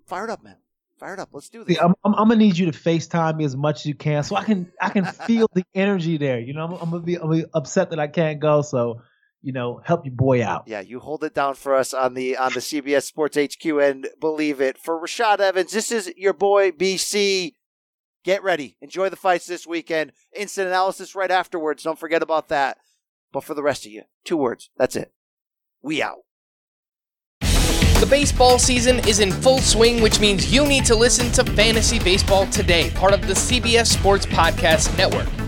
Fired 0.06 0.30
up, 0.30 0.42
man 0.42 0.56
fired 0.98 1.20
up. 1.20 1.30
Let's 1.32 1.48
do 1.48 1.64
this. 1.64 1.78
I'm, 1.78 1.94
I'm, 2.04 2.14
I'm, 2.14 2.28
gonna 2.28 2.36
need 2.36 2.58
you 2.58 2.70
to 2.70 2.76
FaceTime 2.76 3.36
me 3.36 3.44
as 3.44 3.56
much 3.56 3.80
as 3.80 3.86
you 3.86 3.94
can, 3.94 4.22
so 4.22 4.36
I 4.36 4.44
can 4.44 4.70
I 4.80 4.90
can 4.90 5.04
feel 5.04 5.48
the 5.54 5.64
energy 5.74 6.18
there. 6.18 6.40
You 6.40 6.54
know, 6.54 6.64
I'm, 6.64 6.72
I'm, 6.72 6.90
gonna 6.90 7.02
be, 7.02 7.14
I'm 7.14 7.30
gonna 7.30 7.42
be 7.42 7.48
upset 7.54 7.90
that 7.90 8.00
I 8.00 8.08
can't 8.08 8.40
go, 8.40 8.62
so 8.62 9.00
you 9.42 9.52
know, 9.52 9.80
help 9.84 10.04
your 10.04 10.14
boy 10.14 10.44
out. 10.44 10.64
Yeah, 10.66 10.80
you 10.80 10.98
hold 10.98 11.22
it 11.22 11.34
down 11.34 11.54
for 11.54 11.74
us 11.74 11.94
on 11.94 12.14
the 12.14 12.36
on 12.36 12.52
the 12.52 12.60
CBS 12.60 13.04
Sports 13.04 13.38
HQ, 13.38 13.64
and 13.64 14.08
believe 14.20 14.60
it. 14.60 14.78
For 14.78 15.00
Rashad 15.00 15.40
Evans, 15.40 15.72
this 15.72 15.92
is 15.92 16.12
your 16.16 16.32
boy 16.32 16.72
BC. 16.72 17.52
Get 18.24 18.42
ready, 18.42 18.76
enjoy 18.82 19.08
the 19.08 19.16
fights 19.16 19.46
this 19.46 19.66
weekend. 19.66 20.12
Instant 20.34 20.68
analysis 20.68 21.14
right 21.14 21.30
afterwards. 21.30 21.84
Don't 21.84 21.98
forget 21.98 22.22
about 22.22 22.48
that. 22.48 22.78
But 23.32 23.44
for 23.44 23.54
the 23.54 23.62
rest 23.62 23.86
of 23.86 23.92
you, 23.92 24.02
two 24.24 24.36
words. 24.36 24.70
That's 24.76 24.96
it. 24.96 25.12
We 25.82 26.02
out. 26.02 26.18
The 27.40 28.06
baseball 28.08 28.58
season 28.58 29.00
is 29.08 29.20
in 29.20 29.32
full 29.32 29.58
swing, 29.58 30.00
which 30.00 30.20
means 30.20 30.52
you 30.52 30.64
need 30.66 30.84
to 30.84 30.94
listen 30.94 31.32
to 31.32 31.44
Fantasy 31.52 31.98
Baseball 31.98 32.46
Today, 32.46 32.90
part 32.90 33.12
of 33.12 33.26
the 33.26 33.34
CBS 33.34 33.86
Sports 33.86 34.24
Podcast 34.24 34.96
Network. 34.96 35.47